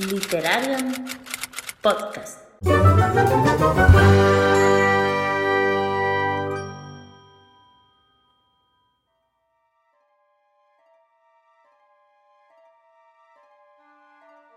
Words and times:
Literarium 0.00 0.92
Podcast. 1.80 2.40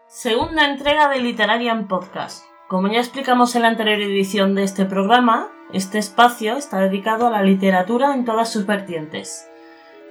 Segunda 0.07 0.65
entrega 0.65 1.07
de 1.09 1.19
Literarian 1.19 1.87
Podcast. 1.87 2.43
Como 2.67 2.87
ya 2.87 2.97
explicamos 2.97 3.55
en 3.55 3.61
la 3.61 3.67
anterior 3.67 4.01
edición 4.01 4.55
de 4.55 4.63
este 4.63 4.85
programa, 4.85 5.51
este 5.71 5.99
espacio 5.99 6.57
está 6.57 6.79
dedicado 6.79 7.27
a 7.27 7.29
la 7.29 7.43
literatura 7.43 8.15
en 8.15 8.25
todas 8.25 8.51
sus 8.51 8.65
vertientes. 8.65 9.47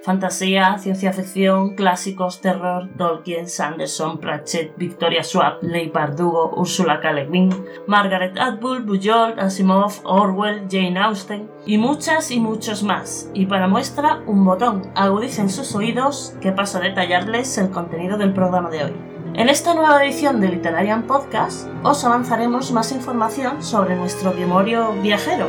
Fantasía, 0.07 0.77
ciencia 0.77 1.11
ficción, 1.11 1.75
clásicos, 1.75 2.39
terror, 2.39 2.87
Tolkien, 2.97 3.49
Sanderson, 3.49 4.19
Pratchett, 4.19 4.77
Victoria 4.77 5.21
Schwab, 5.21 5.61
Leigh 5.61 5.91
Bardugo, 5.91 6.53
Ursula 6.55 7.01
K. 7.01 7.11
Le 7.11 7.27
Guin, 7.27 7.49
Margaret 7.87 8.39
Atwood, 8.39 8.85
Bujold, 8.85 9.37
Asimov, 9.37 9.99
Orwell, 10.05 10.65
Jane 10.71 10.97
Austen 10.97 11.51
y 11.65 11.77
muchas 11.77 12.31
y 12.31 12.39
muchos 12.39 12.83
más. 12.83 13.29
Y 13.33 13.47
para 13.47 13.67
muestra, 13.67 14.21
un 14.27 14.45
botón. 14.45 14.89
Agudicen 14.95 15.49
sus 15.49 15.75
oídos 15.75 16.37
que 16.39 16.53
paso 16.53 16.77
a 16.77 16.81
detallarles 16.83 17.57
el 17.57 17.69
contenido 17.69 18.17
del 18.17 18.31
programa 18.31 18.69
de 18.69 18.85
hoy. 18.85 18.93
En 19.33 19.49
esta 19.49 19.73
nueva 19.73 20.01
edición 20.05 20.39
de 20.39 20.47
Literarian 20.47 21.03
Podcast 21.03 21.67
os 21.83 22.05
avanzaremos 22.05 22.71
más 22.71 22.93
información 22.93 23.61
sobre 23.61 23.97
nuestro 23.97 24.31
memorio 24.31 24.93
viajero. 25.03 25.47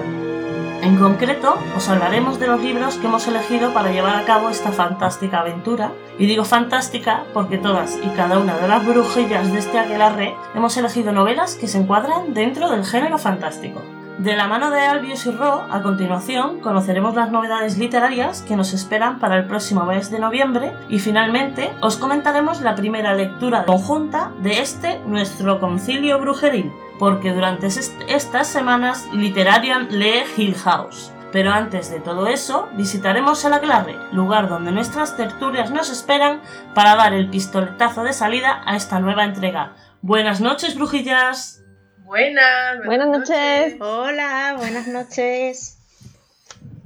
En 0.80 0.96
concreto, 0.96 1.59
os 1.77 1.88
hablaremos 1.88 2.38
de 2.38 2.46
los 2.46 2.60
libros 2.60 2.96
que 2.96 3.09
hemos 3.09 3.27
elegido 3.27 3.74
para 3.74 3.91
llevar 3.91 4.14
a 4.14 4.24
cabo 4.24 4.48
esta 4.48 4.70
fantástica 4.70 5.41
aventura. 5.41 5.92
Y 6.19 6.27
digo 6.27 6.45
fantástica 6.45 7.24
porque 7.34 7.59
todas 7.59 7.98
y 8.02 8.09
cada 8.10 8.38
una 8.38 8.56
de 8.56 8.69
las 8.69 8.86
brujillas 8.86 9.52
de 9.52 9.59
este 9.59 9.78
aquelarre 9.78 10.36
hemos 10.55 10.77
elegido 10.77 11.12
novelas 11.12 11.56
que 11.56 11.66
se 11.66 11.78
encuadran 11.78 12.33
dentro 12.33 12.70
del 12.70 12.84
género 12.84 13.19
fantástico. 13.19 13.83
De 14.19 14.34
la 14.34 14.48
mano 14.48 14.70
de 14.70 14.80
Albius 14.80 15.27
y 15.27 15.30
Ro, 15.30 15.64
a 15.70 15.80
continuación, 15.83 16.58
conoceremos 16.61 17.14
las 17.14 17.30
novedades 17.30 17.78
literarias 17.78 18.42
que 18.42 18.56
nos 18.56 18.72
esperan 18.72 19.20
para 19.20 19.36
el 19.36 19.47
próximo 19.47 19.84
mes 19.84 20.11
de 20.11 20.19
noviembre 20.19 20.72
y 20.89 20.98
finalmente 20.98 21.70
os 21.80 21.97
comentaremos 21.97 22.61
la 22.61 22.74
primera 22.74 23.14
lectura 23.14 23.64
conjunta 23.64 24.33
de 24.42 24.61
este 24.61 24.98
nuestro 25.06 25.61
concilio 25.61 26.19
brujeril, 26.19 26.72
porque 26.98 27.32
durante 27.32 27.66
estas 27.66 28.46
semanas 28.46 29.06
Literarian 29.12 29.88
lee 29.91 30.24
Hill 30.36 30.54
House. 30.54 31.12
Pero 31.30 31.52
antes 31.52 31.90
de 31.90 32.00
todo 32.00 32.27
eso, 32.27 32.68
visitaremos 32.72 33.44
el 33.44 33.52
Aclarre, 33.52 33.96
lugar 34.12 34.48
donde 34.48 34.72
nuestras 34.72 35.16
tertulias 35.16 35.70
nos 35.70 35.90
esperan 35.90 36.40
para 36.74 36.96
dar 36.96 37.12
el 37.12 37.28
pistoletazo 37.28 38.02
de 38.02 38.14
salida 38.14 38.62
a 38.64 38.77
esta 38.77 38.98
nueva 38.98 39.24
entrega. 39.24 39.77
Buenas 40.00 40.40
noches, 40.40 40.74
brujillas. 40.74 41.62
Buenas. 41.98 42.84
Buenas, 42.86 43.08
noches. 43.08 43.77
Hola, 43.80 44.55
buenas 44.56 44.86
noches. 44.86 45.78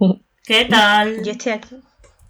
¿Qué 0.44 0.64
tal? 0.64 1.22
Yo 1.22 1.32
estoy 1.32 1.52
aquí. 1.52 1.80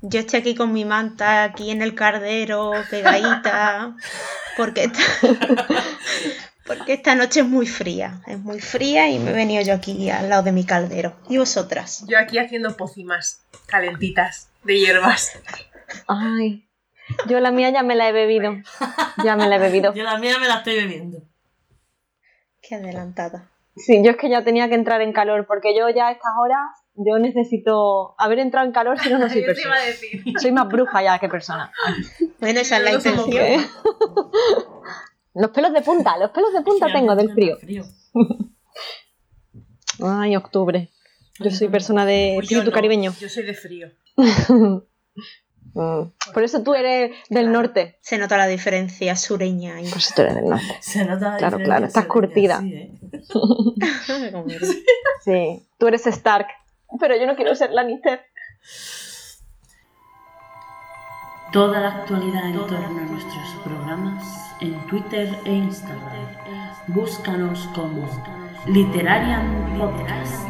Yo 0.02 0.20
estoy 0.20 0.41
aquí 0.41 0.55
con 0.55 0.72
mi 0.72 0.84
manta, 0.84 1.44
aquí 1.44 1.70
en 1.70 1.80
el 1.80 1.94
cardero, 1.94 2.72
pegadita. 2.91 3.94
Porque 4.56 4.91
porque 6.78 6.92
esta 6.95 7.15
noche 7.15 7.41
es 7.41 7.47
muy 7.47 7.67
fría. 7.67 8.20
Es 8.27 8.39
muy 8.39 8.61
fría 8.61 9.09
y 9.09 9.19
me 9.19 9.31
he 9.31 9.34
venido 9.34 9.62
yo 9.62 9.75
aquí 9.75 10.11
al 10.11 10.28
lado 10.28 10.42
de 10.42 10.53
mi 10.53 10.65
caldero. 10.65 11.14
¿Y 11.29 11.39
vosotras? 11.39 12.05
Yo 12.09 12.19
aquí 12.19 12.39
haciendo 12.39 12.77
pócimas 12.77 13.42
calentitas 13.67 14.48
de 14.64 14.79
hierbas. 14.79 15.39
Ay, 16.06 16.69
yo 17.27 17.41
la 17.41 17.51
mía 17.51 17.70
ya 17.70 17.83
me 17.83 17.95
la 17.95 18.09
he 18.09 18.12
bebido. 18.12 18.55
Ya 19.25 19.37
me 19.37 19.48
la 19.48 19.56
he 19.56 19.59
bebido. 19.59 19.92
Yo 19.95 20.05
la 20.05 20.19
mía 20.19 20.39
me 20.39 20.48
la 20.48 20.56
estoy 20.56 20.77
bebiendo. 20.77 21.19
Qué 22.61 22.77
adelantada. 22.77 23.48
Sí, 23.75 24.03
yo 24.05 24.11
es 24.11 24.17
que 24.19 24.29
ya 24.29 24.45
tenía 24.45 24.69
que 24.69 24.75
entrar 24.75 25.01
en 25.01 25.12
calor, 25.14 25.47
porque 25.47 25.75
yo 25.77 25.89
ya 25.89 26.09
a 26.09 26.12
estas 26.12 26.33
horas, 26.39 26.61
yo 26.95 27.19
necesito 27.19 28.14
haber 28.19 28.39
entrado 28.39 28.67
en 28.67 28.73
calor, 28.73 29.01
si 29.01 29.08
no, 29.08 29.19
no 29.19 29.29
soy 29.30 29.41
Yo 29.41 29.46
te 29.46 29.55
persona. 29.55 29.75
iba 29.77 29.83
a 29.83 29.86
decir. 29.86 30.23
Soy 30.39 30.52
más 30.52 30.69
bruja 30.69 31.02
ya 31.02 31.19
que 31.19 31.29
persona. 31.29 31.73
Bueno, 32.39 32.61
esa 32.61 32.77
es 32.77 32.85
la 32.85 32.92
intención. 32.92 33.67
Los 35.35 35.51
pelos 35.51 35.73
de 35.73 35.83
punta, 35.83 36.17
los 36.19 36.31
pelos 36.31 36.53
de 36.53 36.61
punta 36.65 36.87
Sí, 36.87 36.93
tengo 36.93 37.15
del 37.17 37.33
frío. 37.33 37.57
Ay, 40.05 40.37
octubre. 40.37 40.91
Yo 41.39 41.51
soy 41.51 41.69
persona 41.69 42.05
de 42.07 42.33
Pues 42.37 42.48
yo 42.48 42.59
espíritu 42.59 42.70
no, 42.70 42.75
caribeño. 42.75 43.15
Yo 43.20 43.29
soy 43.29 43.45
de 43.45 43.55
frío. 43.55 43.89
Mm. 45.75 46.13
Por 46.35 46.43
eso 46.43 46.63
tú 46.63 46.75
eres 46.75 47.13
del 47.31 47.45
Claro. 47.47 47.51
norte. 47.63 47.98
Se 48.03 48.19
nota 48.19 48.37
la 48.37 48.47
diferencia 48.47 49.17
sureña 49.17 49.77
ahí. 49.77 49.89
Por 49.89 49.97
eso 49.98 50.13
tú 50.15 50.20
eres 50.20 50.35
del 50.35 50.45
norte. 50.51 50.77
Se 50.83 51.03
nota 51.03 51.31
la 51.31 51.37
Claro, 51.39 51.57
diferencia 51.57 51.64
claro, 51.64 51.87
estás 51.87 52.03
en 52.05 52.09
curtida. 52.11 52.59
sí, 52.61 52.75
¿eh? 52.75 52.93
Sí, 55.25 55.67
tú 55.79 55.87
eres 55.87 56.07
Stark. 56.07 56.49
Pero 57.01 57.17
yo 57.17 57.27
no 57.27 57.37
quiero 57.37 57.55
ser 57.55 57.70
Lannister. 57.70 58.20
Toda 61.55 61.81
la 61.81 61.89
actualidad 61.89 62.49
en 62.51 62.55
torno 62.67 62.77
a 62.77 62.91
nuestros 62.91 63.49
programas 63.64 64.52
en 64.62 64.86
Twitter 64.86 65.28
e 65.45 65.52
Instagram. 65.52 66.27
Búscanos 66.86 67.68
como 67.74 68.08
Literarian 68.67 69.77
Podcast. 69.77 70.46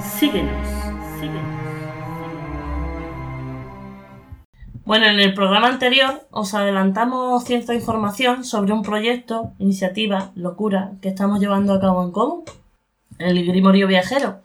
Síguenos. 0.00 0.68
Bueno, 4.84 5.06
en 5.06 5.20
el 5.20 5.34
programa 5.34 5.68
anterior 5.68 6.26
os 6.30 6.54
adelantamos 6.54 7.44
cierta 7.44 7.74
información 7.74 8.44
sobre 8.44 8.72
un 8.72 8.82
proyecto, 8.82 9.52
iniciativa, 9.58 10.30
locura 10.34 10.92
que 11.02 11.08
estamos 11.08 11.40
llevando 11.40 11.74
a 11.74 11.80
cabo 11.80 12.04
en 12.04 12.12
común, 12.12 12.44
el 13.18 13.44
Grimorio 13.44 13.86
Viajero. 13.86 14.40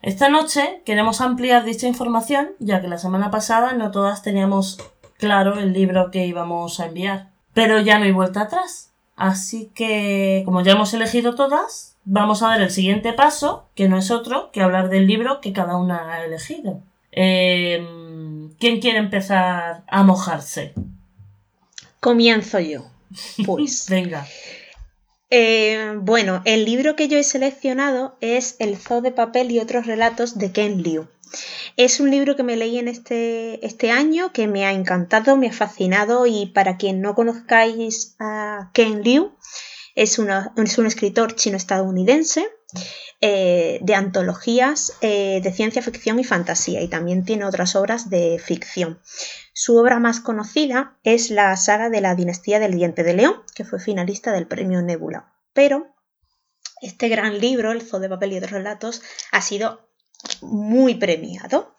Esta 0.00 0.28
noche 0.30 0.82
queremos 0.86 1.20
ampliar 1.20 1.64
dicha 1.64 1.88
información, 1.88 2.50
ya 2.58 2.80
que 2.80 2.88
la 2.88 2.96
semana 2.96 3.30
pasada 3.30 3.72
no 3.74 3.90
todas 3.90 4.22
teníamos 4.22 4.78
claro 5.18 5.58
el 5.58 5.72
libro 5.72 6.10
que 6.10 6.26
íbamos 6.26 6.80
a 6.80 6.86
enviar. 6.86 7.35
Pero 7.56 7.80
ya 7.80 7.98
no 7.98 8.04
hay 8.04 8.12
vuelta 8.12 8.42
atrás. 8.42 8.92
Así 9.16 9.70
que, 9.74 10.42
como 10.44 10.60
ya 10.60 10.72
hemos 10.72 10.92
elegido 10.92 11.34
todas, 11.34 11.96
vamos 12.04 12.42
a 12.42 12.48
dar 12.48 12.60
el 12.60 12.70
siguiente 12.70 13.14
paso, 13.14 13.64
que 13.74 13.88
no 13.88 13.96
es 13.96 14.10
otro 14.10 14.50
que 14.52 14.60
hablar 14.60 14.90
del 14.90 15.06
libro 15.06 15.40
que 15.40 15.54
cada 15.54 15.78
una 15.78 16.12
ha 16.12 16.22
elegido. 16.22 16.82
Eh, 17.12 17.82
¿Quién 18.58 18.80
quiere 18.82 18.98
empezar 18.98 19.84
a 19.88 20.02
mojarse? 20.02 20.74
Comienzo 21.98 22.60
yo. 22.60 22.84
Pues. 23.46 23.86
Venga. 23.88 24.26
Eh, 25.30 25.94
bueno, 26.00 26.42
el 26.44 26.64
libro 26.64 26.94
que 26.94 27.08
yo 27.08 27.18
he 27.18 27.24
seleccionado 27.24 28.16
es 28.20 28.56
El 28.58 28.76
zoo 28.76 29.00
de 29.00 29.10
papel 29.10 29.50
y 29.50 29.58
otros 29.58 29.86
relatos 29.86 30.38
de 30.38 30.52
Ken 30.52 30.82
Liu. 30.82 31.08
Es 31.76 31.98
un 31.98 32.10
libro 32.10 32.36
que 32.36 32.44
me 32.44 32.56
leí 32.56 32.78
en 32.78 32.88
este, 32.88 33.64
este 33.66 33.90
año, 33.90 34.32
que 34.32 34.46
me 34.46 34.64
ha 34.64 34.72
encantado, 34.72 35.36
me 35.36 35.48
ha 35.48 35.52
fascinado 35.52 36.26
y 36.26 36.46
para 36.46 36.76
quien 36.76 37.00
no 37.00 37.14
conozcáis 37.14 38.14
a 38.20 38.70
Ken 38.72 39.02
Liu, 39.02 39.32
es, 39.96 40.18
es 40.56 40.78
un 40.78 40.86
escritor 40.86 41.34
chino-estadounidense 41.34 42.46
eh, 43.20 43.78
de 43.80 43.94
antologías 43.94 44.92
eh, 45.00 45.40
de 45.42 45.52
ciencia 45.52 45.82
ficción 45.82 46.18
y 46.18 46.24
fantasía 46.24 46.82
y 46.82 46.88
también 46.88 47.24
tiene 47.24 47.44
otras 47.44 47.74
obras 47.76 48.10
de 48.10 48.38
ficción. 48.38 49.00
Su 49.52 49.76
obra 49.76 49.98
más 49.98 50.20
conocida 50.20 50.98
es 51.02 51.30
la 51.30 51.56
saga 51.56 51.88
de 51.88 52.00
la 52.00 52.14
dinastía 52.14 52.58
del 52.58 52.74
diente 52.74 53.02
de 53.04 53.14
león, 53.14 53.42
que 53.54 53.64
fue 53.64 53.80
finalista 53.80 54.32
del 54.32 54.46
premio 54.46 54.82
Nebula. 54.82 55.32
Pero 55.54 55.94
este 56.82 57.08
gran 57.08 57.40
libro, 57.40 57.72
El 57.72 57.82
zoo 57.82 58.00
de 58.00 58.08
papel 58.08 58.32
y 58.32 58.36
otros 58.36 58.52
relatos, 58.52 59.02
ha 59.32 59.40
sido 59.40 59.88
muy 60.42 60.94
premiado. 60.94 61.74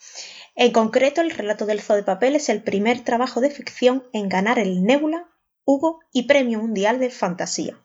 En 0.55 0.71
concreto, 0.71 1.21
el 1.21 1.29
relato 1.29 1.67
del 1.67 1.81
zoo 1.81 1.95
de 1.95 2.03
papel 2.03 2.35
es 2.35 2.49
el 2.49 2.63
primer 2.63 3.03
trabajo 3.03 3.41
de 3.41 3.51
ficción 3.51 4.07
en 4.11 4.27
ganar 4.27 4.57
el 4.57 4.83
Nebula, 4.83 5.29
Hugo 5.65 5.99
y 6.11 6.23
Premio 6.23 6.59
Mundial 6.59 6.99
de 6.99 7.11
Fantasía. 7.11 7.77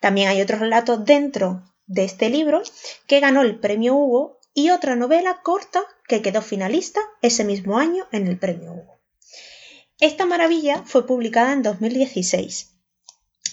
También 0.00 0.28
hay 0.28 0.40
otro 0.42 0.58
relato 0.58 0.96
dentro 0.96 1.62
de 1.88 2.04
este 2.04 2.30
libro 2.30 2.62
que 3.06 3.18
ganó 3.18 3.42
el 3.42 3.58
premio 3.58 3.94
Hugo 3.96 4.38
y 4.54 4.70
otra 4.70 4.94
novela 4.94 5.40
corta 5.42 5.82
que 6.06 6.22
quedó 6.22 6.42
finalista 6.42 7.00
ese 7.22 7.44
mismo 7.44 7.78
año 7.78 8.06
en 8.12 8.28
el 8.28 8.38
premio 8.38 8.72
Hugo. 8.72 9.00
Esta 9.98 10.26
maravilla 10.26 10.84
fue 10.84 11.06
publicada 11.06 11.52
en 11.52 11.62
2016 11.62 12.76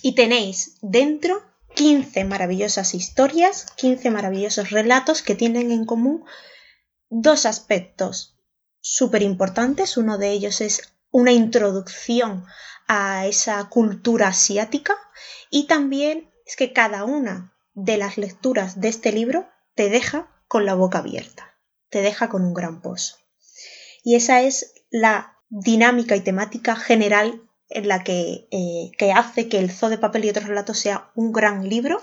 y 0.04 0.14
tenéis 0.14 0.78
dentro 0.82 1.42
15 1.76 2.24
maravillosas 2.26 2.94
historias, 2.94 3.72
15 3.78 4.12
maravillosos 4.12 4.70
relatos 4.70 5.22
que 5.22 5.36
tienen 5.36 5.72
en 5.72 5.86
común 5.86 6.24
dos 7.10 7.46
aspectos 7.46 8.38
súper 8.80 9.24
importantes. 9.24 9.98
Uno 9.98 10.18
de 10.18 10.32
ellos 10.32 10.62
es 10.62 10.94
una 11.10 11.32
introducción 11.32 12.46
a 12.88 13.26
esa 13.26 13.68
cultura 13.70 14.28
asiática 14.28 14.96
y 15.50 15.66
también 15.68 16.32
es 16.46 16.56
que 16.56 16.74
cada 16.74 17.04
una 17.04 17.55
de 17.76 17.98
las 17.98 18.18
lecturas 18.18 18.82
de 18.82 18.88
este 18.88 19.12
libro 19.12 19.48
te 19.76 19.90
deja 19.90 20.28
con 20.48 20.66
la 20.66 20.74
boca 20.74 21.00
abierta, 21.00 21.56
te 21.90 22.02
deja 22.02 22.30
con 22.30 22.44
un 22.44 22.54
gran 22.54 22.82
pozo. 22.82 23.18
Y 24.04 24.16
esa 24.16 24.42
es 24.42 24.74
la 24.90 25.38
dinámica 25.50 26.16
y 26.16 26.22
temática 26.22 26.76
general 26.76 27.42
en 27.70 27.88
la 27.88 28.04
que, 28.04 28.48
eh, 28.52 28.92
que 28.98 29.12
hace 29.12 29.50
que 29.50 29.60
el 29.60 29.72
Zoo 29.72 29.90
de 29.90 29.98
Papel 29.98 30.26
y 30.26 30.30
otros 30.30 30.48
relatos 30.48 30.80
sea 30.80 31.12
un 31.16 31.32
gran 31.32 31.68
libro, 31.68 32.00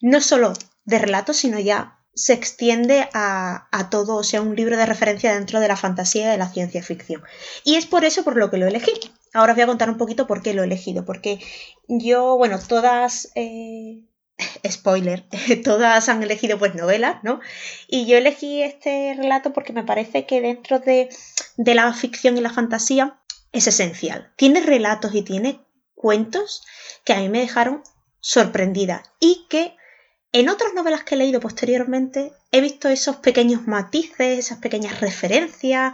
no 0.00 0.20
solo 0.20 0.52
de 0.84 0.98
relatos, 0.98 1.36
sino 1.36 1.58
ya 1.58 2.00
se 2.14 2.32
extiende 2.32 3.08
a, 3.12 3.68
a, 3.72 3.90
todo, 3.90 4.16
o 4.16 4.22
sea, 4.22 4.40
un 4.40 4.54
libro 4.54 4.76
de 4.76 4.86
referencia 4.86 5.34
dentro 5.34 5.58
de 5.58 5.66
la 5.66 5.76
fantasía 5.76 6.26
y 6.26 6.30
de 6.30 6.38
la 6.38 6.48
ciencia 6.48 6.82
ficción. 6.82 7.22
Y 7.64 7.74
es 7.74 7.86
por 7.86 8.04
eso 8.04 8.22
por 8.22 8.36
lo 8.36 8.50
que 8.50 8.56
lo 8.56 8.68
elegí. 8.68 8.92
Ahora 9.32 9.52
os 9.52 9.56
voy 9.56 9.64
a 9.64 9.66
contar 9.66 9.90
un 9.90 9.98
poquito 9.98 10.28
por 10.28 10.40
qué 10.40 10.54
lo 10.54 10.62
he 10.62 10.66
elegido, 10.66 11.04
porque 11.04 11.40
yo, 11.88 12.36
bueno, 12.36 12.60
todas, 12.60 13.32
eh, 13.34 14.04
spoiler, 14.70 15.24
todas 15.64 16.08
han 16.08 16.22
elegido 16.22 16.58
pues 16.58 16.74
novelas, 16.74 17.22
¿no? 17.22 17.40
Y 17.88 18.06
yo 18.06 18.16
elegí 18.16 18.62
este 18.62 19.14
relato 19.16 19.52
porque 19.52 19.72
me 19.72 19.84
parece 19.84 20.26
que 20.26 20.40
dentro 20.40 20.80
de, 20.80 21.08
de 21.56 21.74
la 21.74 21.92
ficción 21.92 22.36
y 22.36 22.40
la 22.40 22.50
fantasía 22.50 23.20
es 23.52 23.66
esencial. 23.66 24.32
Tiene 24.36 24.60
relatos 24.60 25.14
y 25.14 25.22
tiene 25.22 25.60
cuentos 25.94 26.62
que 27.04 27.12
a 27.12 27.18
mí 27.18 27.28
me 27.28 27.40
dejaron 27.40 27.82
sorprendida 28.20 29.02
y 29.20 29.46
que 29.48 29.76
en 30.32 30.48
otras 30.48 30.74
novelas 30.74 31.04
que 31.04 31.14
he 31.14 31.18
leído 31.18 31.38
posteriormente 31.38 32.32
he 32.50 32.60
visto 32.60 32.88
esos 32.88 33.16
pequeños 33.16 33.68
matices, 33.68 34.38
esas 34.38 34.58
pequeñas 34.58 35.00
referencias. 35.00 35.92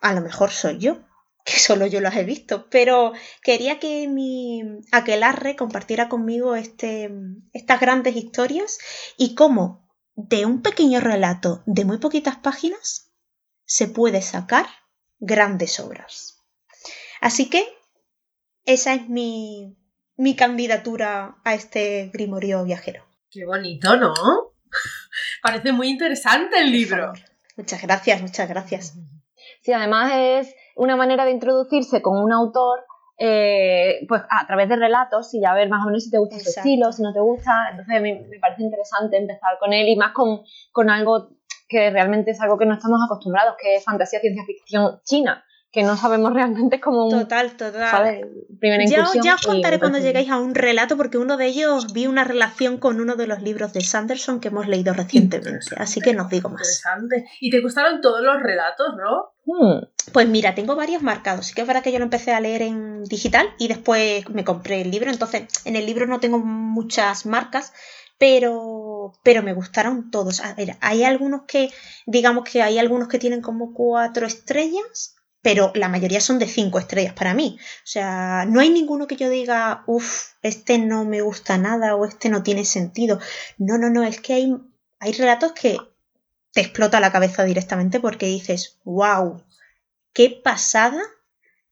A 0.00 0.12
lo 0.12 0.20
mejor 0.20 0.52
soy 0.52 0.78
yo, 0.78 0.98
que 1.46 1.60
solo 1.60 1.86
yo 1.86 2.00
las 2.00 2.16
he 2.16 2.24
visto, 2.24 2.68
pero 2.70 3.12
quería 3.40 3.78
que 3.78 4.08
mi 4.08 4.62
aquelarre 4.90 5.54
compartiera 5.54 6.08
conmigo 6.08 6.56
este, 6.56 7.08
estas 7.52 7.80
grandes 7.80 8.16
historias 8.16 8.78
y 9.16 9.36
cómo 9.36 9.88
de 10.16 10.44
un 10.44 10.60
pequeño 10.60 10.98
relato 10.98 11.62
de 11.64 11.84
muy 11.84 11.98
poquitas 11.98 12.36
páginas 12.36 13.12
se 13.64 13.86
puede 13.86 14.22
sacar 14.22 14.66
grandes 15.20 15.78
obras. 15.78 16.42
Así 17.20 17.48
que 17.48 17.64
esa 18.64 18.94
es 18.94 19.08
mi, 19.08 19.78
mi 20.16 20.34
candidatura 20.34 21.36
a 21.44 21.54
este 21.54 22.10
grimorio 22.12 22.64
viajero. 22.64 23.06
Qué 23.30 23.46
bonito, 23.46 23.96
¿no? 23.96 24.14
Parece 25.42 25.70
muy 25.70 25.90
interesante 25.90 26.58
el 26.58 26.72
libro. 26.72 27.12
Muchas 27.56 27.80
gracias, 27.82 28.20
muchas 28.20 28.48
gracias. 28.48 28.94
Sí, 29.62 29.72
además 29.72 30.12
es 30.12 30.54
una 30.76 30.96
manera 30.96 31.24
de 31.24 31.32
introducirse 31.32 32.00
con 32.02 32.22
un 32.22 32.32
autor 32.32 32.84
eh, 33.18 34.04
pues 34.08 34.22
a 34.28 34.46
través 34.46 34.68
de 34.68 34.76
relatos 34.76 35.32
y 35.32 35.40
ya 35.40 35.54
ver 35.54 35.70
más 35.70 35.82
o 35.82 35.86
menos 35.86 36.04
si 36.04 36.10
te 36.10 36.18
gusta 36.18 36.38
su 36.38 36.50
estilo, 36.50 36.92
si 36.92 37.02
no 37.02 37.12
te 37.12 37.20
gusta. 37.20 37.68
Entonces 37.70 38.00
me, 38.00 38.26
me, 38.28 38.38
parece 38.38 38.62
interesante 38.62 39.16
empezar 39.16 39.58
con 39.58 39.72
él 39.72 39.88
y 39.88 39.96
más 39.96 40.12
con, 40.12 40.42
con 40.70 40.90
algo 40.90 41.30
que 41.68 41.90
realmente 41.90 42.30
es 42.30 42.40
algo 42.40 42.58
que 42.58 42.66
no 42.66 42.74
estamos 42.74 43.00
acostumbrados, 43.04 43.56
que 43.60 43.76
es 43.76 43.84
fantasía 43.84 44.20
ciencia 44.20 44.44
ficción 44.44 45.00
china 45.02 45.42
que 45.76 45.82
no 45.82 45.94
sabemos 45.94 46.32
realmente 46.32 46.80
cómo 46.80 47.04
un, 47.04 47.10
total 47.10 47.50
total. 47.54 48.26
ya, 48.88 49.04
ya, 49.22 49.34
os 49.34 49.42
contaré 49.42 49.78
cuando 49.78 49.98
lleguéis 49.98 50.30
a 50.30 50.38
un 50.38 50.54
relato 50.54 50.96
porque 50.96 51.18
uno 51.18 51.36
de 51.36 51.44
ellos 51.48 51.92
vi 51.92 52.06
una 52.06 52.24
relación 52.24 52.78
con 52.78 52.98
uno 52.98 53.14
de 53.14 53.26
los 53.26 53.42
libros 53.42 53.74
de 53.74 53.82
Sanderson 53.82 54.40
que 54.40 54.48
hemos 54.48 54.66
leído 54.68 54.94
recientemente 54.94 55.76
así 55.76 56.00
que 56.00 56.14
no 56.14 56.22
os 56.24 56.30
digo 56.30 56.48
más. 56.48 56.62
interesante. 56.62 57.30
Y 57.40 57.50
te 57.50 57.60
gustaron 57.60 58.00
todos 58.00 58.22
los 58.22 58.42
relatos 58.42 58.86
no 58.96 59.34
hmm. 59.44 60.12
pues 60.14 60.26
mira 60.26 60.54
tengo 60.54 60.76
varios 60.76 61.02
marcados. 61.02 61.44
Sí 61.44 61.54
que 61.54 61.60
es 61.60 61.66
verdad 61.66 61.82
que 61.82 61.92
yo 61.92 61.98
lo 61.98 62.04
empecé 62.04 62.32
a 62.32 62.40
leer 62.40 62.62
en 62.62 63.04
digital 63.04 63.46
y 63.58 63.68
después 63.68 64.30
me 64.30 64.44
compré 64.44 64.80
el 64.80 64.90
libro. 64.90 65.10
Entonces 65.10 65.42
en 65.66 65.76
el 65.76 65.84
libro 65.84 66.06
no 66.06 66.20
tengo 66.20 66.38
muchas 66.38 67.26
marcas 67.26 67.74
pero, 68.18 69.12
pero 69.22 69.42
me 69.42 69.52
gustaron 69.52 70.10
todos. 70.10 70.40
A 70.40 70.54
ver, 70.54 70.76
hay 70.80 71.04
algunos 71.04 71.42
que, 71.42 71.68
digamos 72.06 72.48
que 72.50 72.62
hay 72.62 72.78
algunos 72.78 73.08
que 73.08 73.18
tienen 73.18 73.42
como 73.42 73.74
cuatro 73.74 74.26
estrellas 74.26 75.15
pero 75.42 75.70
la 75.74 75.88
mayoría 75.88 76.20
son 76.20 76.38
de 76.38 76.48
cinco 76.48 76.78
estrellas 76.78 77.14
para 77.14 77.34
mí. 77.34 77.56
O 77.60 77.86
sea, 77.86 78.44
no 78.48 78.60
hay 78.60 78.70
ninguno 78.70 79.06
que 79.06 79.16
yo 79.16 79.30
diga, 79.30 79.84
uff, 79.86 80.32
este 80.42 80.78
no 80.78 81.04
me 81.04 81.20
gusta 81.20 81.56
nada 81.56 81.94
o 81.94 82.04
este 82.04 82.28
no 82.28 82.42
tiene 82.42 82.64
sentido. 82.64 83.20
No, 83.58 83.78
no, 83.78 83.88
no, 83.88 84.02
es 84.02 84.20
que 84.20 84.34
hay, 84.34 84.56
hay 84.98 85.12
relatos 85.12 85.52
que 85.52 85.78
te 86.52 86.62
explota 86.62 87.00
la 87.00 87.12
cabeza 87.12 87.44
directamente 87.44 88.00
porque 88.00 88.26
dices, 88.26 88.78
wow, 88.84 89.44
qué 90.12 90.30
pasada 90.42 91.00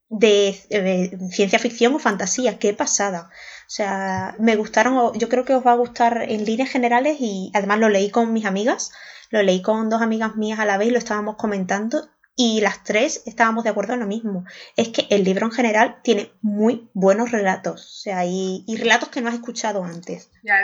de, 0.08 0.60
de, 0.70 1.18
ciencia 1.30 1.58
ficción 1.58 1.94
o 1.94 1.98
fantasía, 1.98 2.58
qué 2.58 2.74
pasada. 2.74 3.30
O 3.66 3.70
sea, 3.70 4.36
me 4.38 4.56
gustaron, 4.56 5.18
yo 5.18 5.28
creo 5.28 5.44
que 5.44 5.54
os 5.54 5.66
va 5.66 5.72
a 5.72 5.76
gustar 5.76 6.26
en 6.28 6.44
líneas 6.44 6.70
generales 6.70 7.16
y 7.18 7.50
además 7.54 7.78
lo 7.80 7.88
leí 7.88 8.10
con 8.10 8.32
mis 8.32 8.44
amigas, 8.44 8.92
lo 9.30 9.42
leí 9.42 9.62
con 9.62 9.88
dos 9.88 10.02
amigas 10.02 10.36
mías 10.36 10.60
a 10.60 10.64
la 10.64 10.76
vez 10.76 10.88
y 10.88 10.92
lo 10.92 10.98
estábamos 10.98 11.36
comentando 11.36 12.08
y 12.36 12.60
las 12.60 12.82
tres 12.82 13.22
estábamos 13.26 13.62
de 13.64 13.70
acuerdo 13.70 13.94
en 13.94 14.00
lo 14.00 14.06
mismo. 14.06 14.44
Es 14.76 14.88
que 14.88 15.06
el 15.10 15.22
libro 15.24 15.46
en 15.46 15.52
general 15.52 16.00
tiene 16.02 16.32
muy 16.42 16.90
buenos 16.92 17.30
relatos. 17.30 17.82
O 17.84 18.00
sea, 18.02 18.24
y, 18.26 18.64
y 18.66 18.76
relatos 18.76 19.08
que 19.08 19.20
no 19.20 19.28
has 19.28 19.34
escuchado 19.34 19.84
antes. 19.84 20.30
Ya, 20.42 20.54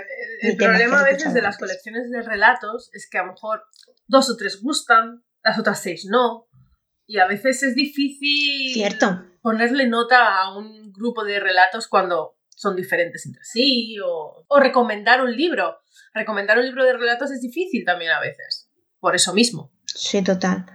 el, 0.42 0.50
el 0.50 0.56
problema 0.56 1.00
a 1.00 1.04
veces 1.04 1.32
de 1.32 1.42
las 1.42 1.58
colecciones 1.58 2.10
de 2.10 2.22
relatos 2.22 2.90
es 2.92 3.08
que 3.08 3.18
a 3.18 3.22
lo 3.24 3.32
mejor 3.32 3.62
dos 4.08 4.30
o 4.30 4.36
tres 4.36 4.60
gustan, 4.62 5.22
las 5.44 5.58
otras 5.58 5.80
seis 5.80 6.06
no. 6.10 6.48
Y 7.06 7.18
a 7.18 7.26
veces 7.26 7.62
es 7.62 7.74
difícil 7.74 8.72
Cierto. 8.72 9.24
ponerle 9.42 9.86
nota 9.88 10.40
a 10.42 10.56
un 10.56 10.92
grupo 10.92 11.24
de 11.24 11.40
relatos 11.40 11.88
cuando 11.88 12.36
son 12.48 12.76
diferentes 12.76 13.26
entre 13.26 13.42
sí. 13.44 13.96
O, 14.04 14.44
o 14.48 14.60
recomendar 14.60 15.20
un 15.22 15.34
libro. 15.36 15.78
Recomendar 16.14 16.58
un 16.58 16.66
libro 16.66 16.84
de 16.84 16.94
relatos 16.94 17.30
es 17.30 17.40
difícil 17.40 17.84
también 17.84 18.10
a 18.10 18.20
veces. 18.20 18.68
Por 18.98 19.14
eso 19.14 19.32
mismo. 19.32 19.72
Sí, 19.86 20.22
total. 20.22 20.66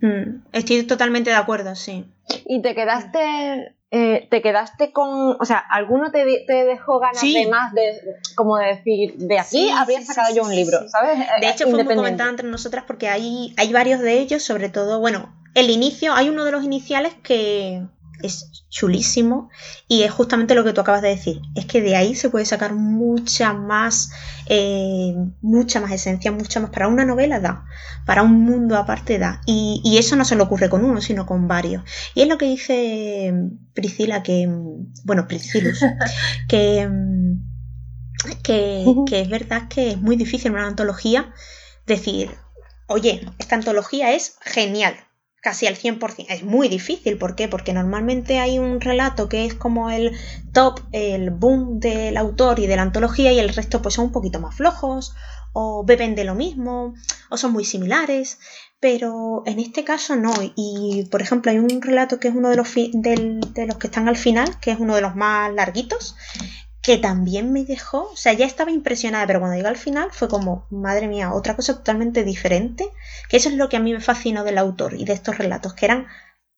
Mm, 0.00 0.42
estoy 0.52 0.82
totalmente 0.84 1.30
de 1.30 1.36
acuerdo, 1.36 1.74
sí. 1.74 2.04
Y 2.46 2.62
te 2.62 2.74
quedaste, 2.74 3.74
eh, 3.90 4.28
te 4.30 4.42
quedaste 4.42 4.92
con, 4.92 5.36
o 5.40 5.44
sea, 5.44 5.58
¿alguno 5.58 6.10
te, 6.10 6.44
te 6.46 6.64
dejó 6.64 6.98
ganas 7.00 7.20
sí. 7.20 7.34
de 7.34 7.48
más 7.48 7.72
de, 7.72 8.00
como 8.34 8.56
de 8.58 8.66
decir, 8.66 9.14
de 9.16 9.38
aquí 9.38 9.48
sí, 9.50 9.70
habría 9.70 10.02
sacado 10.02 10.34
yo 10.34 10.44
un 10.44 10.54
libro, 10.54 10.88
¿sabes? 10.88 11.18
De 11.40 11.48
hecho, 11.48 11.68
fue 11.68 11.84
muy 11.84 11.96
comentado 11.96 12.30
entre 12.30 12.48
nosotras 12.48 12.84
porque 12.86 13.08
hay, 13.08 13.54
hay 13.56 13.72
varios 13.72 14.00
de 14.00 14.18
ellos, 14.18 14.42
sobre 14.42 14.68
todo, 14.68 15.00
bueno, 15.00 15.34
el 15.54 15.70
inicio, 15.70 16.12
hay 16.14 16.28
uno 16.28 16.44
de 16.44 16.52
los 16.52 16.62
iniciales 16.64 17.14
que, 17.22 17.82
es 18.22 18.64
chulísimo 18.68 19.50
y 19.86 20.02
es 20.02 20.10
justamente 20.10 20.54
lo 20.54 20.64
que 20.64 20.72
tú 20.72 20.80
acabas 20.80 21.02
de 21.02 21.08
decir. 21.08 21.40
Es 21.54 21.66
que 21.66 21.80
de 21.80 21.96
ahí 21.96 22.14
se 22.14 22.30
puede 22.30 22.44
sacar 22.44 22.74
mucha 22.74 23.52
más, 23.52 24.10
eh, 24.46 25.14
mucha 25.40 25.80
más 25.80 25.92
esencia, 25.92 26.32
mucha 26.32 26.60
más. 26.60 26.70
Para 26.70 26.88
una 26.88 27.04
novela 27.04 27.40
da, 27.40 27.64
para 28.06 28.22
un 28.22 28.42
mundo 28.44 28.76
aparte 28.76 29.18
da. 29.18 29.40
Y, 29.46 29.80
y, 29.84 29.98
eso 29.98 30.16
no 30.16 30.24
se 30.24 30.36
le 30.36 30.42
ocurre 30.42 30.68
con 30.68 30.84
uno, 30.84 31.00
sino 31.00 31.26
con 31.26 31.48
varios. 31.48 31.82
Y 32.14 32.22
es 32.22 32.28
lo 32.28 32.38
que 32.38 32.46
dice 32.46 33.32
Priscila, 33.74 34.22
que, 34.22 34.48
bueno, 35.04 35.26
Priscilus, 35.26 35.80
que, 36.48 36.88
que, 38.42 38.84
que 39.06 39.20
es 39.20 39.28
verdad 39.28 39.68
que 39.68 39.90
es 39.90 39.98
muy 39.98 40.16
difícil 40.16 40.48
en 40.48 40.58
una 40.58 40.66
antología 40.66 41.32
decir, 41.86 42.30
oye, 42.86 43.26
esta 43.38 43.56
antología 43.56 44.12
es 44.12 44.36
genial, 44.40 44.94
casi 45.40 45.66
al 45.66 45.76
100%. 45.76 46.26
Es 46.28 46.42
muy 46.42 46.68
difícil, 46.68 47.18
¿por 47.18 47.34
qué? 47.34 47.48
Porque 47.48 47.72
normalmente 47.72 48.38
hay 48.38 48.58
un 48.58 48.80
relato 48.80 49.28
que 49.28 49.44
es 49.44 49.54
como 49.54 49.90
el 49.90 50.12
top, 50.52 50.80
el 50.92 51.30
boom 51.30 51.80
del 51.80 52.16
autor 52.16 52.58
y 52.58 52.66
de 52.66 52.76
la 52.76 52.82
antología 52.82 53.32
y 53.32 53.38
el 53.38 53.54
resto 53.54 53.82
pues 53.82 53.94
son 53.94 54.06
un 54.06 54.12
poquito 54.12 54.40
más 54.40 54.56
flojos 54.56 55.14
o 55.52 55.84
beben 55.84 56.14
de 56.14 56.24
lo 56.24 56.34
mismo 56.34 56.94
o 57.30 57.36
son 57.36 57.52
muy 57.52 57.64
similares. 57.64 58.38
Pero 58.80 59.42
en 59.46 59.58
este 59.58 59.82
caso 59.82 60.14
no. 60.14 60.32
Y 60.54 61.06
por 61.10 61.20
ejemplo 61.20 61.50
hay 61.50 61.58
un 61.58 61.82
relato 61.82 62.20
que 62.20 62.28
es 62.28 62.34
uno 62.34 62.50
de 62.50 62.56
los, 62.56 62.72
de 62.74 63.66
los 63.66 63.76
que 63.78 63.88
están 63.88 64.08
al 64.08 64.16
final, 64.16 64.60
que 64.60 64.70
es 64.70 64.78
uno 64.78 64.94
de 64.94 65.00
los 65.00 65.16
más 65.16 65.52
larguitos, 65.52 66.14
que 66.88 66.96
también 66.96 67.52
me 67.52 67.66
dejó, 67.66 68.12
o 68.12 68.16
sea, 68.16 68.32
ya 68.32 68.46
estaba 68.46 68.70
impresionada, 68.70 69.26
pero 69.26 69.40
cuando 69.40 69.58
llegó 69.58 69.68
al 69.68 69.76
final 69.76 70.08
fue 70.10 70.26
como, 70.26 70.66
madre 70.70 71.06
mía, 71.06 71.34
otra 71.34 71.54
cosa 71.54 71.76
totalmente 71.76 72.24
diferente, 72.24 72.88
que 73.28 73.36
eso 73.36 73.50
es 73.50 73.56
lo 73.56 73.68
que 73.68 73.76
a 73.76 73.80
mí 73.80 73.92
me 73.92 74.00
fascinó 74.00 74.42
del 74.42 74.56
autor 74.56 74.94
y 74.94 75.04
de 75.04 75.12
estos 75.12 75.36
relatos, 75.36 75.74
que 75.74 75.84
eran 75.84 76.06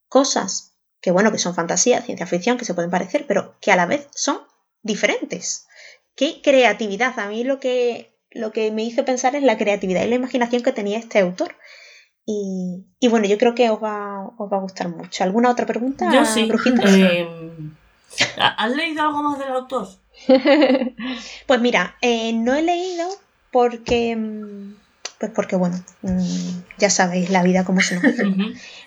cosas 0.07 0.77
que, 1.01 1.11
bueno, 1.11 1.33
que 1.33 1.39
son 1.39 1.57
fantasía, 1.57 2.01
ciencia 2.03 2.29
ficción, 2.29 2.59
que 2.59 2.65
se 2.65 2.75
pueden 2.75 2.93
parecer, 2.93 3.25
pero 3.27 3.57
que 3.61 3.73
a 3.73 3.77
la 3.77 3.87
vez 3.87 4.07
son 4.15 4.39
diferentes. 4.83 5.67
Qué 6.15 6.41
creatividad, 6.45 7.19
a 7.19 7.27
mí 7.27 7.43
lo 7.43 7.59
que, 7.59 8.17
lo 8.31 8.53
que 8.53 8.71
me 8.71 8.85
hizo 8.85 9.05
pensar 9.05 9.35
es 9.35 9.43
la 9.43 9.59
creatividad 9.59 10.05
y 10.05 10.11
la 10.11 10.15
imaginación 10.15 10.63
que 10.63 10.71
tenía 10.71 10.99
este 10.99 11.19
autor. 11.19 11.57
Y, 12.25 12.87
y 13.01 13.09
bueno, 13.09 13.27
yo 13.27 13.37
creo 13.37 13.57
que 13.57 13.69
os 13.69 13.83
va, 13.83 14.29
os 14.39 14.53
va 14.53 14.59
a 14.59 14.61
gustar 14.61 14.91
mucho. 14.91 15.25
¿Alguna 15.25 15.51
otra 15.51 15.67
pregunta? 15.67 16.09
Yo 16.15 16.25
sí. 16.25 16.49
Eh, 16.87 17.29
¿Has 18.37 18.71
leído 18.77 19.03
algo 19.03 19.25
más 19.25 19.41
del 19.41 19.49
autor? 19.49 19.89
pues 21.47 21.61
mira, 21.61 21.97
eh, 22.01 22.33
no 22.33 22.55
he 22.55 22.63
leído 22.63 23.09
porque. 23.51 24.17
Pues 25.19 25.33
porque, 25.35 25.57
bueno, 25.57 25.83
mm, 26.03 26.61
ya 26.79 26.89
sabéis 26.89 27.31
la 27.31 27.43
vida 27.43 27.65
como 27.65 27.81
se 27.81 27.97
nos 27.97 28.15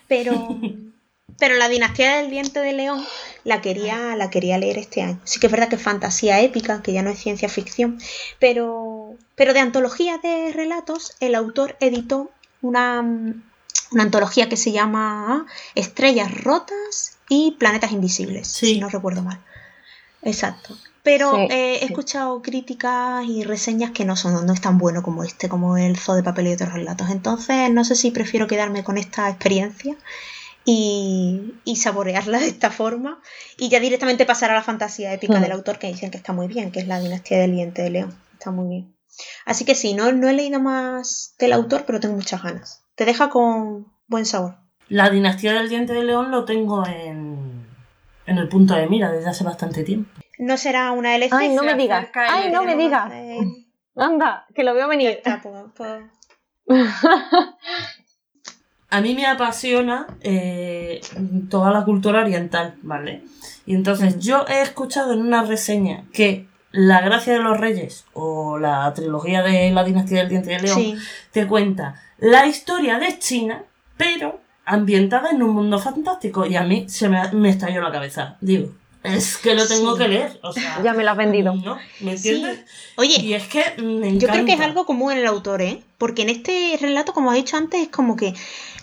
Pero. 0.08 0.58
Pero 1.38 1.56
la 1.56 1.68
dinastía 1.68 2.18
del 2.18 2.30
diente 2.30 2.60
de 2.60 2.72
león 2.72 3.04
la 3.42 3.60
quería, 3.60 4.14
la 4.14 4.30
quería 4.30 4.58
leer 4.58 4.78
este 4.78 5.02
año. 5.02 5.20
Sí 5.24 5.40
que 5.40 5.46
es 5.46 5.52
verdad 5.52 5.68
que 5.68 5.76
es 5.76 5.82
fantasía 5.82 6.40
épica, 6.40 6.82
que 6.82 6.92
ya 6.92 7.02
no 7.02 7.10
es 7.10 7.18
ciencia 7.18 7.48
ficción, 7.48 7.98
pero, 8.38 9.16
pero 9.34 9.52
de 9.52 9.60
antología 9.60 10.18
de 10.18 10.52
relatos, 10.52 11.16
el 11.20 11.34
autor 11.34 11.76
editó 11.80 12.30
una, 12.62 13.00
una 13.00 14.02
antología 14.02 14.48
que 14.48 14.56
se 14.56 14.70
llama 14.70 15.46
Estrellas 15.74 16.32
Rotas 16.32 17.18
y 17.28 17.56
Planetas 17.58 17.92
Invisibles, 17.92 18.46
si 18.46 18.78
no 18.78 18.88
recuerdo 18.88 19.22
mal. 19.22 19.40
Exacto. 20.22 20.76
Pero 21.04 21.38
eh, 21.38 21.80
he 21.82 21.84
escuchado 21.84 22.40
críticas 22.40 23.26
y 23.26 23.44
reseñas 23.44 23.90
que 23.90 24.06
no 24.06 24.16
son, 24.16 24.46
no 24.46 24.52
es 24.54 24.62
tan 24.62 24.78
bueno 24.78 25.02
como 25.02 25.22
este, 25.22 25.50
como 25.50 25.76
el 25.76 25.98
Zoo 25.98 26.14
de 26.14 26.22
Papel 26.22 26.46
y 26.46 26.54
otros 26.54 26.72
relatos. 26.72 27.10
Entonces, 27.10 27.70
no 27.70 27.84
sé 27.84 27.94
si 27.94 28.10
prefiero 28.10 28.46
quedarme 28.46 28.82
con 28.82 28.96
esta 28.96 29.28
experiencia 29.28 29.96
y, 30.64 31.52
saborearla 31.76 32.38
de 32.38 32.46
esta 32.46 32.70
forma 32.70 33.20
y 33.58 33.68
ya 33.68 33.80
directamente 33.80 34.24
pasar 34.24 34.50
a 34.50 34.54
la 34.54 34.62
fantasía 34.62 35.12
épica 35.12 35.40
del 35.40 35.52
autor 35.52 35.78
que 35.78 35.88
dicen 35.88 36.10
que 36.10 36.16
está 36.16 36.32
muy 36.32 36.48
bien, 36.48 36.72
que 36.72 36.80
es 36.80 36.88
la 36.88 36.98
dinastía 36.98 37.38
del 37.38 37.52
diente 37.52 37.82
de 37.82 37.90
león. 37.90 38.14
Está 38.32 38.50
muy 38.50 38.68
bien. 38.68 38.96
Así 39.44 39.66
que 39.66 39.74
sí, 39.74 39.92
no, 39.92 40.10
no 40.10 40.26
he 40.30 40.32
leído 40.32 40.58
más 40.58 41.34
del 41.38 41.52
autor, 41.52 41.84
pero 41.86 42.00
tengo 42.00 42.14
muchas 42.14 42.42
ganas. 42.42 42.82
Te 42.94 43.04
deja 43.04 43.28
con 43.28 43.92
buen 44.06 44.24
sabor. 44.24 44.56
La 44.88 45.10
dinastía 45.10 45.52
del 45.52 45.68
diente 45.68 45.92
de 45.92 46.04
león 46.04 46.30
lo 46.30 46.46
tengo 46.46 46.86
en, 46.86 47.66
en 48.24 48.38
el 48.38 48.48
punto 48.48 48.72
de 48.72 48.86
mira 48.86 49.12
desde 49.12 49.28
hace 49.28 49.44
bastante 49.44 49.84
tiempo. 49.84 50.23
No 50.38 50.56
será 50.56 50.92
una 50.92 51.14
LC. 51.16 51.32
Ay, 51.32 51.54
no 51.54 51.62
me 51.62 51.74
digas. 51.74 52.08
Ay, 52.14 52.50
no 52.50 52.64
me 52.64 52.76
digas. 52.76 53.12
Anda, 53.96 54.46
que 54.54 54.64
lo 54.64 54.74
veo 54.74 54.88
venir. 54.88 55.20
A 58.90 59.00
mí 59.00 59.14
me 59.14 59.26
apasiona 59.26 60.06
eh, 60.20 61.00
toda 61.50 61.72
la 61.72 61.84
cultura 61.84 62.20
oriental, 62.20 62.76
¿vale? 62.82 63.24
Y 63.66 63.74
entonces 63.74 64.16
mm. 64.16 64.20
yo 64.20 64.44
he 64.48 64.62
escuchado 64.62 65.12
en 65.12 65.20
una 65.20 65.42
reseña 65.42 66.04
que 66.12 66.46
La 66.70 67.00
Gracia 67.00 67.32
de 67.32 67.40
los 67.40 67.58
Reyes 67.58 68.04
o 68.12 68.58
la 68.58 68.92
trilogía 68.94 69.42
de 69.42 69.70
la 69.72 69.82
dinastía 69.82 70.20
del 70.20 70.28
Diente 70.28 70.50
de 70.50 70.60
León 70.60 70.98
te 71.32 71.46
cuenta 71.46 72.00
la 72.18 72.46
historia 72.46 72.98
de 72.98 73.18
China, 73.18 73.64
pero 73.96 74.40
ambientada 74.64 75.30
en 75.30 75.42
un 75.42 75.50
mundo 75.50 75.78
fantástico. 75.78 76.46
Y 76.46 76.56
a 76.56 76.62
mí 76.62 76.88
se 76.88 77.08
me, 77.08 77.32
me 77.32 77.50
estalló 77.50 77.80
la 77.80 77.90
cabeza. 77.90 78.36
Digo, 78.40 78.70
es 79.04 79.36
que 79.36 79.54
lo 79.54 79.68
tengo 79.68 79.96
que 79.96 80.08
leer. 80.08 80.40
O 80.42 80.52
sea, 80.52 80.82
ya 80.82 80.94
me 80.94 81.04
lo 81.04 81.10
has 81.10 81.16
vendido. 81.16 81.54
¿no? 81.54 81.78
¿Me 82.00 82.12
entiendes? 82.12 82.60
Oye, 82.96 83.20
y 83.20 83.34
es 83.34 83.46
que 83.46 83.62
yo 84.18 84.28
creo 84.28 84.44
que 84.46 84.54
es 84.54 84.60
algo 84.60 84.86
común 84.86 85.12
en 85.12 85.18
el 85.18 85.26
autor, 85.26 85.60
¿eh? 85.60 85.82
Porque 85.98 86.22
en 86.22 86.30
este 86.30 86.78
relato, 86.80 87.12
como 87.12 87.32
he 87.32 87.36
dicho 87.36 87.58
antes, 87.58 87.82
es 87.82 87.88
como 87.88 88.16
que 88.16 88.34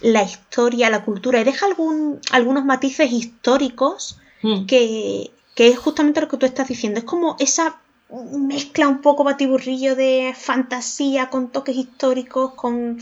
la 0.01 0.21
historia, 0.21 0.91
la 0.91 1.03
cultura, 1.03 1.41
y 1.41 1.43
deja 1.43 1.65
algún, 1.65 2.19
algunos 2.31 2.63
matices 2.65 3.11
históricos 3.11 4.19
hmm. 4.43 4.67
que, 4.67 5.31
que 5.55 5.69
es 5.69 5.79
justamente 5.79 6.21
lo 6.21 6.27
que 6.27 6.37
tú 6.37 6.45
estás 6.45 6.67
diciendo. 6.67 6.99
Es 6.99 7.05
como 7.05 7.35
esa 7.39 7.81
mezcla 8.11 8.87
un 8.87 9.01
poco 9.01 9.23
batiburrillo 9.23 9.95
de 9.95 10.35
fantasía 10.37 11.31
con 11.31 11.49
toques 11.49 11.75
históricos, 11.75 12.53
con, 12.53 12.99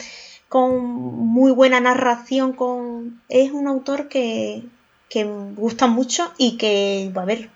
con 0.47 0.85
muy 0.85 1.51
buena 1.51 1.81
narración, 1.81 2.53
con... 2.53 3.21
Es 3.27 3.51
un 3.51 3.67
autor 3.67 4.07
que, 4.07 4.63
que 5.10 5.25
me 5.25 5.54
gusta 5.54 5.88
mucho 5.88 6.32
y 6.38 6.58
que, 6.58 7.12
a 7.16 7.25
ver, 7.25 7.50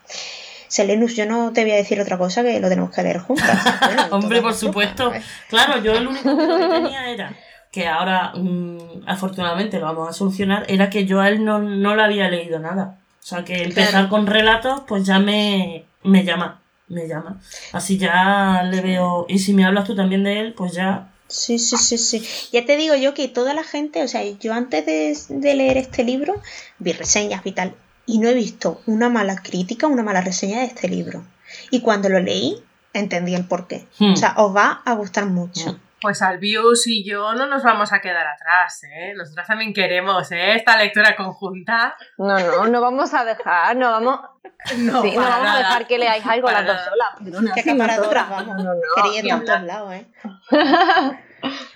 Selenus, 0.68 1.16
yo 1.16 1.26
no 1.26 1.54
te 1.54 1.64
voy 1.64 1.72
a 1.72 1.76
decir 1.76 2.02
otra 2.02 2.18
cosa 2.18 2.44
que 2.44 2.60
lo 2.60 2.68
tenemos 2.68 2.92
que 2.92 3.04
leer 3.04 3.20
juntas. 3.20 3.60
Hombre, 4.12 4.42
por 4.42 4.56
supuesto. 4.56 5.12
Claro, 5.48 5.82
yo 5.82 5.94
el 5.94 6.08
único 6.08 6.36
que 6.36 6.68
tenía 6.68 7.10
era 7.12 7.36
que 7.72 7.88
ahora 7.88 8.34
mm, 8.36 9.04
afortunadamente 9.08 9.80
lo 9.80 9.86
vamos 9.86 10.08
a 10.08 10.14
solucionar, 10.14 10.64
era 10.68 10.92
que 10.92 11.06
yo 11.06 11.20
a 11.22 11.30
él 11.30 11.44
no, 11.44 11.58
no 11.58 11.96
le 11.96 12.04
había 12.04 12.30
leído 12.30 12.60
nada. 12.60 13.00
O 13.20 13.26
sea 13.26 13.44
que 13.44 13.64
empezar 13.64 14.10
con 14.10 14.28
relatos, 14.28 14.82
pues 14.88 15.06
ya 15.06 15.18
me, 15.18 15.86
me 16.04 16.24
llama, 16.24 16.62
me 16.88 17.08
llama. 17.08 17.40
Así 17.72 17.98
ya 17.98 18.62
le 18.64 18.82
veo, 18.82 19.26
y 19.28 19.40
si 19.40 19.54
me 19.54 19.66
hablas 19.66 19.86
tú 19.86 19.96
también 19.96 20.24
de 20.24 20.40
él, 20.40 20.54
pues 20.54 20.74
ya 20.74 21.12
Sí, 21.34 21.58
sí, 21.58 21.78
sí, 21.78 21.98
sí. 21.98 22.24
Ya 22.52 22.63
te 22.63 22.78
digo 22.78 22.94
yo 22.94 23.16
que 23.16 23.28
toda 23.28 23.56
la 23.56 23.63
gente, 23.63 24.04
o 24.04 24.08
sea, 24.08 24.24
yo 24.24 24.54
antes 24.54 24.86
de, 24.86 25.56
leer 25.56 25.78
este 25.78 26.04
libro, 26.04 26.40
vi 26.78 26.92
reseñas 26.94 27.42
y 27.44 27.52
tal, 27.54 27.75
y 28.06 28.20
no 28.20 28.30
he 28.30 28.36
visto 28.36 28.82
una 28.86 29.10
mala 29.10 29.38
crítica, 29.38 29.88
una 29.88 30.04
mala 30.04 30.22
reseña 30.22 30.60
de 30.60 30.66
este 30.66 30.88
libro. 30.88 31.25
Y 31.72 31.82
cuando 31.82 32.08
lo 32.08 32.20
leí, 32.20 32.58
entendí 32.94 33.34
el 33.34 33.48
porqué. 33.48 33.88
Hmm. 33.98 34.13
O 34.13 34.16
sea, 34.16 34.36
os 34.38 34.56
va 34.56 34.84
a 34.86 34.94
gustar 34.94 35.25
mucho. 35.25 35.72
Hmm. 35.72 35.80
Pues 36.04 36.22
Albius 36.22 36.86
y 36.88 37.06
yo 37.06 37.34
no 37.34 37.48
nos 37.48 37.64
vamos 37.64 37.94
a 37.94 38.02
quedar 38.02 38.28
atrás, 38.28 38.84
¿eh? 38.84 39.14
Nosotras 39.16 39.48
también 39.48 39.74
queremos, 39.74 40.30
¿eh? 40.34 40.56
Esta 40.56 40.78
lectura 40.78 41.16
conjunta. 41.16 41.96
No, 42.18 42.38
no, 42.38 42.68
no 42.68 42.82
vamos 42.82 43.14
a 43.14 43.24
dejar, 43.24 43.78
no 43.78 43.90
vamos... 43.90 44.20
No, 44.78 45.02
sí, 45.02 45.12
no 45.12 45.22
vamos 45.22 45.50
a 45.50 45.58
dejar 45.58 45.88
que 45.88 45.98
leáis 45.98 46.26
algo 46.26 46.50
las 46.50 46.66
dos 46.66 46.78
solas. 46.82 47.54
Perdona, 47.56 48.30
vamos. 48.30 48.48
No, 48.48 48.74
no, 48.74 48.82
Queriendo 48.96 49.36
en 49.36 49.46
todos 49.46 49.64
lados, 49.64 49.94
¿eh? 49.94 50.08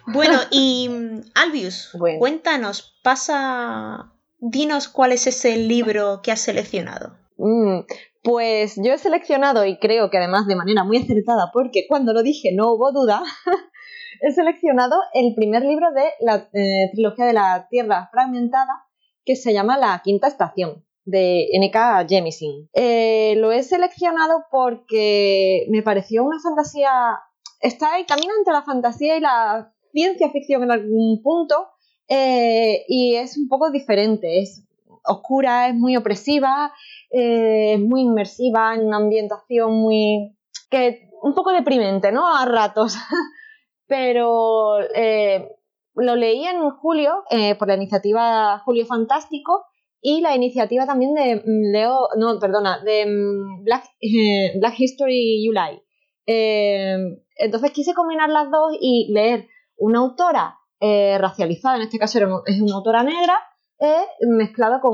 bueno, 0.07 0.39
y 0.51 0.89
Albius, 1.35 1.95
cuéntanos, 2.19 2.99
pasa... 3.03 4.11
Dinos 4.39 4.87
cuál 4.87 5.13
es 5.13 5.25
ese 5.25 5.57
libro 5.57 6.21
que 6.21 6.31
has 6.31 6.41
seleccionado. 6.41 7.17
Mm, 7.37 7.79
pues 8.23 8.75
yo 8.75 8.93
he 8.93 8.97
seleccionado, 8.97 9.65
y 9.65 9.79
creo 9.79 10.09
que 10.09 10.17
además 10.17 10.47
de 10.47 10.55
manera 10.55 10.83
muy 10.83 10.97
acertada, 10.97 11.49
porque 11.53 11.85
cuando 11.87 12.13
lo 12.13 12.23
dije 12.23 12.49
no 12.53 12.73
hubo 12.73 12.91
duda, 12.91 13.23
he 14.21 14.31
seleccionado 14.31 14.97
el 15.13 15.33
primer 15.35 15.63
libro 15.63 15.91
de 15.91 16.05
la 16.19 16.49
eh, 16.53 16.89
trilogía 16.93 17.25
de 17.25 17.33
la 17.33 17.67
Tierra 17.69 18.09
Fragmentada, 18.11 18.85
que 19.25 19.35
se 19.35 19.53
llama 19.53 19.77
La 19.77 20.01
Quinta 20.03 20.27
Estación, 20.27 20.85
de 21.05 21.47
N.K. 21.53 22.05
Jemisin. 22.07 22.69
Eh, 22.73 23.35
lo 23.37 23.51
he 23.51 23.63
seleccionado 23.63 24.45
porque 24.51 25.65
me 25.69 25.83
pareció 25.83 26.23
una 26.23 26.39
fantasía 26.39 27.19
está 27.59 27.93
ahí, 27.93 28.05
camina 28.05 28.33
entre 28.37 28.53
la 28.53 28.63
fantasía 28.63 29.17
y 29.17 29.19
la 29.19 29.73
ciencia 29.91 30.29
ficción 30.29 30.63
en 30.63 30.71
algún 30.71 31.21
punto 31.21 31.69
eh, 32.07 32.85
y 32.87 33.15
es 33.15 33.37
un 33.37 33.47
poco 33.47 33.71
diferente, 33.71 34.41
es 34.41 34.63
oscura, 35.03 35.69
es 35.69 35.75
muy 35.75 35.95
opresiva, 35.95 36.73
eh, 37.09 37.73
es 37.73 37.79
muy 37.79 38.01
inmersiva 38.01 38.75
en 38.75 38.87
una 38.87 38.97
ambientación 38.97 39.73
muy... 39.73 40.35
que 40.69 41.09
un 41.21 41.33
poco 41.33 41.51
deprimente, 41.51 42.11
¿no? 42.11 42.27
A 42.27 42.45
ratos. 42.45 42.95
Pero 43.87 44.79
eh, 44.93 45.49
lo 45.95 46.15
leí 46.15 46.45
en 46.45 46.69
julio 46.71 47.23
por 47.57 47.67
la 47.67 47.75
iniciativa 47.75 48.59
Julio 48.59 48.85
Fantástico 48.85 49.65
y 50.01 50.21
la 50.21 50.35
iniciativa 50.35 50.85
también 50.85 51.13
de 51.13 51.37
mm, 51.37 51.71
Leo, 51.71 52.09
no, 52.17 52.39
perdona, 52.39 52.79
de 52.83 53.05
mm, 53.05 53.63
Black, 53.63 53.85
Black 54.59 54.79
History 54.79 55.43
July. 55.45 55.81
Entonces 56.25 57.71
quise 57.71 57.93
combinar 57.93 58.29
las 58.29 58.51
dos 58.51 58.75
y 58.79 59.11
leer 59.13 59.47
una 59.77 59.99
autora 59.99 60.57
eh, 60.79 61.17
racializada, 61.17 61.77
en 61.77 61.83
este 61.83 61.97
caso 61.97 62.19
es 62.45 62.61
una 62.61 62.75
autora 62.75 63.03
negra, 63.03 63.39
eh, 63.79 64.05
mezclada 64.27 64.79
con 64.79 64.93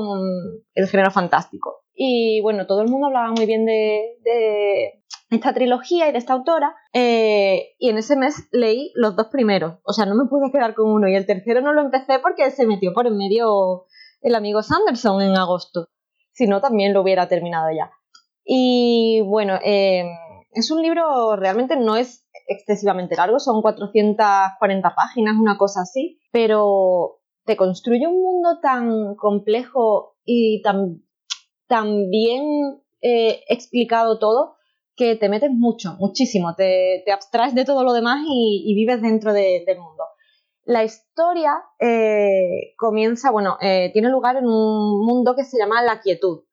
el 0.74 0.88
género 0.88 1.10
fantástico. 1.10 1.83
Y 1.94 2.40
bueno, 2.42 2.66
todo 2.66 2.82
el 2.82 2.88
mundo 2.88 3.06
hablaba 3.06 3.30
muy 3.32 3.46
bien 3.46 3.64
de, 3.64 5.02
esta 5.30 5.54
trilogía 5.54 6.08
y 6.08 6.12
de 6.12 6.18
esta 6.18 6.32
autora. 6.32 6.74
Eh, 6.92 7.74
y 7.78 7.90
en 7.90 7.98
ese 7.98 8.16
mes 8.16 8.48
leí 8.52 8.92
los 8.94 9.16
dos 9.16 9.28
primeros. 9.28 9.78
O 9.84 9.92
sea, 9.92 10.06
no 10.06 10.14
me 10.14 10.28
pude 10.28 10.50
quedar 10.50 10.74
con 10.74 10.90
uno. 10.90 11.08
Y 11.08 11.14
el 11.14 11.26
tercero 11.26 11.60
no 11.60 11.72
lo 11.72 11.82
empecé 11.82 12.18
porque 12.18 12.50
se 12.50 12.66
metió 12.66 12.92
por 12.92 13.06
en 13.06 13.16
medio 13.16 13.86
el 14.20 14.34
amigo 14.34 14.62
Sanderson 14.62 15.22
en 15.22 15.36
agosto. 15.36 15.88
Si 16.32 16.46
no, 16.46 16.60
también 16.60 16.92
lo 16.92 17.02
hubiera 17.02 17.28
terminado 17.28 17.68
ya. 17.74 17.90
Y 18.44 19.22
bueno, 19.26 19.58
es 19.62 20.70
un 20.70 20.82
libro, 20.82 21.36
realmente 21.36 21.76
no 21.76 21.96
es 21.96 22.26
excesivamente 22.46 23.16
largo, 23.16 23.38
son 23.38 23.62
440 23.62 24.94
páginas, 24.94 25.36
una 25.40 25.56
cosa 25.56 25.82
así, 25.82 26.20
pero 26.32 27.20
te 27.44 27.56
construye 27.56 28.06
un 28.06 28.22
mundo 28.22 28.60
tan 28.60 29.16
complejo 29.16 30.16
y 30.24 30.62
tan, 30.62 31.02
tan 31.66 32.10
bien 32.10 32.82
eh, 33.00 33.42
explicado 33.48 34.18
todo 34.18 34.56
que 34.96 35.16
te 35.16 35.28
metes 35.28 35.50
mucho, 35.50 35.96
muchísimo, 35.98 36.54
te, 36.54 37.02
te 37.04 37.12
abstraes 37.12 37.54
de 37.54 37.64
todo 37.64 37.82
lo 37.82 37.92
demás 37.92 38.24
y, 38.28 38.72
vives 38.76 39.02
dentro 39.02 39.32
del 39.32 39.78
mundo. 39.78 40.04
La 40.64 40.84
historia 40.84 41.52
eh, 41.80 42.74
comienza, 42.78 43.30
bueno, 43.30 43.58
eh, 43.60 43.90
tiene 43.92 44.08
lugar 44.08 44.36
en 44.36 44.46
un 44.46 45.04
mundo 45.04 45.34
que 45.36 45.44
se 45.44 45.58
llama 45.58 45.82
La 45.82 46.00
Quietud. 46.00 46.44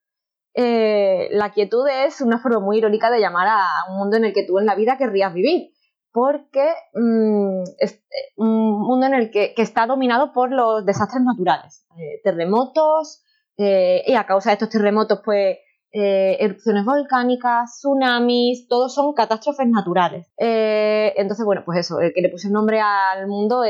la 0.53 1.51
quietud 1.53 1.88
es 1.88 2.20
una 2.20 2.39
forma 2.39 2.60
muy 2.60 2.80
irónica 2.80 3.12
de 3.12 3.22
llamar 3.22 3.48
a 3.48 3.65
un 3.89 3.98
mundo 3.98 4.18
en 4.18 4.25
el 4.25 4.34
que 4.34 4.46
tú 4.46 4.60
en 4.60 4.65
la 4.65 4.75
vida 4.75 4.98
querrías 4.98 5.34
vivir 5.34 5.72
porque 6.12 6.74
mm, 6.94 7.63
es 7.77 8.03
un 8.36 8.82
mundo 8.82 9.06
en 9.06 9.13
el 9.13 9.32
que, 9.32 9.53
está 9.56 9.86
dominado 9.86 10.34
por 10.34 10.51
los 10.51 10.86
desastres 10.86 11.24
naturales, 11.24 11.86
terremotos, 12.24 13.24
eh, 13.62 14.03
y 14.06 14.15
a 14.15 14.25
causa 14.25 14.50
de 14.50 14.53
estos 14.53 14.70
terremotos, 14.70 15.22
pues 15.24 15.58
erupciones 15.94 16.86
volcánicas, 16.86 17.80
tsunamis, 17.80 18.70
todos 18.70 18.96
son 18.96 19.13
catástrofes 19.13 19.68
naturales. 19.68 20.32
entonces, 20.38 21.46
bueno, 21.46 21.63
pues 21.65 21.80
eso, 21.80 22.00
el 22.00 22.13
que 22.13 22.22
le 22.22 22.30
puse 22.30 22.48
el 22.48 22.53
nombre 22.53 22.80
al 22.80 23.27
mundo, 23.27 23.63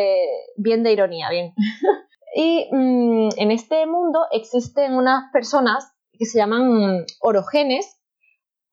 bien 0.55 0.83
de 0.83 0.91
ironía, 0.91 1.31
bien. 1.31 1.55
y 2.36 2.69
mm, 2.71 3.29
en 3.38 3.51
este 3.51 3.88
mundo 3.88 4.27
existen 4.31 4.93
unas 4.93 5.31
personas 5.33 5.91
que 6.21 6.25
se 6.25 6.38
llaman 6.38 7.05
orogenes 7.19 8.00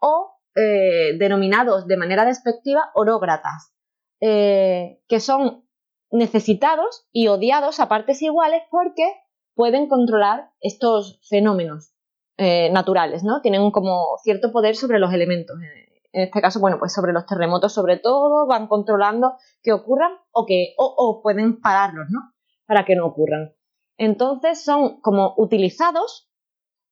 o 0.01 0.39
eh, 0.55 1.17
denominados 1.19 1.87
de 1.87 1.97
manera 1.97 2.25
despectiva 2.25 2.91
orógratas, 2.95 3.73
eh, 4.21 5.01
que 5.09 5.21
son 5.21 5.65
necesitados 6.11 7.07
y 7.13 7.29
odiados 7.29 7.81
a 7.81 7.89
partes 7.89 8.23
iguales 8.23 8.63
porque 8.71 9.05
pueden 9.59 9.89
controlar 9.89 10.53
estos 10.61 11.19
fenómenos 11.29 11.93
eh, 12.37 12.71
naturales, 12.71 13.25
¿no? 13.25 13.41
Tienen 13.43 13.73
como 13.73 14.17
cierto 14.23 14.53
poder 14.53 14.77
sobre 14.77 15.01
los 15.01 15.13
elementos. 15.13 15.57
En 16.13 16.23
este 16.23 16.41
caso, 16.41 16.61
bueno, 16.61 16.79
pues 16.79 16.93
sobre 16.93 17.13
los 17.13 17.27
terremotos 17.27 17.73
sobre 17.73 17.97
todo, 17.97 18.47
van 18.47 18.69
controlando 18.69 19.33
que 19.61 19.73
ocurran 19.73 20.13
o 20.31 20.47
que 20.47 20.75
o, 20.79 21.21
pueden 21.25 21.61
pararlos, 21.61 22.07
¿no? 22.09 22.21
Para 22.69 22.85
que 22.85 22.95
no 22.95 23.05
ocurran. 23.05 23.53
Entonces 23.97 24.63
son 24.63 25.01
como 25.01 25.35
utilizados, 25.37 26.31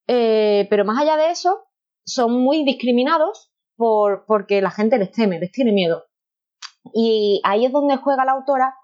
eh, 0.09 0.67
pero 0.69 0.85
más 0.85 1.01
allá 1.01 1.17
de 1.17 1.31
eso, 1.31 1.69
son 2.05 2.33
muy 2.33 2.65
discriminados 2.65 3.53
por, 3.77 4.25
porque 4.27 4.61
la 4.61 4.73
gente 4.73 4.99
les 4.99 5.13
teme, 5.13 5.39
les 5.39 5.53
tiene 5.53 5.71
miedo. 5.71 6.07
Y 6.93 7.41
ahí 7.45 7.65
es 7.65 7.71
donde 7.71 7.97
juega 7.99 8.25
la 8.25 8.33
autora, 8.33 8.75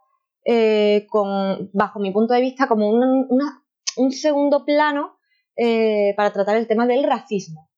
eh, 0.44 1.06
con, 1.08 1.70
bajo 1.72 2.00
mi 2.00 2.12
punto 2.12 2.34
de 2.34 2.40
vista, 2.40 2.66
como 2.68 2.88
un 3.96 4.12
segundo 4.12 4.64
plano 4.64 5.18
eh, 5.56 6.14
para 6.16 6.32
tratar 6.32 6.56
el 6.56 6.66
tema 6.66 6.87
del 6.87 7.04
racismo. 7.04 7.70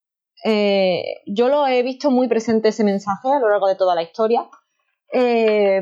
Eh, 0.45 1.23
yo 1.27 1.49
lo 1.49 1.67
he 1.67 1.83
visto 1.83 2.11
muy 2.11 2.29
presente 2.29 2.69
ese 2.69 2.85
mensaje 2.85 3.29
a 3.29 3.41
lo 3.41 3.49
largo 3.49 3.69
de 3.69 3.77
toda 3.77 3.95
la 3.95 4.03
historia, 4.03 4.49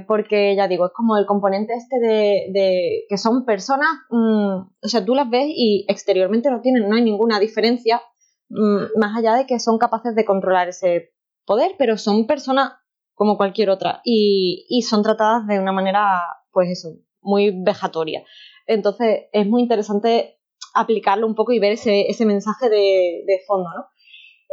porque 0.06 0.54
ya 0.54 0.68
digo, 0.68 0.86
es 0.86 0.92
como 0.92 1.16
el 1.16 1.24
componente 1.24 1.72
este 1.72 1.98
de, 1.98 3.04
que 3.08 3.16
son 3.16 3.46
personas, 3.46 3.88
mm, 4.10 4.56
o 4.82 4.88
sea, 4.88 5.02
tú 5.04 5.14
las 5.14 5.30
ves 5.30 5.46
y 5.48 5.86
exteriormente 5.88 6.50
no 6.50 6.60
tienen, 6.60 6.86
no 6.86 6.96
hay 6.96 7.02
ninguna 7.02 7.40
diferencia, 7.40 8.02
mm, 8.50 8.98
más 8.98 9.16
allá 9.16 9.34
de 9.34 9.46
que 9.46 9.58
son 9.58 9.78
capaces 9.78 10.14
de 10.14 10.26
controlar 10.26 10.68
ese 10.68 11.12
poder, 11.46 11.72
pero 11.78 11.96
son 11.96 12.26
personas 12.26 12.72
como 13.14 13.36
cualquier 13.36 13.70
otra 13.70 14.00
y, 14.04 14.82
son 14.88 15.02
tratadas 15.02 15.46
de 15.46 15.58
una 15.58 15.72
manera, 15.72 16.20
pues 16.50 16.70
eso, 16.70 16.88
muy 17.20 17.62
vejatoria. 17.64 18.24
Entonces 18.66 19.26
es 19.32 19.46
muy 19.46 19.62
interesante 19.62 20.38
aplicarlo 20.74 21.26
un 21.26 21.34
poco 21.34 21.52
y 21.52 21.58
ver 21.58 21.72
ese, 21.72 22.24
mensaje 22.24 22.68
de, 22.68 23.40
fondo, 23.46 23.68
¿no? 23.76 23.86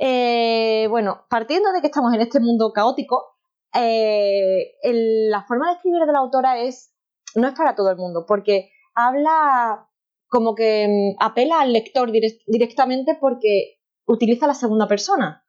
Eh, 0.02 0.88
bueno, 0.90 1.26
partiendo 1.30 1.72
de 1.72 1.82
que 1.82 1.88
estamos 1.88 2.14
en 2.14 2.22
este 2.22 2.40
mundo 2.40 2.72
caótico, 2.74 3.38
eh, 3.74 4.76
la 4.84 5.44
forma 5.44 5.68
de 5.68 5.76
escribir 5.76 6.06
de 6.06 6.14
la 6.14 6.20
autora 6.20 6.60
es 6.62 6.94
no 7.36 7.48
es 7.48 7.54
para 7.54 7.76
todo 7.76 7.92
el 7.92 7.98
mundo, 7.98 8.26
porque 8.28 8.72
habla 8.96 9.88
como 10.28 10.56
que 10.56 10.88
mm, 10.88 11.24
apela 11.24 11.62
al 11.62 11.74
lector 11.74 12.12
directamente 12.12 13.18
porque 13.20 13.80
utiliza 14.06 14.48
la 14.48 14.54
segunda 14.54 14.88
persona. 14.88 15.46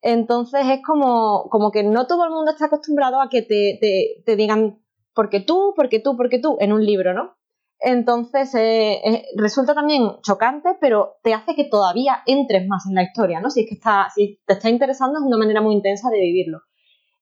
Entonces 0.00 0.60
es 0.66 0.80
como, 0.86 1.48
como 1.50 1.70
que 1.72 1.82
no 1.82 2.06
todo 2.06 2.24
el 2.24 2.30
mundo 2.30 2.52
está 2.52 2.66
acostumbrado 2.66 3.20
a 3.20 3.28
que 3.28 3.42
te, 3.42 4.22
te, 4.24 4.36
digan 4.36 4.80
porque 5.12 5.40
tú, 5.40 5.72
porque 5.74 5.98
tú, 5.98 6.16
porque 6.16 6.38
tú 6.38 6.56
en 6.60 6.72
un 6.72 6.84
libro, 6.84 7.14
¿no? 7.14 7.36
Entonces 7.80 8.54
eh, 8.54 9.00
eh, 9.04 9.24
resulta 9.36 9.74
también 9.74 10.20
chocante, 10.22 10.70
pero 10.80 11.16
te 11.22 11.32
hace 11.32 11.54
que 11.54 11.64
todavía 11.64 12.22
entres 12.26 12.66
más 12.66 12.86
en 12.88 12.96
la 12.96 13.04
historia, 13.04 13.40
¿no? 13.40 13.50
Si 13.50 13.60
es 13.60 13.68
que 13.68 13.76
está, 13.76 14.08
si 14.14 14.40
te 14.46 14.54
está 14.54 14.68
interesando 14.68 15.18
es 15.18 15.24
una 15.24 15.38
manera 15.38 15.60
muy 15.60 15.74
intensa 15.74 16.10
de 16.10 16.18
vivirlo. 16.18 16.60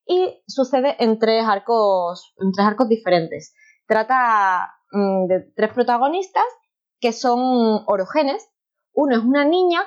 Y 0.07 0.41
sucede 0.47 0.95
en 0.99 1.19
tres 1.19 1.45
arcos, 1.45 2.33
en 2.39 2.51
tres 2.53 2.65
arcos 2.65 2.89
diferentes. 2.89 3.53
Trata 3.87 4.71
mm, 4.91 5.27
de 5.27 5.51
tres 5.55 5.73
protagonistas 5.73 6.45
que 6.99 7.13
son 7.13 7.83
orogenes. 7.85 8.49
Uno 8.93 9.17
es 9.17 9.23
una 9.23 9.45
niña 9.45 9.81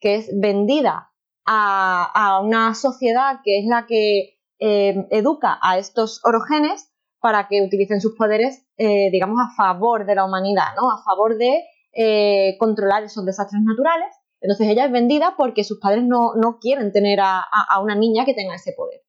que 0.00 0.16
es 0.16 0.30
vendida 0.38 1.12
a, 1.46 2.40
una 2.44 2.74
sociedad 2.74 3.40
que 3.42 3.60
es 3.60 3.66
la 3.66 3.86
que 3.86 4.38
eh, 4.58 5.06
educa 5.10 5.58
a 5.62 5.78
estos 5.78 6.20
orogenes 6.24 6.89
para 7.20 7.48
que 7.48 7.62
utilicen 7.62 8.00
sus 8.00 8.16
poderes, 8.16 8.66
eh, 8.76 9.10
digamos, 9.10 9.38
a 9.40 9.54
favor 9.54 10.06
de 10.06 10.14
la 10.14 10.24
humanidad, 10.24 10.74
¿no? 10.76 10.90
A 10.90 11.02
favor 11.04 11.36
de 11.36 11.64
eh, 11.92 12.56
controlar 12.58 13.04
esos 13.04 13.24
desastres 13.24 13.62
naturales. 13.62 14.08
Entonces 14.40 14.68
ella 14.68 14.86
es 14.86 14.92
vendida 14.92 15.34
porque 15.36 15.64
sus 15.64 15.78
padres 15.80 16.04
no, 16.04 16.32
quieren 16.60 16.92
tener 16.92 17.20
a, 17.20 17.44
una 17.82 17.94
niña 17.94 18.24
que 18.24 18.32
tenga 18.32 18.54
ese 18.54 18.72
poder. 18.72 19.02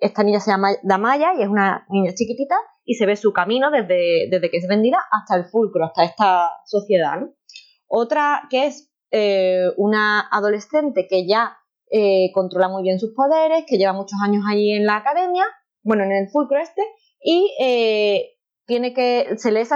esta 0.00 0.22
niña 0.22 0.38
se 0.38 0.52
llama 0.52 0.68
Damaya 0.84 1.32
y 1.36 1.42
es 1.42 1.48
una 1.48 1.84
niña 1.90 2.12
chiquitita 2.14 2.54
y 2.84 2.94
se 2.94 3.06
ve 3.06 3.16
su 3.16 3.32
camino 3.32 3.72
desde, 3.72 4.28
desde 4.30 4.50
que 4.50 4.58
es 4.58 4.68
vendida 4.68 4.98
hasta 5.10 5.36
el 5.36 5.46
fulcro, 5.46 5.86
hasta 5.86 6.04
esta 6.04 6.50
sociedad. 6.66 7.18
Otra 7.88 8.46
que 8.50 8.66
es 8.66 8.94
eh, 9.10 9.70
una 9.76 10.28
adolescente 10.28 11.06
que 11.08 11.26
ya 11.26 11.56
eh, 11.90 12.32
controla 12.32 12.68
muy 12.68 12.82
bien 12.82 12.98
sus 12.98 13.14
poderes, 13.14 13.64
que 13.66 13.78
lleva 13.78 13.92
muchos 13.92 14.18
años 14.20 14.42
allí 14.50 14.72
en 14.72 14.86
la 14.86 14.96
academia, 14.96 15.44
bueno, 15.84 16.02
en 16.02 16.12
el 16.12 16.28
fulcro 16.28 16.58
este, 16.58 16.82
y 17.22 17.54
eh, 17.60 18.32
tiene 18.66 18.92
que, 18.92 19.36
se 19.36 19.52
le 19.52 19.60
es, 19.60 19.70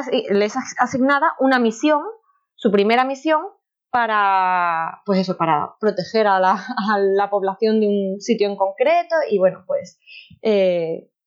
asignada 0.79 1.35
una 1.39 1.59
misión, 1.59 2.03
su 2.57 2.73
primera 2.73 3.05
misión, 3.05 3.43
para, 3.91 5.01
pues 5.07 5.21
eso, 5.21 5.37
para 5.37 5.77
proteger 5.81 6.27
a 6.27 6.41
la, 6.41 7.29
población 7.31 7.81
de 7.81 7.87
un 7.87 8.21
sitio 8.21 8.49
en 8.49 8.57
concreto 8.57 9.15
y 9.31 9.39
bueno, 9.39 9.65
pues 9.67 9.99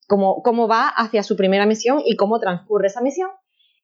cómo, 0.07 0.43
cómo 0.43 0.67
va 0.67 0.89
hacia 0.89 1.23
su 1.23 1.35
primera 1.35 1.65
misión 1.65 2.01
y 2.05 2.17
cómo 2.17 2.39
transcurre 2.39 2.87
esa 2.87 3.01
misión. 3.01 3.29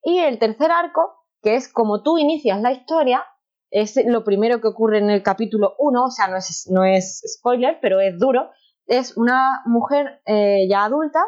Y 0.04 0.20
el 0.20 0.40
tercer 0.40 0.72
arco, 0.72 1.26
que 1.42 1.56
es 1.56 1.72
como 1.72 2.04
tú 2.04 2.18
inicias 2.18 2.62
la 2.62 2.72
historia, 2.72 3.24
es 3.72 3.96
lo 4.06 4.24
primero 4.24 4.62
que 4.62 4.68
ocurre 4.68 5.00
en 5.00 5.10
el 5.10 5.24
capítulo 5.24 5.76
1, 5.80 6.04
o 6.04 6.12
sea, 6.12 6.28
no 6.28 6.38
es, 6.38 6.70
no 6.72 6.86
es 6.86 7.22
spoiler, 7.38 7.80
pero 7.82 8.00
es 8.00 8.18
duro. 8.18 8.50
Es 8.88 9.18
una 9.18 9.62
mujer 9.66 10.22
eh, 10.26 10.66
ya 10.70 10.86
adulta 10.86 11.22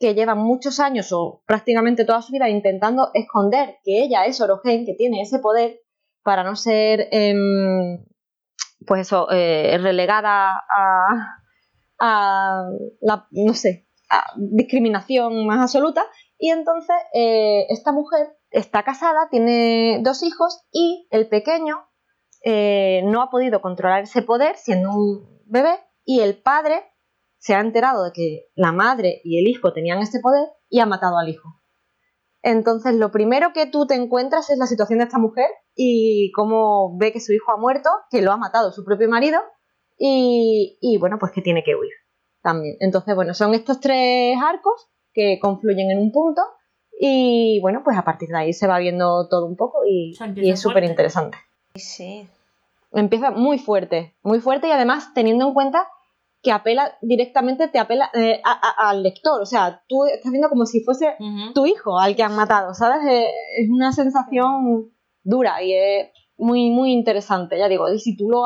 que 0.00 0.14
lleva 0.14 0.34
muchos 0.34 0.80
años 0.80 1.12
o 1.12 1.42
prácticamente 1.46 2.06
toda 2.06 2.22
su 2.22 2.32
vida 2.32 2.48
intentando 2.48 3.10
esconder 3.12 3.76
que 3.84 4.02
ella 4.02 4.24
es 4.24 4.40
Orogen, 4.40 4.86
que 4.86 4.94
tiene 4.94 5.20
ese 5.20 5.38
poder, 5.38 5.80
para 6.22 6.42
no 6.42 6.56
ser, 6.56 7.08
em, 7.12 8.02
pues 8.86 9.10
eh, 9.30 9.78
relegada 9.80 10.62
a, 10.68 11.40
la, 13.00 13.28
no 13.30 13.54
sé, 13.54 13.86
discriminación 14.36 15.46
más 15.46 15.60
absoluta. 15.60 16.06
Y 16.38 16.50
entonces 16.50 16.96
eh, 17.12 17.66
esta 17.68 17.92
mujer 17.92 18.28
está 18.50 18.82
casada, 18.82 19.28
tiene 19.30 20.00
dos 20.02 20.22
hijos 20.22 20.66
y 20.72 21.06
el 21.10 21.28
pequeño 21.28 21.76
no 22.46 23.22
ha 23.22 23.30
podido 23.30 23.62
controlar 23.62 24.02
ese 24.02 24.20
poder 24.20 24.56
siendo 24.56 24.90
un 24.90 25.40
bebé 25.46 25.78
y 26.04 26.20
el 26.20 26.36
padre 26.36 26.82
se 27.44 27.54
ha 27.54 27.60
enterado 27.60 28.04
de 28.04 28.12
que 28.14 28.46
la 28.54 28.72
madre 28.72 29.20
y 29.22 29.38
el 29.38 29.46
hijo 29.46 29.74
tenían 29.74 29.98
ese 29.98 30.20
poder 30.20 30.48
y 30.70 30.80
ha 30.80 30.86
matado 30.86 31.18
al 31.18 31.28
hijo. 31.28 31.60
Entonces 32.40 32.94
lo 32.94 33.10
primero 33.10 33.52
que 33.52 33.66
tú 33.66 33.86
te 33.86 33.96
encuentras 33.96 34.48
es 34.48 34.56
la 34.56 34.64
situación 34.64 35.00
de 35.00 35.04
esta 35.04 35.18
mujer 35.18 35.50
y 35.74 36.32
cómo 36.32 36.96
ve 36.96 37.12
que 37.12 37.20
su 37.20 37.34
hijo 37.34 37.52
ha 37.52 37.58
muerto, 37.58 37.90
que 38.10 38.22
lo 38.22 38.32
ha 38.32 38.38
matado 38.38 38.72
su 38.72 38.82
propio 38.82 39.10
marido 39.10 39.42
y, 39.98 40.78
y 40.80 40.96
bueno, 40.96 41.18
pues 41.20 41.32
que 41.32 41.42
tiene 41.42 41.62
que 41.62 41.76
huir 41.76 41.92
también. 42.40 42.76
Entonces, 42.80 43.14
bueno, 43.14 43.34
son 43.34 43.52
estos 43.52 43.78
tres 43.78 44.38
arcos 44.42 44.88
que 45.12 45.38
confluyen 45.38 45.90
en 45.90 45.98
un 45.98 46.12
punto 46.12 46.40
y 46.98 47.60
bueno, 47.60 47.82
pues 47.84 47.98
a 47.98 48.04
partir 48.04 48.30
de 48.30 48.38
ahí 48.38 48.52
se 48.54 48.66
va 48.66 48.78
viendo 48.78 49.28
todo 49.28 49.44
un 49.44 49.56
poco 49.56 49.80
y, 49.86 50.16
es 50.50 50.60
súper 50.60 50.84
interesante. 50.84 51.36
Sí. 51.74 52.26
Empieza 52.90 53.30
muy 53.30 53.58
fuerte, 53.58 54.14
muy 54.22 54.40
fuerte 54.40 54.68
y 54.68 54.70
además 54.70 55.12
teniendo 55.12 55.46
en 55.46 55.52
cuenta 55.52 55.88
que 56.44 56.52
apela 56.52 56.96
directamente, 57.00 57.68
te 57.68 57.78
apela 57.78 58.10
eh, 58.14 58.40
al 58.76 59.02
lector. 59.02 59.40
O 59.40 59.46
sea, 59.46 59.82
tú 59.88 60.04
estás 60.04 60.30
viendo 60.30 60.48
como 60.48 60.66
si 60.66 60.84
fuese 60.84 61.16
tu 61.54 61.66
hijo 61.66 61.98
al 61.98 62.14
que 62.14 62.22
han 62.22 62.36
matado, 62.36 62.74
¿sabes? 62.74 62.98
Eh, 63.08 63.26
es 63.58 63.70
una 63.70 63.92
sensación 63.92 64.92
dura 65.24 65.62
y 65.62 65.72
es 65.72 66.08
muy, 66.36 66.70
muy 66.70 66.92
interesante, 66.92 67.58
ya 67.58 67.68
digo. 67.68 67.92
Y 67.92 67.98
si 67.98 68.16
tú 68.16 68.28
lo 68.28 68.42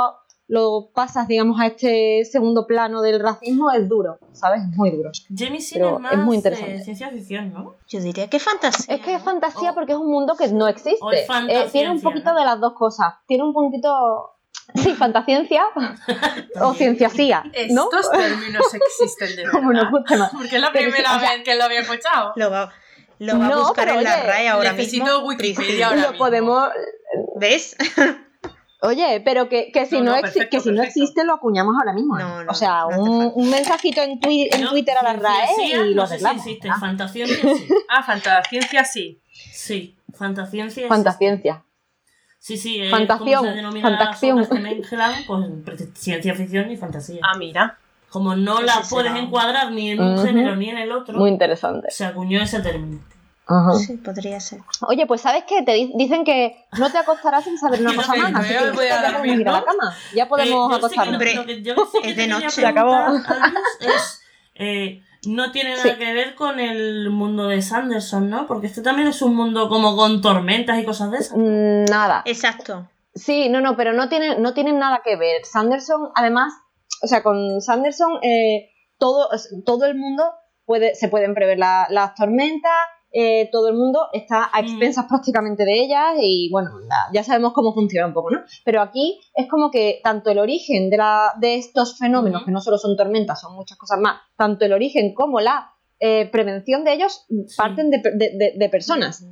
lo 0.49 0.91
pasas, 0.95 1.29
digamos, 1.29 1.61
a 1.61 1.67
este 1.67 2.25
segundo 2.25 2.67
plano 2.67 3.03
del 3.03 3.21
racismo, 3.21 3.71
es 3.71 3.87
duro, 3.87 4.19
¿sabes? 4.33 4.63
Es 4.63 4.77
muy 4.77 4.91
duro. 4.91 5.11
Jamie 5.29 5.59
es 5.59 6.01
más 6.01 6.13
es 6.15 6.19
muy 6.19 6.37
interesante. 6.37 6.83
ciencia 6.83 7.11
ficción, 7.11 7.53
¿no? 7.53 7.75
Yo 7.87 8.01
diría 8.01 8.29
que 8.29 8.39
es 8.39 8.43
fantasía. 8.43 8.95
Es 8.95 9.03
que 9.03 9.15
es 9.15 9.23
fantasía 9.23 9.75
porque 9.75 9.93
es 9.93 9.99
un 9.99 10.11
mundo 10.11 10.37
que 10.37 10.49
no 10.49 10.67
existe. 10.67 11.27
Eh, 11.49 11.69
tiene 11.71 11.91
un 11.91 12.01
poquito 12.01 12.35
de 12.35 12.45
las 12.47 12.59
dos 12.61 12.73
cosas. 12.73 13.15
Tiene 13.27 13.45
un 13.45 13.53
puntito... 13.53 14.31
Sí, 14.75 14.95
fantasciencia 14.95 15.63
o 16.61 16.75
cienciacía, 16.75 17.43
¿no? 17.71 17.85
Estos 17.85 18.11
términos 18.11 18.63
existen 18.75 19.37
de 19.37 19.45
verdad. 19.53 19.91
no 19.91 20.31
Porque 20.33 20.57
es 20.57 20.61
la 20.61 20.73
primera 20.73 21.19
vez 21.19 21.43
que 21.45 21.55
lo 21.57 21.65
había 21.65 21.81
escuchado. 21.81 22.33
Lo 22.37 22.51
va, 22.51 22.73
lo 23.19 23.39
va 23.39 23.47
a 23.47 23.57
buscar 23.57 23.89
en 23.89 24.05
la 24.05 24.23
RAE 24.23 24.49
ahora 24.49 24.73
necesito 24.73 25.05
mismo. 25.05 25.29
Wikipedia 25.29 25.89
ahora 25.89 26.11
lo 26.13 26.19
podemos... 26.19 26.69
¿Ves? 27.37 27.77
Oye, 28.81 29.21
pero 29.25 29.49
que, 29.49 29.73
que 29.73 29.87
si, 29.87 30.01
no, 30.01 30.15
que 30.23 30.61
si 30.61 30.71
no 30.71 30.83
existe 30.85 31.25
lo 31.25 31.35
acuñamos 31.35 31.75
ahora 31.77 31.93
mismo. 31.93 32.17
o 32.49 32.55
sea, 32.55 32.87
un, 32.87 33.33
un, 33.35 33.51
mensajito 33.51 34.01
en, 34.03 34.21
en 34.23 34.69
Twitter 34.69 34.97
a 34.97 35.03
la 35.03 35.15
RAE 35.15 35.89
y 35.89 35.95
lo 35.95 36.05
arreglamos. 36.05 36.45
Sí 36.45 36.51
existe, 36.51 36.71
fantasciencia 36.79 37.37
sí. 37.57 37.69
Ah, 37.89 38.05
fantasciencia 38.05 38.85
sí. 38.85 39.21
Sí, 39.33 39.97
fantasciencia. 40.15 40.87
Fantasciencia. 40.87 41.65
Sí, 42.38 42.57
sí, 42.57 42.81
es 42.81 42.90
Fantación, 42.90 43.38
como 43.40 43.51
se 43.51 43.57
denomina 43.57 43.88
fantación. 43.88 44.46
que 44.46 44.59
mezclan, 44.61 45.12
pues 45.27 45.88
ciencia 45.94 46.35
ficción 46.35 46.70
y 46.70 46.77
fantasía. 46.77 47.20
Ah, 47.22 47.37
mira. 47.37 47.79
Como 48.11 48.35
no 48.37 48.62
la 48.62 48.81
puedes 48.88 49.11
será. 49.12 49.22
encuadrar 49.22 49.70
ni 49.72 49.90
en 49.90 50.01
un 50.01 50.24
género 50.24 50.57
ni 50.57 50.70
en 50.70 50.79
el 50.79 50.92
otro, 50.92 51.18
Muy 51.18 51.29
interesante. 51.31 51.90
se 51.90 52.07
acuñó 52.07 52.40
ese 52.40 52.61
término. 52.61 53.01
Ajá. 53.46 53.74
Sí, 53.74 53.96
podría 53.96 54.38
ser. 54.40 54.61
Oye, 54.87 55.07
pues 55.07 55.20
¿sabes 55.22 55.44
qué? 55.48 55.62
Te 55.62 55.72
di- 55.72 55.92
dicen 55.96 56.24
que 56.24 56.64
no 56.79 56.90
te 56.90 56.98
acostarás 56.98 57.44
sin 57.44 57.59
saber 57.59 57.81
una 57.81 57.92
Yo 57.92 57.96
cosa 57.96 58.12
que 58.12 58.18
más, 58.20 58.35
así 58.44 58.55
voy 58.55 58.62
que 58.62 58.68
a- 58.68 58.72
voy 58.72 58.87
a 58.87 58.88
ya 58.88 59.18
podemos 59.18 59.40
ir 59.40 59.48
a 59.48 59.53
la 59.53 59.59
¿no? 59.61 59.64
cama. 59.66 59.96
Ya 60.14 60.29
podemos 60.29 60.66
Eh, 60.66 60.70
que 60.70 60.77
acostarnos. 60.77 61.35
lo 61.35 61.46
que 61.46 61.62
yo 61.62 61.74
sí 61.92 61.98
que 62.03 62.11
es 62.11 62.16
de 62.16 62.27
noche. 62.29 62.51
Se 62.51 62.66
acabó. 62.66 62.92
preguntar, 63.05 63.38
Agus, 63.42 63.62
es, 63.81 64.22
eh, 64.55 65.03
no 65.27 65.51
tiene 65.53 65.71
nada 65.71 65.83
Sí. 65.83 65.97
que 65.99 66.13
ver 66.15 66.35
con 66.35 66.61
el 66.61 67.11
mundo 67.11 67.49
de 67.49 67.61
Sanderson, 67.63 68.31
¿no? 68.31 68.47
Porque 68.47 68.67
este 68.69 68.83
también 68.83 69.09
es 69.09 69.21
un 69.23 69.35
mundo 69.35 69.69
como 69.69 69.97
con 69.97 70.21
tormentas 70.21 70.79
y 70.79 70.85
cosas 70.85 71.11
de 71.11 71.19
esas. 71.19 71.37
Mm, 71.37 71.85
Nada. 71.91 72.23
Exacto. 72.25 72.89
Sí, 73.15 73.49
no, 73.49 73.61
no, 73.61 73.77
pero 73.77 73.93
no 73.93 74.09
tienen, 74.09 74.41
no 74.43 74.55
tienen 74.55 74.79
nada 74.79 75.01
que 75.05 75.17
ver. 75.17 75.45
Sanderson, 75.45 76.11
además, 76.15 76.53
o 77.03 77.07
sea, 77.09 77.23
con 77.23 77.61
Sanderson 77.61 78.19
eh, 78.23 78.71
todo, 78.99 79.29
todo 79.67 79.87
el 79.87 79.97
mundo 79.97 80.25
puede, 80.65 80.95
se 80.95 81.09
pueden 81.09 81.35
prever 81.35 81.59
la- 81.59 81.87
las 81.91 82.15
tormentas, 82.15 82.71
eh, 83.12 83.49
todo 83.51 83.68
el 83.68 83.75
mundo 83.75 84.09
está 84.12 84.51
a 84.53 84.61
expensas 84.61 85.07
prácticamente 85.09 85.64
de 85.64 85.81
ellas 85.81 86.14
y 86.21 86.51
bueno, 86.51 86.71
ya 87.12 87.25
sabemos 87.25 87.53
cómo 87.55 87.73
funciona 87.73 88.07
un 88.07 88.12
poco, 88.12 88.31
¿no? 88.31 88.40
Pero 88.64 88.83
aquí 88.83 89.18
es 89.35 89.49
como 89.49 89.71
que 89.71 90.01
tanto 90.05 90.31
el 90.31 90.38
origen 90.38 90.90
de, 90.90 90.97
la, 90.99 91.33
de 91.40 91.57
estos 91.57 91.99
fenómenos, 91.99 92.40
Ujú. 92.42 92.47
que 92.47 92.53
no 92.53 92.61
solo 92.61 92.77
son 92.79 92.97
tormentas, 92.97 93.40
son 93.40 93.55
muchas 93.55 93.79
cosas 93.79 93.99
más, 93.99 94.21
tanto 94.37 94.64
el 94.66 94.73
origen 94.73 95.14
como 95.14 95.40
la 95.40 95.73
eh, 96.01 96.29
prevención 96.31 96.85
de 96.85 96.92
ellos 96.92 97.25
parten 97.57 97.90
de, 97.90 97.99
de- 97.99 98.33
de- 98.37 98.53
de 98.57 98.68
personas, 98.68 99.25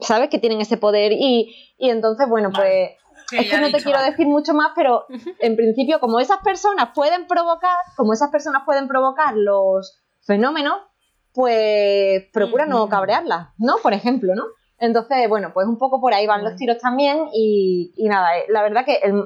¿sabes? 0.00 0.28
Que 0.30 0.38
tienen 0.38 0.60
ese 0.60 0.76
poder 0.76 1.12
y, 1.12 1.54
y 1.78 1.90
entonces, 1.90 2.28
bueno, 2.28 2.50
Vale. 2.52 2.98
pues 3.30 3.40
es 3.40 3.50
que 3.50 3.60
no 3.60 3.70
te 3.70 3.82
quiero 3.82 4.00
decir 4.02 4.26
mucho 4.26 4.54
más, 4.54 4.72
pero 4.76 5.04
en 5.40 5.56
principio, 5.56 5.98
como 6.00 6.20
esas 6.20 6.38
personas 6.44 6.90
pueden 6.94 7.26
provocar, 7.26 7.76
como 7.96 8.12
esas 8.12 8.30
personas 8.30 8.62
pueden 8.64 8.86
provocar 8.88 9.34
los 9.36 9.98
fenómenos, 10.22 10.78
pues 11.36 12.24
procura 12.32 12.66
no 12.66 12.80
Ujú. 12.84 12.88
cabrearlas, 12.88 13.50
¿no? 13.58 13.76
Por 13.82 13.92
ejemplo, 13.92 14.34
¿no? 14.34 14.44
Entonces, 14.78 15.28
bueno, 15.28 15.52
pues 15.54 15.66
un 15.68 15.78
poco 15.78 16.00
por 16.00 16.12
ahí 16.12 16.26
van 16.26 16.42
los 16.42 16.56
tiros 16.56 16.78
también 16.78 17.28
y, 17.32 17.92
y 17.96 18.08
nada, 18.08 18.36
eh, 18.38 18.44
la 18.48 18.62
verdad 18.62 18.84
que 18.84 18.96
el- 19.02 19.24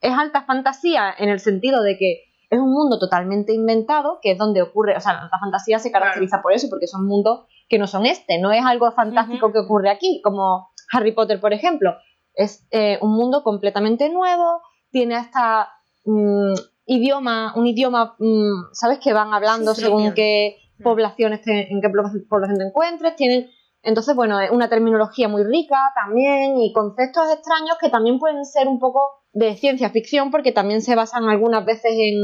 es 0.00 0.12
alta 0.16 0.42
fantasía 0.42 1.12
en 1.18 1.28
el 1.28 1.40
sentido 1.40 1.82
de 1.82 1.98
que 1.98 2.22
es 2.50 2.58
un 2.58 2.72
mundo 2.72 2.98
totalmente 2.98 3.52
inventado, 3.52 4.20
que 4.22 4.30
es 4.32 4.38
donde 4.38 4.62
ocurre, 4.62 4.96
o 4.96 5.00
sea, 5.00 5.12
la 5.14 5.22
alta 5.22 5.38
fantasía 5.38 5.78
se 5.80 5.90
caracteriza 5.92 6.40
por 6.40 6.52
eso, 6.52 6.68
porque 6.70 6.86
son 6.86 7.04
mundos 7.06 7.46
que 7.68 7.78
no 7.78 7.86
son 7.86 8.06
este, 8.06 8.38
no 8.38 8.50
es 8.52 8.64
algo 8.64 8.90
fantástico 8.92 9.52
que 9.52 9.58
ocurre 9.58 9.90
aquí, 9.90 10.20
como 10.24 10.70
Harry 10.92 11.12
Potter, 11.12 11.40
por 11.40 11.52
ejemplo. 11.52 11.94
Es 12.34 12.66
eh, 12.70 12.98
un 13.02 13.12
mundo 13.16 13.42
completamente 13.42 14.08
nuevo, 14.08 14.62
tiene 14.90 15.16
hasta 15.16 15.68
mm, 16.06 16.54
idioma, 16.86 17.52
un 17.56 17.66
idioma, 17.66 18.14
mm, 18.18 18.72
¿sabes? 18.72 18.98
Que 19.00 19.12
van 19.12 19.34
hablando 19.34 19.74
Sí, 19.74 19.82
según 19.82 20.04
propio. 20.04 20.14
qué. 20.14 20.56
Poblaciones, 20.82 21.42
te- 21.42 21.72
en 21.72 21.80
qué 21.80 21.88
población 22.28 22.58
te 22.58 22.64
encuentres, 22.64 23.16
tienen, 23.16 23.50
entonces, 23.82 24.14
bueno, 24.16 24.40
es 24.40 24.50
una 24.50 24.68
terminología 24.68 25.28
muy 25.28 25.44
rica 25.44 25.76
también 25.94 26.58
y 26.58 26.72
conceptos 26.72 27.32
extraños 27.32 27.76
que 27.80 27.88
también 27.90 28.18
pueden 28.18 28.44
ser 28.44 28.66
un 28.68 28.78
poco 28.78 29.00
de 29.32 29.54
ciencia 29.56 29.90
ficción 29.90 30.30
porque 30.30 30.52
también 30.52 30.82
se 30.82 30.94
basan 30.96 31.28
algunas 31.28 31.64
veces 31.64 31.92
en, 31.96 32.16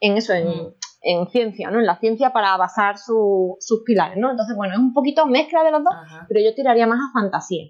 en 0.00 0.16
eso, 0.16 0.32
en, 0.34 0.46
Mm. 0.48 0.74
en 1.02 1.26
ciencia, 1.30 1.70
¿no? 1.70 1.78
En 1.80 1.86
la 1.86 1.98
ciencia 1.98 2.32
para 2.32 2.56
basar 2.56 2.98
su- 2.98 3.56
sus 3.60 3.82
pilares, 3.84 4.18
¿no? 4.18 4.30
Entonces, 4.30 4.54
bueno, 4.56 4.74
es 4.74 4.78
un 4.80 4.92
poquito 4.94 5.26
mezcla 5.26 5.62
de 5.64 5.70
los 5.72 5.82
dos, 5.82 5.94
Ajá. 5.94 6.26
pero 6.28 6.40
yo 6.44 6.54
tiraría 6.54 6.86
más 6.86 6.98
a 7.00 7.12
fantasía. 7.20 7.64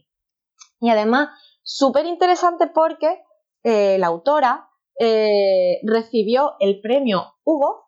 Y 0.80 0.90
además, 0.90 1.28
súper 1.62 2.06
interesante 2.06 2.66
porque 2.66 3.22
eh, 3.62 3.96
la 3.98 4.08
autora 4.08 4.68
eh, 4.98 5.78
recibió 5.84 6.54
el 6.60 6.80
premio 6.80 7.24
Hugo 7.44 7.86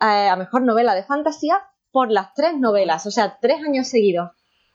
eh, 0.00 0.28
a 0.28 0.36
mejor 0.36 0.62
novela 0.62 0.94
de 0.94 1.04
fantasía 1.04 1.58
por 1.94 2.10
las 2.10 2.34
tres 2.34 2.58
novelas, 2.58 3.06
o 3.06 3.10
sea, 3.12 3.38
tres 3.40 3.58
años 3.64 3.86
seguidos. 3.86 4.30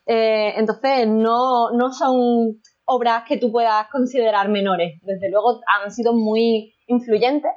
Eh, 0.06 0.54
entonces, 0.56 1.06
no, 1.08 1.70
no 1.72 1.92
son 1.92 2.62
obras 2.86 3.24
que 3.28 3.38
tú 3.38 3.52
puedas 3.52 3.88
considerar 3.92 4.48
menores. 4.48 5.00
Desde 5.04 5.30
luego, 5.30 5.60
han 5.68 5.92
sido 5.92 6.14
muy 6.14 6.74
influyentes. 6.88 7.52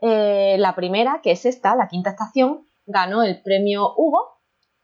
Eh, 0.00 0.54
la 0.58 0.74
primera, 0.76 1.20
que 1.22 1.32
es 1.32 1.44
esta, 1.44 1.74
la 1.74 1.88
quinta 1.88 2.10
estación, 2.10 2.62
ganó 2.86 3.22
el 3.24 3.42
premio 3.42 3.92
Hugo 3.96 4.22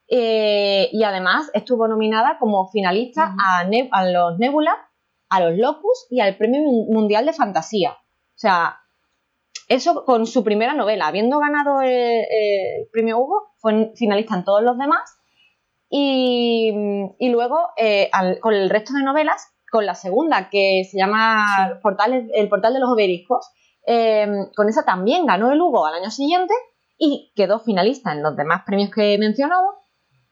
eh, 0.08 0.88
y 0.92 1.02
además 1.04 1.50
estuvo 1.54 1.88
nominada 1.88 2.36
como 2.38 2.68
finalista 2.68 3.34
a, 3.38 3.64
Ne- 3.64 3.88
a 3.92 4.04
los 4.10 4.38
Nebula, 4.38 4.76
a 5.28 5.40
los 5.40 5.56
Locus 5.56 6.06
y 6.10 6.20
al 6.20 6.36
Premio 6.36 6.60
Mun- 6.62 6.88
Mundial 6.92 7.26
de 7.26 7.32
Fantasía. 7.32 7.92
O 7.92 8.38
sea, 8.38 8.76
eso 9.68 10.04
con 10.04 10.26
su 10.26 10.44
primera 10.44 10.74
novela, 10.74 11.06
habiendo 11.08 11.38
ganado 11.38 11.80
el, 11.82 11.90
el 11.90 12.88
premio 12.92 13.18
Hugo, 13.18 13.54
fue 13.58 13.92
finalista 13.96 14.34
en 14.36 14.44
todos 14.44 14.62
los 14.62 14.78
demás. 14.78 15.18
Y, 15.88 16.72
y 17.18 17.28
luego, 17.30 17.58
eh, 17.76 18.08
al- 18.12 18.40
con 18.40 18.54
el 18.54 18.70
resto 18.70 18.92
de 18.94 19.02
novelas, 19.02 19.46
con 19.70 19.86
la 19.86 19.94
segunda, 19.94 20.48
que 20.50 20.82
se 20.90 20.98
llama 20.98 21.44
Sí. 21.56 21.74
Portales- 21.82 22.28
El 22.34 22.48
portal 22.48 22.74
de 22.74 22.80
los 22.80 22.90
obeliscos, 22.90 23.48
eh, 23.86 24.26
con 24.56 24.68
esa 24.68 24.84
también 24.84 25.26
ganó 25.26 25.52
el 25.52 25.60
Hugo 25.60 25.86
al 25.86 25.94
año 25.94 26.10
siguiente 26.10 26.54
y 26.98 27.32
quedó 27.36 27.60
finalista 27.60 28.12
en 28.12 28.22
los 28.22 28.36
demás 28.36 28.62
premios 28.66 28.90
que 28.90 29.14
he 29.14 29.18
mencionado. 29.18 29.64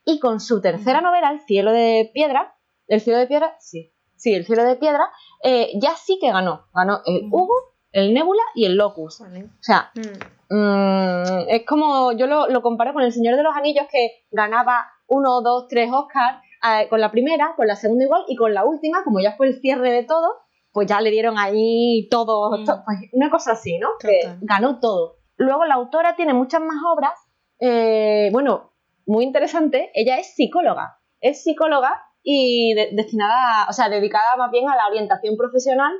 Y 0.04 0.18
con 0.18 0.40
su 0.40 0.60
tercera 0.60 1.00
novela, 1.00 1.30
El 1.30 1.40
cielo 1.40 1.72
de 1.72 2.10
piedra, 2.12 2.56
El 2.86 3.00
cielo 3.00 3.18
de 3.18 3.26
piedra, 3.26 3.56
sí, 3.60 3.92
sí, 4.16 4.34
El 4.34 4.44
cielo 4.44 4.64
de 4.64 4.76
piedra, 4.76 5.08
eh, 5.42 5.70
ya 5.80 5.94
sí 5.96 6.18
que 6.20 6.30
ganó. 6.30 6.66
Ganó 6.74 7.00
el. 7.06 7.22
Hugo, 7.32 7.54
el 7.94 8.12
Nebula 8.12 8.42
y 8.54 8.66
el 8.66 8.76
Locus. 8.76 9.20
Vale. 9.20 9.44
O 9.44 9.62
sea, 9.62 9.90
Mm. 9.94 10.54
mm, 10.54 11.46
es 11.48 11.64
como, 11.66 12.12
yo 12.12 12.26
lo, 12.26 12.48
lo 12.48 12.60
comparo 12.62 12.92
con 12.92 13.02
El 13.02 13.12
Señor 13.12 13.36
de 13.36 13.42
los 13.42 13.54
Anillos 13.56 13.86
que 13.90 14.24
ganaba 14.30 14.86
uno, 15.06 15.40
dos, 15.42 15.66
tres 15.68 15.90
Oscars 15.92 16.42
eh, 16.66 16.88
con 16.88 17.00
la 17.00 17.10
primera, 17.10 17.54
con 17.56 17.66
la 17.66 17.76
segunda 17.76 18.04
igual 18.04 18.24
y 18.28 18.36
con 18.36 18.54
la 18.54 18.64
última, 18.64 19.04
como 19.04 19.20
ya 19.20 19.36
fue 19.36 19.48
el 19.48 19.60
cierre 19.60 19.90
de 19.92 20.02
todo, 20.04 20.28
pues 20.72 20.86
ya 20.86 21.00
le 21.00 21.10
dieron 21.10 21.38
ahí 21.38 22.08
todo, 22.10 22.58
Mm. 22.58 22.64
to- 22.64 22.82
pues 22.84 22.98
una 23.12 23.30
cosa 23.30 23.52
así, 23.52 23.78
¿no? 23.78 23.88
Que 24.00 24.20
ganó 24.40 24.80
todo. 24.80 25.16
Luego 25.36 25.64
la 25.66 25.74
autora 25.74 26.16
tiene 26.16 26.32
muchas 26.34 26.60
más 26.62 26.76
obras, 26.90 27.12
eh, 27.60 28.30
bueno, 28.32 28.72
muy 29.06 29.24
interesante, 29.24 29.90
ella 29.94 30.16
es 30.18 30.34
psicóloga, 30.34 30.98
es 31.20 31.42
psicóloga 31.44 32.02
y 32.22 32.72
de- 32.74 32.90
destinada, 32.92 33.66
o 33.68 33.72
sea, 33.72 33.88
dedicada 33.90 34.36
más 34.38 34.50
bien 34.50 34.68
a 34.68 34.74
la 34.76 34.86
orientación 34.86 35.36
profesional 35.36 35.92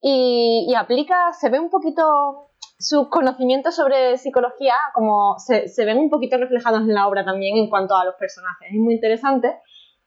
y, 0.00 0.66
y 0.68 0.74
aplica, 0.74 1.32
se 1.32 1.50
ve 1.50 1.58
un 1.60 1.70
poquito 1.70 2.48
sus 2.78 3.08
conocimientos 3.08 3.74
sobre 3.76 4.16
psicología, 4.16 4.74
como 4.94 5.38
se, 5.38 5.68
se 5.68 5.84
ven 5.84 5.98
un 5.98 6.08
poquito 6.10 6.38
reflejados 6.38 6.80
en 6.80 6.94
la 6.94 7.06
obra 7.06 7.24
también 7.24 7.56
en 7.56 7.68
cuanto 7.68 7.94
a 7.94 8.04
los 8.04 8.14
personajes, 8.14 8.68
es 8.70 8.78
muy 8.78 8.94
interesante. 8.94 9.54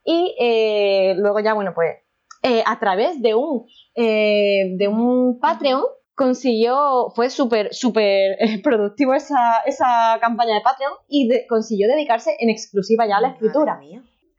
Y 0.03 0.35
eh, 0.39 1.13
luego 1.17 1.39
ya, 1.39 1.53
bueno, 1.53 1.71
pues 1.75 1.97
eh, 2.41 2.63
a 2.65 2.79
través 2.79 3.21
de 3.21 3.35
un, 3.35 3.65
eh, 3.95 4.75
de 4.77 4.87
un 4.87 5.39
Patreon 5.39 5.83
consiguió, 6.15 7.11
fue 7.15 7.29
súper, 7.29 7.73
súper 7.73 8.31
eh, 8.39 8.61
productivo 8.61 9.13
esa, 9.13 9.59
esa 9.65 10.17
campaña 10.19 10.55
de 10.55 10.61
Patreon 10.61 10.93
y 11.07 11.27
de- 11.27 11.45
consiguió 11.47 11.87
dedicarse 11.87 12.35
en 12.39 12.49
exclusiva 12.49 13.05
ya 13.07 13.17
a 13.17 13.21
la 13.21 13.29
escritura. 13.29 13.79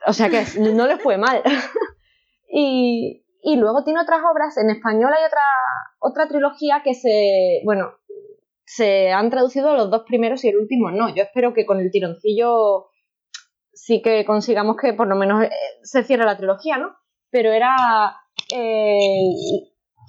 O 0.07 0.13
sea 0.13 0.29
que 0.29 0.45
no 0.59 0.87
le 0.87 0.99
fue 0.99 1.17
mal. 1.17 1.43
y, 2.49 3.24
y 3.45 3.57
luego 3.57 3.85
tiene 3.85 4.01
otras 4.01 4.21
obras. 4.31 4.57
En 4.57 4.71
español 4.71 5.13
hay 5.13 5.25
otra, 5.25 5.43
otra 6.01 6.27
trilogía 6.27 6.81
que 6.83 6.95
se. 6.95 7.61
Bueno, 7.65 7.93
se 8.65 9.13
han 9.13 9.29
traducido 9.31 9.75
los 9.75 9.91
dos 9.91 10.05
primeros 10.07 10.43
y 10.45 10.49
el 10.49 10.57
último 10.57 10.91
no. 10.91 11.15
Yo 11.15 11.23
espero 11.23 11.53
que 11.53 11.67
con 11.67 11.79
el 11.79 11.91
tironcillo 11.91 12.87
sí 13.73 14.01
que 14.01 14.25
consigamos 14.25 14.77
que 14.77 14.95
por 14.95 15.09
lo 15.09 15.15
menos 15.15 15.45
eh, 15.45 15.51
se 15.83 16.05
cierre 16.05 16.25
la 16.25 16.39
trilogía, 16.39 16.79
¿no? 16.79 16.97
Pero 17.31 17.53
era 17.53 17.75
eh, 18.51 19.13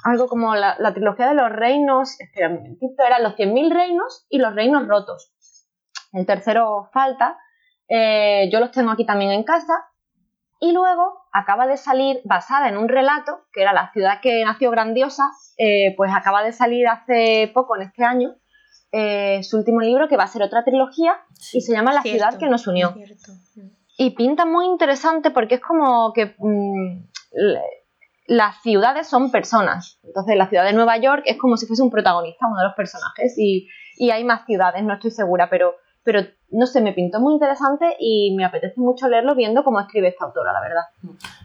algo 0.05 0.27
como 0.27 0.55
la, 0.55 0.77
trilogía 0.93 1.27
de 1.27 1.35
los 1.35 1.49
reinos. 1.49 2.17
Espera 2.17 2.47
un 2.47 2.55
momentito, 2.55 3.03
eran 3.05 3.23
los 3.23 3.35
100.000 3.35 3.73
reinos 3.73 4.25
y 4.29 4.37
los 4.37 4.55
reinos 4.55 4.87
rotos. 4.87 5.33
El 6.13 6.25
tercero 6.25 6.89
falta. 6.93 7.37
Eh, 7.89 8.49
yo 8.49 8.61
los 8.61 8.71
tengo 8.71 8.91
aquí 8.91 9.05
también 9.05 9.31
en 9.31 9.43
casa. 9.43 9.73
Y 10.59 10.71
luego 10.71 11.21
acaba 11.33 11.67
de 11.67 11.77
salir, 11.77 12.21
basada 12.23 12.69
en 12.69 12.77
un 12.77 12.87
relato, 12.87 13.41
que 13.51 13.61
era 13.61 13.73
La 13.73 13.91
ciudad 13.91 14.21
que 14.21 14.43
nació 14.45 14.71
grandiosa, 14.71 15.29
eh, 15.57 15.93
pues 15.97 16.11
acaba 16.13 16.43
de 16.43 16.53
salir 16.53 16.87
hace 16.87 17.51
poco, 17.53 17.75
en 17.75 17.83
este 17.83 18.03
año, 18.05 18.35
eh, 18.91 19.41
su 19.43 19.57
último 19.57 19.81
libro, 19.81 20.07
que 20.07 20.15
va 20.17 20.23
a 20.23 20.27
ser 20.27 20.41
otra 20.43 20.63
trilogía, 20.63 21.17
y 21.53 21.61
se 21.61 21.73
llama 21.73 21.93
La 21.93 22.01
Cierto, 22.01 22.17
ciudad 22.29 22.39
que 22.39 22.47
nos 22.49 22.67
unió. 22.67 22.95
Y 23.97 24.11
pinta 24.11 24.45
muy 24.45 24.65
interesante 24.65 25.31
porque 25.31 25.55
es 25.55 25.61
como 25.61 26.11
que 26.13 26.35
mm, 26.37 27.07
le- 27.33 27.61
las 28.27 28.61
ciudades 28.61 29.07
son 29.07 29.31
personas. 29.31 29.99
Entonces, 30.03 30.35
la 30.35 30.47
ciudad 30.47 30.63
de 30.65 30.73
Nueva 30.73 30.97
York 30.97 31.23
es 31.25 31.37
como 31.37 31.57
si 31.57 31.65
fuese 31.67 31.83
un 31.83 31.91
protagonista, 31.91 32.47
uno 32.47 32.57
de 32.59 32.65
los 32.65 32.75
personajes. 32.75 33.35
Y, 33.37 33.67
y 33.97 34.09
hay 34.11 34.23
más 34.23 34.45
ciudades, 34.45 34.83
no 34.83 34.93
estoy 34.95 35.11
segura, 35.11 35.49
pero, 35.49 35.75
pero 36.05 36.21
no 36.51 36.67
sé, 36.67 36.81
me 36.81 36.93
pintó 36.93 37.19
muy 37.19 37.33
interesante 37.33 37.97
y 37.99 38.33
me 38.37 38.45
apetece 38.45 38.79
mucho 38.79 39.09
leerlo 39.09 39.35
viendo 39.35 39.63
cómo 39.63 39.79
escribe 39.79 40.09
esta 40.09 40.25
autora, 40.25 40.53
la 40.53 40.61
verdad. 40.61 40.83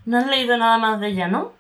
No 0.05 0.19
has 0.19 0.27
leído 0.27 0.57
nada 0.59 0.79
más 0.79 1.01
de 1.01 1.09
ella, 1.09 1.27
¿no? 1.27 1.53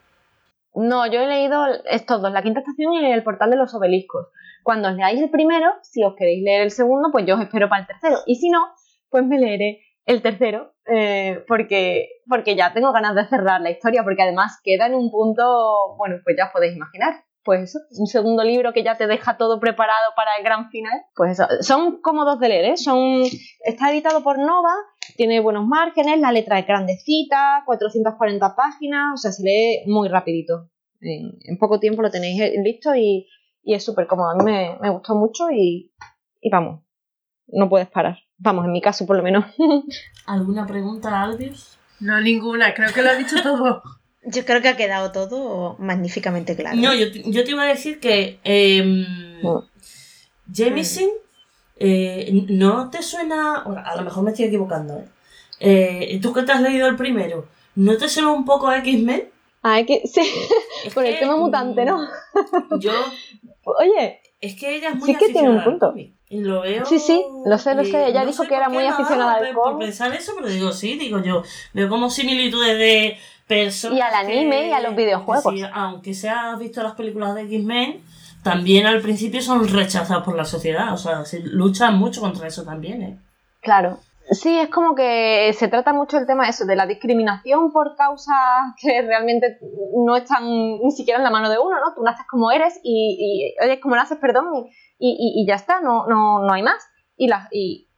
No, 0.75 1.07
yo 1.07 1.21
he 1.21 1.27
leído 1.27 1.65
estos 1.87 2.23
dos, 2.23 2.31
La 2.31 2.43
Quinta 2.43 2.61
Estación 2.61 2.93
y 2.93 3.11
El 3.11 3.25
Portal 3.25 3.51
de 3.51 3.57
los 3.57 3.75
Obeliscos. 3.75 4.29
cuando 4.63 4.89
os 4.91 4.95
leáis 4.95 5.21
el 5.21 5.31
primero, 5.31 5.73
si 5.83 6.05
os 6.05 6.15
queréis 6.15 6.45
leer 6.45 6.63
el 6.63 6.71
segundo, 6.71 7.09
pues 7.11 7.25
yo 7.27 7.37
os 7.37 7.41
espero 7.41 7.69
para 7.69 7.81
el 7.81 7.87
tercero. 7.89 8.19
Y 8.27 8.37
si 8.37 8.51
no, 8.51 8.61
pues 9.09 9.25
me 9.25 9.39
leeré 9.39 9.81
el 10.05 10.21
tercero, 10.21 10.75
eh, 10.87 11.43
porque, 11.49 12.09
porque 12.29 12.55
ya 12.55 12.73
tengo 12.75 12.93
ganas 12.93 13.15
de 13.15 13.27
cerrar 13.27 13.63
la 13.63 13.71
historia, 13.71 14.05
porque 14.05 14.23
además 14.23 14.61
queda 14.63 14.87
en 14.87 14.95
un 14.95 15.11
punto, 15.11 15.97
bueno, 15.97 16.17
pues 16.23 16.37
ya 16.37 16.47
os 16.47 16.53
podéis 16.53 16.77
imaginar. 16.77 17.25
Pues 17.51 17.71
eso, 17.71 17.81
un 17.99 18.07
segundo 18.07 18.45
libro 18.45 18.73
que 18.73 18.85
ya 18.85 18.97
te 18.97 19.09
deja 19.09 19.37
todo 19.37 19.59
preparado 19.59 20.13
para 20.15 20.37
el 20.39 20.45
gran 20.45 20.71
final. 20.71 21.03
Pues 21.17 21.33
eso, 21.33 21.49
son 21.63 22.01
cómodos 22.01 22.39
de 22.39 22.49
leer, 22.49 22.65
¿eh? 22.67 22.77
Son, 22.77 23.25
está 23.65 23.91
editado 23.91 24.23
por 24.23 24.39
Nova, 24.39 24.73
tiene 25.17 25.41
buenos 25.41 25.67
márgenes, 25.67 26.21
la 26.21 26.31
letra 26.31 26.61
es 26.61 26.67
grandecita, 26.69 27.65
440 27.67 28.55
páginas, 28.55 29.15
o 29.15 29.17
sea, 29.17 29.33
se 29.33 29.43
lee 29.43 29.83
muy 29.87 30.09
rapidito. 30.09 30.71
En, 31.01 31.59
poco 31.59 31.81
tiempo 31.81 32.03
lo 32.03 32.11
tenéis 32.13 32.41
listo 32.63 32.95
y, 32.95 33.27
y 33.65 33.75
es 33.75 33.85
súper 33.85 34.07
cómodo. 34.07 34.31
A 34.31 34.37
mí 34.37 34.45
me, 34.45 34.79
me 34.81 34.91
gustó 34.91 35.17
mucho 35.17 35.51
y, 35.51 35.93
y 36.41 36.51
vamos, 36.51 36.85
no 37.49 37.69
puedes 37.69 37.89
parar. 37.89 38.17
Vamos, 38.39 38.65
en 38.65 38.71
mi 38.71 38.81
caso 38.81 39.07
por 39.07 39.17
lo 39.17 39.25
menos. 39.25 39.45
¿Alguna 40.27 40.69
pregunta, 40.69 41.21
Albius? 41.21 41.77
No, 41.99 42.21
ninguna, 42.21 42.75
creo 42.75 42.93
que 42.95 43.03
lo 43.03 43.11
ha 43.11 43.17
dicho 43.17 43.43
todo. 43.43 43.83
Yo 44.23 44.45
creo 44.45 44.61
que 44.61 44.69
ha 44.69 44.77
quedado 44.77 45.13
todo 45.13 45.77
magníficamente 45.79 46.55
claro. 46.55 46.77
No, 46.77 46.95
yo, 46.95 47.07
yo 47.07 47.45
te 47.45 47.51
iba 47.51 47.63
a 47.63 47.67
decir 47.67 48.01
que 48.01 48.39
eh, 48.45 49.41
eh, 51.77 52.47
¿no 52.49 52.91
te 52.91 53.03
suena? 53.03 53.57
a 53.57 53.97
lo 53.97 54.03
mejor 54.03 54.23
me 54.23 54.31
estoy 54.31 54.47
equivocando, 54.47 54.99
¿eh? 54.99 55.09
¿eh? 55.61 56.19
¿Tú 56.21 56.33
que 56.35 56.43
te 56.43 56.53
has 56.53 56.61
leído 56.61 56.87
el 56.87 56.97
primero? 56.97 57.49
¿No 57.75 57.97
te 57.97 58.09
suena 58.09 58.31
un 58.31 58.45
poco 58.45 58.69
a 58.69 58.79
X-Men? 58.79 59.31
Ah, 59.63 59.83
que 59.87 60.03
sí, 60.07 60.21
por 60.95 61.05
el 61.05 61.19
tema 61.19 61.37
mutante, 61.37 61.85
¿no? 61.85 62.07
Yo. 62.79 62.93
Oye. 63.65 64.21
Es 64.41 64.55
que 64.59 64.75
ella 64.75 64.91
es 64.91 64.97
muy 64.97 65.07
sí 65.07 65.17
que 65.17 65.33
tiene 65.33 65.51
un 65.51 65.63
punto. 65.63 65.95
Y 66.31 66.41
lo 66.41 66.63
veo. 66.63 66.87
Sí, 66.87 66.99
sí, 66.99 67.23
lo 67.45 67.59
sé, 67.59 67.75
lo 67.75 67.85
sé. 67.85 68.07
Ella 68.07 68.25
dijo 68.25 68.45
que 68.45 68.55
era 68.55 68.71
muy 68.71 68.87
aficionada 68.87 69.35
al 69.35 69.53
cómic. 69.53 69.55
Por 69.55 69.79
pensar 69.79 70.15
eso, 70.15 70.33
pero 70.35 70.49
digo, 70.49 70.73
sí, 70.73 70.97
digo 70.97 71.23
yo. 71.23 71.43
Veo 71.75 71.89
como 71.89 72.09
similitudes 72.09 72.79
de 72.79 73.19
personas. 73.51 73.99
Y 73.99 74.01
al 74.01 74.15
anime 74.15 74.69
y 74.69 74.73
a 74.73 74.81
los 74.81 74.95
videojuegos. 74.95 75.55
aunque 75.75 76.15
se 76.15 76.29
ha 76.29 76.55
visto 76.57 76.83
las 76.83 76.95
películas 76.95 77.35
de 77.35 77.43
X-Men, 77.43 78.01
también 78.45 78.87
al 78.87 79.01
principio 79.01 79.43
son 79.43 79.69
rechazados 79.69 80.25
por 80.25 80.37
la 80.37 80.45
sociedad. 80.45 80.93
O 80.95 80.97
sea, 80.97 81.25
se 81.25 81.41
luchan 81.41 81.99
mucho 81.99 82.21
contra 82.21 82.47
eso 82.47 82.65
también, 82.65 83.03
¿eh? 83.03 83.19
Claro. 83.61 83.99
Sí, 84.31 84.57
es 84.57 84.69
como 84.69 84.95
que 84.95 85.53
se 85.59 85.67
trata 85.67 85.93
mucho 85.93 86.17
el 86.17 86.27
tema 86.27 86.45
de 86.45 86.51
eso, 86.51 86.65
de 86.65 86.77
la 86.77 86.87
discriminación 86.87 87.73
por 87.73 87.97
causas 87.97 88.37
que 88.81 89.03
realmente 89.03 89.59
no 90.07 90.15
están 90.15 90.45
ni 90.45 90.93
siquiera 90.93 91.19
en 91.19 91.25
la 91.25 91.31
mano 91.31 91.51
de 91.51 91.59
uno, 91.59 91.77
¿no? 91.81 91.93
Tú 91.97 92.05
naces 92.05 92.25
como 92.31 92.53
eres 92.53 92.79
y, 92.85 93.17
y 93.19 93.65
eres 93.65 93.81
como 93.81 93.97
naces, 93.97 94.19
perdón, 94.19 94.45
y, 95.01 95.35
y, 95.37 95.47
ya 95.49 95.57
está, 95.57 95.81
no, 95.81 96.07
no, 96.07 96.47
no 96.47 96.53
hay 96.53 96.63
más. 96.63 96.81
Y 97.17 97.27
la, 97.27 97.49
y 97.51 97.90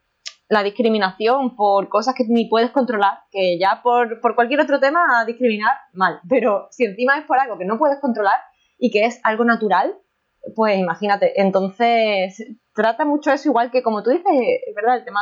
la 0.52 0.62
discriminación 0.62 1.56
por 1.56 1.88
cosas 1.88 2.14
que 2.14 2.24
ni 2.28 2.44
puedes 2.44 2.70
controlar, 2.72 3.20
que 3.30 3.58
ya 3.58 3.80
por, 3.82 4.20
por 4.20 4.34
cualquier 4.34 4.60
otro 4.60 4.78
tema 4.80 5.24
discriminar, 5.26 5.72
mal. 5.94 6.20
Pero 6.28 6.68
si 6.70 6.84
encima 6.84 7.16
es 7.16 7.24
por 7.24 7.38
algo 7.38 7.56
que 7.56 7.64
no 7.64 7.78
puedes 7.78 7.98
controlar 8.00 8.38
y 8.76 8.90
que 8.90 9.06
es 9.06 9.18
algo 9.24 9.46
natural, 9.46 9.96
pues 10.54 10.78
imagínate. 10.78 11.40
Entonces, 11.40 12.44
trata 12.74 13.06
mucho 13.06 13.32
eso, 13.32 13.48
igual 13.48 13.70
que 13.70 13.82
como 13.82 14.02
tú 14.02 14.10
dices, 14.10 14.30
es 14.30 14.74
verdad, 14.74 14.98
el 14.98 15.06
tema 15.06 15.20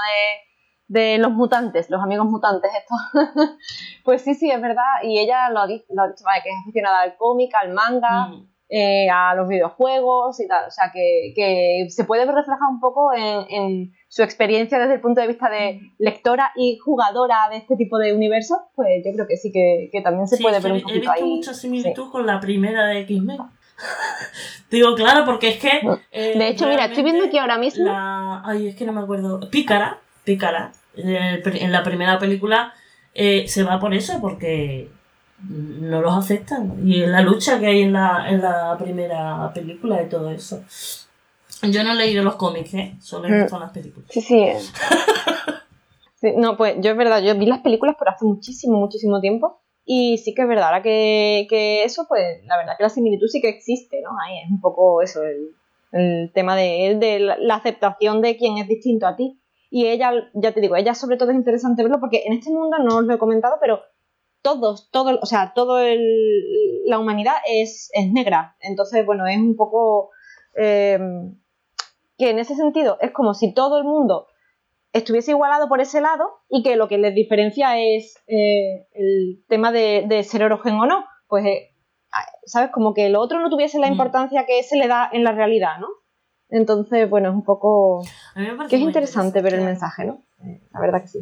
de, 0.88 1.00
de 1.02 1.18
los 1.18 1.30
mutantes, 1.30 1.88
los 1.90 2.02
amigos 2.02 2.26
mutantes, 2.26 2.72
esto. 2.76 2.94
pues 4.04 4.22
sí, 4.22 4.34
sí, 4.34 4.50
es 4.50 4.60
verdad. 4.60 4.82
Y 5.04 5.20
ella 5.20 5.48
lo 5.50 5.60
ha 5.60 5.68
dicho, 5.68 5.86
que 5.86 6.48
es 6.48 6.56
aficionada 6.60 7.02
al 7.02 7.16
cómic, 7.16 7.52
al 7.54 7.72
manga. 7.72 8.26
Mm. 8.26 8.50
Eh, 8.72 9.10
a 9.10 9.34
los 9.34 9.48
videojuegos 9.48 10.38
y 10.38 10.46
tal. 10.46 10.68
O 10.68 10.70
sea, 10.70 10.92
que, 10.94 11.86
se 11.88 12.04
puede 12.04 12.24
ver 12.24 12.36
reflejado 12.36 12.70
un 12.70 12.78
poco 12.78 13.12
en, 13.12 13.92
su 14.10 14.24
experiencia 14.24 14.80
desde 14.80 14.94
el 14.94 15.00
punto 15.00 15.20
de 15.20 15.28
vista 15.28 15.48
de 15.48 15.92
lectora 15.98 16.50
y 16.56 16.78
jugadora 16.78 17.36
de 17.48 17.58
este 17.58 17.76
tipo 17.76 17.96
de 17.96 18.12
universos, 18.12 18.58
pues 18.74 19.04
yo 19.06 19.12
creo 19.12 19.28
que 19.28 19.36
sí 19.36 19.52
que, 19.52 19.88
también 20.02 20.26
se 20.26 20.36
puede 20.38 20.58
ver 20.58 20.72
un 20.72 20.80
poquito 20.80 21.12
ahí. 21.12 21.20
He 21.20 21.24
visto 21.24 21.36
mucha 21.36 21.54
similitud 21.54 22.10
con 22.10 22.26
la 22.26 22.40
primera 22.40 22.86
de 22.86 23.02
X-Men. 23.02 23.38
Digo, 24.70 24.96
claro, 24.96 25.24
porque 25.24 25.50
es 25.50 25.58
que. 25.58 25.80
Eh, 26.10 26.36
de 26.36 26.48
hecho, 26.48 26.66
mira, 26.66 26.86
estoy 26.86 27.04
viendo 27.04 27.24
aquí 27.24 27.38
ahora 27.38 27.56
mismo. 27.56 27.86
Ay, 27.88 28.66
es 28.66 28.74
que 28.74 28.84
no 28.84 28.92
me 28.92 29.00
acuerdo. 29.00 29.48
Pícara, 29.48 30.00
Pícara, 30.24 30.72
en 30.96 31.70
la 31.70 31.84
primera 31.84 32.18
película 32.18 32.74
eh, 33.14 33.46
se 33.46 33.62
va 33.62 33.78
por 33.78 33.94
eso, 33.94 34.20
porque 34.20 34.88
no 35.48 36.00
los 36.00 36.18
aceptan. 36.18 36.80
Y 36.84 37.06
la 37.06 37.20
lucha 37.20 37.60
que 37.60 37.66
hay 37.66 37.82
en 37.82 37.92
la, 37.92 38.28
en 38.28 38.42
la 38.42 38.76
primera 38.76 39.52
película 39.54 40.02
y 40.02 40.08
todo 40.08 40.30
eso. 40.30 40.64
Yo 41.62 41.84
no 41.84 41.92
he 41.92 41.94
leído 41.94 42.22
los 42.22 42.36
cómics, 42.36 42.74
¿eh? 42.74 42.96
solo 43.00 43.28
he 43.28 43.42
visto 43.42 43.56
mm. 43.56 43.60
las 43.60 43.72
películas. 43.72 44.10
Sí, 44.10 44.20
sí. 44.20 44.44
No, 46.36 46.56
pues 46.56 46.76
yo 46.80 46.90
es 46.90 46.96
verdad, 46.96 47.22
yo 47.22 47.34
vi 47.34 47.46
las 47.46 47.60
películas 47.60 47.96
pero 47.98 48.10
hace 48.10 48.24
muchísimo, 48.24 48.78
muchísimo 48.78 49.20
tiempo. 49.20 49.60
Y 49.84 50.18
sí 50.18 50.34
que 50.34 50.42
es 50.42 50.48
verdad, 50.48 50.66
ahora 50.66 50.82
que, 50.82 51.46
que 51.48 51.82
eso, 51.84 52.06
pues 52.08 52.44
la 52.44 52.56
verdad 52.56 52.74
que 52.76 52.82
la 52.82 52.90
similitud 52.90 53.26
sí 53.26 53.40
que 53.40 53.48
existe, 53.48 54.00
¿no? 54.02 54.10
Ahí 54.24 54.38
es 54.44 54.50
un 54.50 54.60
poco 54.60 55.02
eso, 55.02 55.22
el, 55.24 55.56
el 55.92 56.30
tema 56.32 56.54
de, 56.54 56.96
de 57.00 57.18
la 57.18 57.54
aceptación 57.54 58.20
de 58.20 58.36
quien 58.36 58.58
es 58.58 58.68
distinto 58.68 59.06
a 59.06 59.16
ti. 59.16 59.40
Y 59.70 59.86
ella, 59.86 60.12
ya 60.34 60.52
te 60.52 60.60
digo, 60.60 60.76
ella 60.76 60.94
sobre 60.94 61.16
todo 61.16 61.30
es 61.30 61.36
interesante 61.36 61.82
verlo 61.82 62.00
porque 62.00 62.24
en 62.26 62.34
este 62.34 62.50
mundo, 62.50 62.76
no 62.78 62.98
os 62.98 63.04
lo 63.04 63.14
he 63.14 63.18
comentado, 63.18 63.56
pero 63.60 63.80
todos, 64.42 64.90
todo, 64.90 65.18
o 65.20 65.26
sea, 65.26 65.52
todo 65.54 65.80
el, 65.80 66.84
la 66.86 66.98
humanidad 66.98 67.36
es, 67.48 67.88
es, 67.92 68.10
negra. 68.10 68.56
Entonces, 68.60 69.06
bueno, 69.06 69.26
es 69.26 69.38
un 69.38 69.56
poco 69.56 70.10
em, 70.54 71.36
que 72.20 72.28
en 72.28 72.38
ese 72.38 72.54
sentido 72.54 72.98
es 73.00 73.12
como 73.12 73.32
si 73.32 73.54
todo 73.54 73.78
el 73.78 73.84
mundo 73.84 74.26
estuviese 74.92 75.30
igualado 75.30 75.68
por 75.68 75.80
ese 75.80 76.02
lado 76.02 76.24
y 76.50 76.62
que 76.62 76.76
lo 76.76 76.86
que 76.86 76.98
les 76.98 77.14
diferencia 77.14 77.80
es 77.80 78.22
eh, 78.26 78.86
el 78.92 79.42
tema 79.48 79.72
de, 79.72 80.22
ser 80.22 80.42
origen 80.42 80.74
o 80.74 80.84
no. 80.84 81.04
Pues, 81.28 81.46
eh, 81.46 81.70
¿sabes? 82.44 82.70
Como 82.72 82.92
que 82.92 83.08
lo 83.08 83.22
otro 83.22 83.40
no 83.40 83.48
tuviese 83.48 83.78
la 83.78 83.88
mm. 83.88 83.92
importancia 83.92 84.44
que 84.44 84.62
se 84.62 84.76
le 84.76 84.86
da 84.86 85.08
en 85.10 85.24
la 85.24 85.32
realidad, 85.32 85.78
¿no? 85.80 85.88
Entonces, 86.50 87.08
bueno, 87.08 87.30
es 87.30 87.34
un 87.34 87.44
poco... 87.44 88.02
que 88.68 88.76
es 88.76 88.82
interesante 88.82 89.40
ver 89.40 89.54
el 89.54 89.62
mensaje, 89.62 90.04
¿no? 90.04 90.22
Eh, 90.44 90.60
la 90.74 90.80
verdad 90.80 91.00
que 91.00 91.08
sí. 91.08 91.20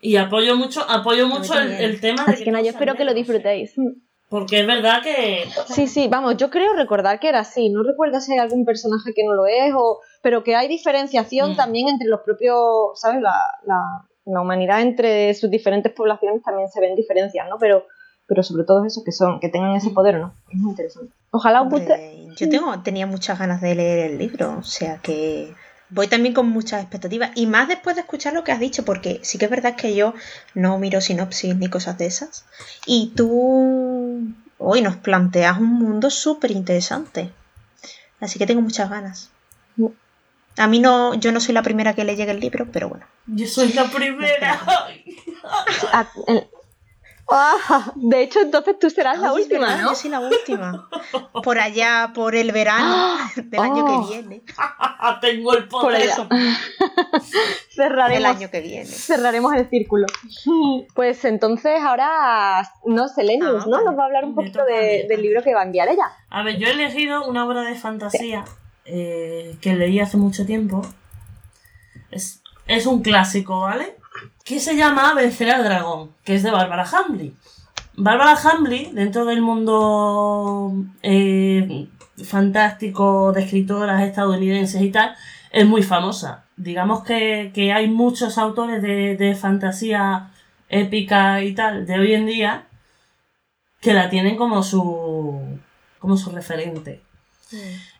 Y 0.00 0.16
apoyo 0.16 0.56
mucho, 0.56 0.82
apoyo 0.88 1.26
mucho 1.26 1.58
el, 1.58 2.00
tema 2.00 2.24
de. 2.24 2.32
Así 2.32 2.44
que, 2.44 2.50
yo 2.50 2.70
espero 2.70 2.94
que 2.94 3.04
lo 3.04 3.14
disfrutéis. 3.14 3.74
Porque 4.30 4.60
es 4.60 4.66
verdad 4.66 5.02
que. 5.02 5.44
Sí, 5.66 5.88
sí, 5.88 6.06
vamos, 6.08 6.36
yo 6.36 6.50
creo 6.50 6.72
recordar 6.74 7.18
que 7.18 7.28
era 7.28 7.40
así. 7.40 7.68
No 7.68 7.82
recuerdo 7.82 8.20
si 8.20 8.32
hay 8.32 8.38
algún 8.38 8.64
personaje 8.64 9.12
que 9.12 9.24
no 9.24 9.34
lo 9.34 9.46
es, 9.46 9.74
o... 9.76 9.98
pero 10.22 10.44
que 10.44 10.54
hay 10.54 10.68
diferenciación 10.68 11.52
mm. 11.52 11.56
también 11.56 11.88
entre 11.88 12.06
los 12.06 12.20
propios. 12.20 12.92
¿Sabes? 12.94 13.20
La, 13.20 13.34
la, 13.66 14.06
la, 14.24 14.40
humanidad 14.40 14.82
entre 14.82 15.34
sus 15.34 15.50
diferentes 15.50 15.92
poblaciones 15.92 16.44
también 16.44 16.68
se 16.68 16.80
ven 16.80 16.94
diferencias, 16.94 17.48
¿no? 17.48 17.58
Pero, 17.58 17.86
pero 18.28 18.44
sobre 18.44 18.62
todo 18.62 18.84
eso, 18.84 19.02
que 19.04 19.10
son 19.10 19.40
que 19.40 19.48
tengan 19.48 19.74
ese 19.74 19.90
poder 19.90 20.20
no. 20.20 20.32
Es 20.48 20.58
muy 20.60 20.70
interesante. 20.70 21.12
Ojalá 21.32 21.62
os 21.62 21.70
guste. 21.70 22.28
Yo 22.36 22.48
tengo, 22.48 22.80
tenía 22.82 23.08
muchas 23.08 23.36
ganas 23.36 23.60
de 23.60 23.74
leer 23.74 24.12
el 24.12 24.18
libro, 24.18 24.58
o 24.58 24.62
sea 24.62 24.98
que 24.98 25.52
voy 25.90 26.08
también 26.08 26.34
con 26.34 26.48
muchas 26.48 26.80
expectativas. 26.80 27.30
Y 27.34 27.46
más 27.46 27.68
después 27.68 27.96
de 27.96 28.02
escuchar 28.02 28.32
lo 28.32 28.44
que 28.44 28.52
has 28.52 28.60
dicho, 28.60 28.84
porque 28.84 29.20
sí 29.22 29.38
que 29.38 29.46
es 29.46 29.50
verdad 29.50 29.76
que 29.76 29.94
yo 29.94 30.14
no 30.54 30.78
miro 30.78 31.00
sinopsis 31.00 31.56
ni 31.56 31.68
cosas 31.68 31.98
de 31.98 32.06
esas. 32.06 32.44
Y 32.86 33.12
tú 33.16 34.32
hoy 34.58 34.82
nos 34.82 34.96
planteas 34.96 35.58
un 35.58 35.74
mundo 35.74 36.10
súper 36.10 36.50
interesante. 36.50 37.30
Así 38.20 38.38
que 38.38 38.46
tengo 38.46 38.60
muchas 38.60 38.90
ganas. 38.90 39.30
A 40.56 40.66
mí 40.66 40.78
no, 40.78 41.14
yo 41.14 41.32
no 41.32 41.40
soy 41.40 41.54
la 41.54 41.62
primera 41.62 41.94
que 41.94 42.04
le 42.04 42.16
llegue 42.16 42.32
el 42.32 42.40
libro, 42.40 42.66
pero 42.70 42.88
bueno. 42.88 43.06
Yo 43.26 43.46
soy 43.46 43.72
la 43.72 43.84
primera. 43.84 44.60
De 47.96 48.22
hecho, 48.22 48.40
entonces 48.40 48.78
tú 48.78 48.90
serás 48.90 49.18
la 49.18 49.32
última, 49.32 49.76
¿no? 49.76 49.90
Yo 49.90 49.94
soy 49.94 50.10
la 50.10 50.20
última. 50.20 50.88
Por 51.42 51.58
allá, 51.58 52.12
por 52.14 52.34
el 52.34 52.52
verano 52.52 53.16
del 53.36 53.60
año 53.60 53.84
que 53.84 53.92
oh. 53.92 54.08
viene. 54.08 54.42
Tengo 55.20 55.54
el 55.54 55.68
poder. 55.68 56.10
cerraremos, 57.70 58.18
el 58.18 58.26
año 58.26 58.50
que 58.50 58.60
viene. 58.60 58.86
Cerraremos 58.86 59.54
el 59.54 59.68
círculo. 59.68 60.06
Pues 60.94 61.24
entonces 61.24 61.80
ahora, 61.80 62.68
no, 62.84 63.08
Selenius, 63.08 63.64
ah, 63.64 63.68
¿no? 63.68 63.82
Nos 63.82 63.98
va 63.98 64.02
a 64.02 64.06
hablar 64.06 64.24
un 64.24 64.34
poquito 64.34 64.64
del 64.64 65.22
libro 65.22 65.42
que 65.42 65.54
va 65.54 65.60
a 65.60 65.64
enviar 65.64 65.88
ella. 65.88 66.10
A 66.30 66.42
ver, 66.42 66.58
yo 66.58 66.68
he 66.68 66.72
elegido 66.72 67.26
una 67.26 67.46
obra 67.46 67.62
de 67.62 67.74
fantasía 67.74 68.44
eh, 68.84 69.56
que 69.60 69.74
leí 69.74 70.00
hace 70.00 70.16
mucho 70.16 70.44
tiempo. 70.46 70.82
Es, 72.10 72.42
es 72.66 72.86
un 72.86 73.02
clásico, 73.02 73.60
¿vale? 73.60 73.99
Que 74.50 74.58
se 74.58 74.74
llama 74.74 75.14
Vencer 75.14 75.48
al 75.48 75.62
Dragón, 75.62 76.10
que 76.24 76.34
es 76.34 76.42
de 76.42 76.50
Bárbara 76.50 76.84
Hambley. 76.84 77.32
Bárbara 77.94 78.34
Hambley, 78.36 78.90
dentro 78.92 79.24
del 79.24 79.42
mundo 79.42 80.72
eh, 81.02 81.86
fantástico 82.24 83.30
de 83.32 83.42
escritoras 83.42 84.02
estadounidenses 84.02 84.82
y 84.82 84.90
tal, 84.90 85.14
es 85.52 85.64
muy 85.64 85.84
famosa. 85.84 86.46
Digamos 86.56 87.04
que, 87.04 87.52
hay 87.72 87.86
muchos 87.86 88.38
autores 88.38 88.82
de, 88.82 89.38
fantasía 89.40 90.32
épica 90.68 91.44
y 91.44 91.54
tal 91.54 91.86
de 91.86 92.00
hoy 92.00 92.14
en 92.14 92.26
día 92.26 92.66
que 93.80 93.94
la 93.94 94.10
tienen 94.10 94.36
como 94.36 94.64
su, 94.64 95.60
como 96.00 96.16
su 96.16 96.30
referente. 96.30 97.04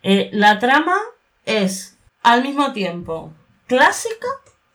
Eh, 0.02 0.30
la 0.32 0.58
trama 0.58 0.96
es 1.46 1.96
al 2.24 2.42
mismo 2.42 2.72
tiempo 2.72 3.32
clásica, 3.68 4.26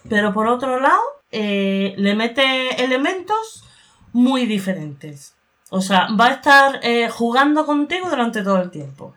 pero 0.08 0.34
por 0.34 0.48
otro 0.48 0.80
lado 0.80 1.15
eh, 1.38 1.94
le 1.98 2.16
mete 2.16 2.84
elementos 2.84 3.64
muy 4.14 4.46
diferentes. 4.46 5.36
O 5.70 5.82
sea, 5.82 6.08
va 6.20 6.28
a 6.28 6.32
estar 6.34 6.80
eh, 6.84 7.10
jugando 7.10 7.66
contigo 7.66 8.10
durante 8.10 8.42
todo 8.44 8.62
el 8.62 8.72
tiempo. 8.72 9.14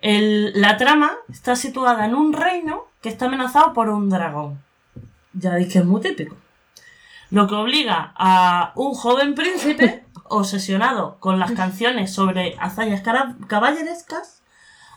El- 0.00 0.52
la 0.60 0.76
trama 0.76 1.12
está 1.28 1.56
situada 1.56 2.04
en 2.06 2.14
un 2.14 2.32
reino 2.32 2.84
que 3.00 3.08
está 3.08 3.26
amenazado 3.26 3.72
por 3.72 3.88
un 3.88 4.08
dragón. 4.08 4.62
Ya 5.32 5.54
veis 5.54 5.72
que 5.72 5.78
es 5.80 5.84
muy 5.84 6.00
típico. 6.00 6.36
Lo 7.30 7.46
que 7.48 7.54
obliga 7.54 8.12
a 8.16 8.72
un 8.76 8.94
joven 8.94 9.34
príncipe, 9.34 10.04
obsesionado 10.28 11.18
con 11.18 11.38
las 11.38 11.52
canciones 11.52 12.12
sobre 12.14 12.56
hazañas 12.60 13.02
caballerescas, 13.48 14.42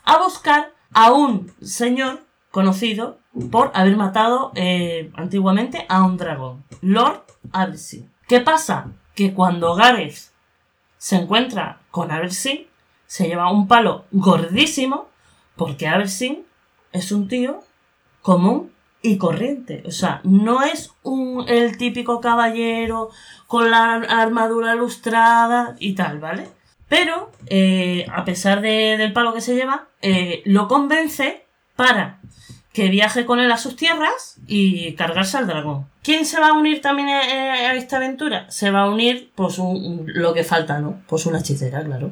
a 0.03 0.17
buscar 0.17 0.71
a 0.93 1.11
un 1.11 1.51
señor 1.63 2.23
conocido 2.51 3.19
por 3.51 3.71
haber 3.73 3.97
matado 3.97 4.51
eh, 4.55 5.11
antiguamente 5.15 5.85
a 5.89 6.03
un 6.03 6.17
dragón, 6.17 6.63
Lord 6.81 7.23
Abersin. 7.51 8.09
¿Qué 8.27 8.39
pasa? 8.41 8.87
Que 9.13 9.33
cuando 9.33 9.75
Gareth 9.75 10.31
se 10.97 11.17
encuentra 11.17 11.79
con 11.91 12.11
Abersin, 12.11 12.67
se 13.05 13.27
lleva 13.27 13.51
un 13.51 13.67
palo 13.67 14.05
gordísimo 14.11 15.07
porque 15.55 15.87
Abersin 15.87 16.45
es 16.91 17.11
un 17.11 17.27
tío 17.27 17.59
común 18.21 18.71
y 19.01 19.17
corriente. 19.17 19.83
O 19.85 19.91
sea, 19.91 20.21
no 20.23 20.63
es 20.63 20.91
un, 21.03 21.45
el 21.47 21.77
típico 21.77 22.19
caballero 22.21 23.09
con 23.47 23.69
la 23.69 23.93
armadura 23.95 24.73
lustrada 24.75 25.75
y 25.79 25.93
tal, 25.93 26.19
¿vale? 26.19 26.49
Pero, 26.87 27.31
eh, 27.47 28.05
a 28.13 28.25
pesar 28.25 28.61
de- 28.61 28.95
del 28.97 29.13
palo 29.13 29.33
que 29.33 29.41
se 29.41 29.55
lleva, 29.55 29.87
eh, 30.01 30.41
lo 30.45 30.67
convence 30.67 31.45
para 31.75 32.19
que 32.75 32.89
viaje 32.89 33.25
con 33.25 33.39
él 33.39 33.49
a 33.51 33.57
sus 33.57 33.75
tierras 33.77 34.35
y 34.47 34.93
cargarse 34.95 35.37
al 35.37 35.47
dragón. 35.47 35.87
¿Quién 36.03 36.25
se 36.25 36.39
va 36.39 36.49
a 36.49 36.53
unir 36.53 36.81
también 36.81 37.07
a, 37.09 37.19
a 37.21 37.73
esta 37.75 37.95
aventura? 37.97 38.51
Se 38.51 38.69
va 38.69 38.81
a 38.81 38.89
unir, 38.89 39.31
pues, 39.33 39.57
un- 39.59 40.03
lo 40.07 40.33
que 40.33 40.43
falta, 40.43 40.79
¿no? 40.79 41.01
Pues 41.07 41.25
una 41.25 41.39
hechicera, 41.39 41.81
claro. 41.83 42.11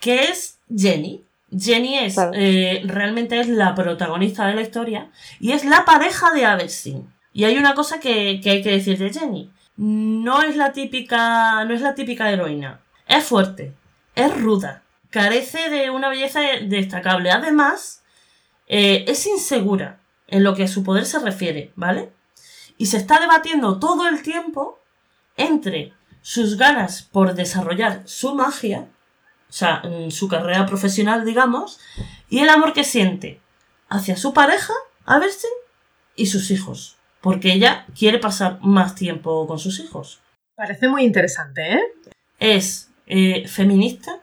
Que 0.00 0.24
es 0.24 0.58
Jenny. 0.74 1.24
Jenny 1.50 1.98
es, 1.98 2.14
Claro. 2.14 2.32
eh, 2.34 2.82
realmente 2.84 3.40
es 3.40 3.48
la 3.48 3.74
protagonista 3.74 4.46
de 4.46 4.54
la 4.54 4.60
historia 4.62 5.08
y 5.40 5.52
es 5.52 5.64
la 5.64 5.84
pareja 5.86 6.30
de 6.32 6.44
Abersin. 6.44 7.12
Y 7.32 7.44
hay 7.44 7.56
una 7.56 7.74
cosa 7.74 7.98
que, 8.00 8.40
que 8.42 8.50
hay 8.50 8.62
que 8.62 8.70
decir 8.72 8.98
de 8.98 9.10
Jenny. 9.12 9.50
No 9.76 10.42
es 10.42 10.56
la 10.56 10.72
típica, 10.72 11.64
no 11.64 11.72
es 11.74 11.80
la 11.80 11.94
típica 11.94 12.30
heroína. 12.30 12.80
Es 13.08 13.24
fuerte, 13.24 13.72
es 14.14 14.36
ruda, 14.40 14.82
carece 15.08 15.70
de 15.70 15.88
una 15.90 16.08
belleza 16.10 16.40
destacable. 16.66 17.30
Además, 17.30 17.99
eh, 18.72 19.04
es 19.08 19.26
insegura 19.26 19.98
en 20.28 20.44
lo 20.44 20.54
que 20.54 20.62
a 20.62 20.68
su 20.68 20.84
poder 20.84 21.04
se 21.04 21.18
refiere, 21.18 21.72
¿vale? 21.74 22.12
Y 22.78 22.86
se 22.86 22.98
está 22.98 23.18
debatiendo 23.18 23.80
todo 23.80 24.06
el 24.06 24.22
tiempo 24.22 24.78
entre 25.36 25.92
sus 26.22 26.56
ganas 26.56 27.02
por 27.02 27.34
desarrollar 27.34 28.02
su 28.04 28.32
magia, 28.36 28.86
o 29.48 29.52
sea, 29.52 29.80
en 29.82 30.12
su 30.12 30.28
carrera 30.28 30.66
profesional, 30.66 31.24
digamos, 31.24 31.80
y 32.28 32.38
el 32.38 32.48
amor 32.48 32.72
que 32.72 32.84
siente 32.84 33.40
hacia 33.88 34.16
su 34.16 34.32
pareja, 34.32 34.72
Abersin, 35.04 35.50
y 36.14 36.26
sus 36.26 36.52
hijos. 36.52 36.96
Porque 37.20 37.52
ella 37.52 37.86
quiere 37.98 38.20
pasar 38.20 38.60
más 38.62 38.94
tiempo 38.94 39.48
con 39.48 39.58
sus 39.58 39.80
hijos. 39.80 40.20
Parece 40.54 40.86
muy 40.86 41.02
interesante, 41.02 41.74
¿eh? 41.74 41.82
Es 42.38 42.92
eh, 43.06 43.48
feminista 43.48 44.20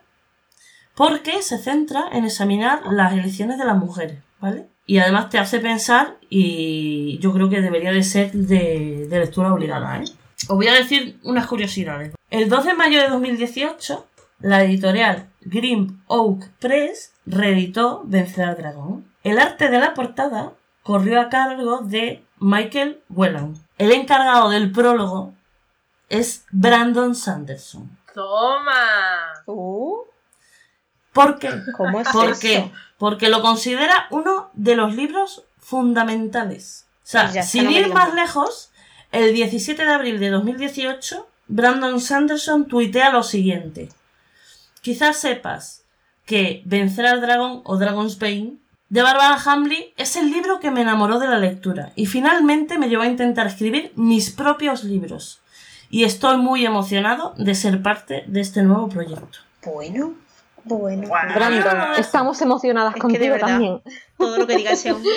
porque 0.94 1.42
se 1.42 1.58
centra 1.58 2.08
en 2.12 2.24
examinar 2.24 2.80
las 2.90 3.12
elecciones 3.12 3.58
de 3.58 3.66
las 3.66 3.76
mujeres, 3.76 4.18
¿vale? 4.40 4.66
Y 4.86 4.98
además 4.98 5.28
te 5.30 5.38
hace 5.38 5.60
pensar 5.60 6.16
y 6.30 7.18
yo 7.18 7.32
creo 7.32 7.48
que 7.50 7.60
debería 7.60 7.92
de 7.92 8.02
ser 8.02 8.32
de, 8.32 9.06
de 9.08 9.18
lectura 9.18 9.52
obligada, 9.52 9.98
¿eh? 9.98 10.04
Os 10.48 10.56
voy 10.56 10.68
a 10.68 10.74
decir 10.74 11.18
unas 11.24 11.46
curiosidades. 11.46 12.14
El 12.30 12.48
2 12.48 12.64
de 12.64 12.74
mayo 12.74 13.00
de 13.02 13.08
2018, 13.08 14.06
la 14.40 14.62
editorial 14.62 15.28
Grim 15.40 16.00
Oak 16.06 16.48
Press 16.60 17.12
reeditó 17.26 18.02
Vencer 18.04 18.44
al 18.44 18.56
Dragón. 18.56 19.12
El 19.24 19.38
arte 19.38 19.68
de 19.68 19.78
la 19.78 19.94
portada 19.94 20.52
corrió 20.82 21.20
a 21.20 21.28
cargo 21.28 21.80
de 21.80 22.24
Michael 22.38 23.02
Whelan. 23.10 23.54
El 23.78 23.92
encargado 23.92 24.48
del 24.48 24.70
prólogo 24.70 25.34
es 26.08 26.46
Brandon 26.50 27.14
Sanderson. 27.14 27.98
¡Toma! 28.14 29.42
Uh, 29.46 30.04
¿Por 31.18 31.38
qué? 31.38 31.50
¿Cómo 31.76 32.00
es 32.00 32.08
¿Por 32.08 32.30
eso? 32.30 32.40
qué? 32.40 32.72
Porque 32.96 33.28
lo 33.28 33.42
considera 33.42 34.06
uno 34.10 34.50
de 34.54 34.76
los 34.76 34.94
libros 34.94 35.44
fundamentales. 35.58 36.86
O 37.02 37.10
sea, 37.10 37.30
Ya 37.32 37.42
sin 37.42 37.70
ir 37.70 37.88
más 37.92 38.14
lejos, 38.14 38.70
el 39.12 39.32
17 39.32 39.84
de 39.84 39.90
abril 39.90 40.20
de 40.20 40.30
2018, 40.30 41.26
Brandon 41.48 42.00
Sanderson 42.00 42.66
tuitea 42.68 43.10
lo 43.10 43.22
siguiente. 43.22 43.88
Quizás 44.80 45.16
sepas 45.16 45.84
que 46.24 46.62
Vencer 46.66 47.06
al 47.06 47.20
Dragón 47.20 47.62
o 47.64 47.78
Dragon's 47.78 48.18
Bane 48.18 48.58
de 48.90 49.02
Barbara 49.02 49.38
Hamley 49.44 49.92
es 49.96 50.16
el 50.16 50.30
libro 50.30 50.60
que 50.60 50.70
me 50.70 50.82
enamoró 50.82 51.18
de 51.18 51.26
la 51.26 51.38
lectura 51.38 51.92
y 51.94 52.06
finalmente 52.06 52.78
me 52.78 52.88
llevó 52.88 53.02
a 53.02 53.06
intentar 53.06 53.46
escribir 53.46 53.92
mis 53.96 54.30
propios 54.30 54.84
libros. 54.84 55.40
Y 55.90 56.04
estoy 56.04 56.36
muy 56.36 56.66
emocionado 56.66 57.34
de 57.38 57.54
ser 57.54 57.82
parte 57.82 58.24
de 58.26 58.40
este 58.40 58.62
nuevo 58.62 58.88
proyecto. 58.88 59.38
Bueno, 59.64 60.14
bueno. 60.76 61.08
Guau. 61.08 61.34
Brandon, 61.34 61.94
estamos 61.98 62.40
emocionadas 62.42 62.94
Es 62.96 63.00
contigo 63.00 63.32
verdad. 63.34 63.46
también. 63.46 63.82
Todo 64.18 64.38
lo 64.38 64.46
que 64.46 64.56
diga 64.56 64.72
ese 64.72 64.92
hombre. 64.92 65.10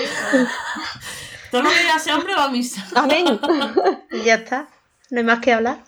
Todo 1.51 1.63
lo 1.63 1.69
que 1.69 1.79
diga 1.79 1.95
ese 1.97 2.13
hombre 2.13 2.33
va 2.35 2.45
a 2.45 2.49
misa. 2.49 2.85
Amén. 2.95 3.39
Y 4.11 4.23
ya 4.23 4.35
está. 4.35 4.67
No 5.09 5.17
hay 5.19 5.25
más 5.25 5.39
que 5.39 5.51
hablar. 5.51 5.79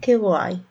Qué 0.00 0.16
guay. 0.16 0.62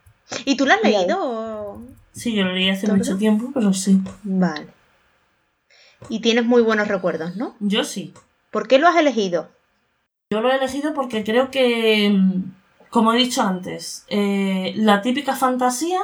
¿Y 0.45 0.55
tú 0.55 0.65
lo 0.65 0.73
has 0.73 0.81
Bien. 0.81 1.01
leído? 1.01 1.81
Sí, 2.13 2.33
yo 2.33 2.43
lo 2.43 2.53
leí 2.53 2.69
hace 2.69 2.87
¿Todo? 2.87 2.95
mucho 2.97 3.17
tiempo, 3.17 3.51
pero 3.53 3.73
sí. 3.73 3.99
Vale. 4.23 4.67
Y 6.07 6.21
tienes 6.21 6.45
muy 6.45 6.61
buenos 6.61 6.87
recuerdos, 6.87 7.35
¿no? 7.35 7.55
Yo 7.59 7.83
sí. 7.83 8.13
¿Por 8.51 8.67
qué 8.67 8.79
lo 8.79 8.87
has 8.87 8.95
elegido? 8.95 9.49
Yo 10.31 10.41
lo 10.41 10.51
he 10.51 10.55
elegido 10.55 10.93
porque 10.93 11.23
creo 11.23 11.51
que, 11.51 12.09
mm, 12.09 12.53
como 12.89 13.13
he 13.13 13.17
dicho 13.17 13.41
antes, 13.41 14.05
eh, 14.07 14.73
la 14.77 15.01
típica 15.01 15.35
fantasía, 15.35 15.99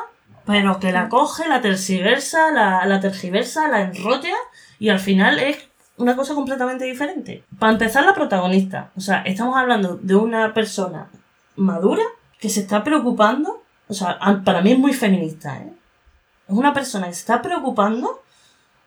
pero 0.45 0.79
que 0.79 0.91
la 0.91 1.09
coge, 1.09 1.47
la 1.47 1.61
tergiversa, 1.61 2.51
la, 2.51 2.85
la 2.85 2.99
tergiversa, 2.99 3.67
la 3.67 3.81
enrolla 3.81 4.35
y 4.79 4.89
al 4.89 4.99
final 4.99 5.39
es 5.39 5.57
una 5.97 6.15
cosa 6.15 6.35
completamente 6.35 6.85
diferente. 6.85 7.43
Para 7.57 7.73
empezar, 7.73 8.05
la 8.05 8.13
protagonista. 8.13 8.91
O 8.95 8.99
sea, 8.99 9.21
estamos 9.21 9.57
hablando 9.57 9.97
de 10.01 10.15
una 10.15 10.53
persona 10.53 11.09
madura 11.55 12.03
que 12.39 12.49
se 12.49 12.61
está 12.61 12.83
preocupando. 12.83 13.63
O 13.87 13.93
sea, 13.93 14.19
para 14.43 14.61
mí 14.61 14.73
es 14.73 14.79
muy 14.79 14.93
feminista, 14.93 15.57
¿eh? 15.57 15.71
Es 16.47 16.53
una 16.55 16.73
persona 16.73 17.07
que 17.07 17.13
se 17.13 17.21
está 17.21 17.41
preocupando 17.41 18.21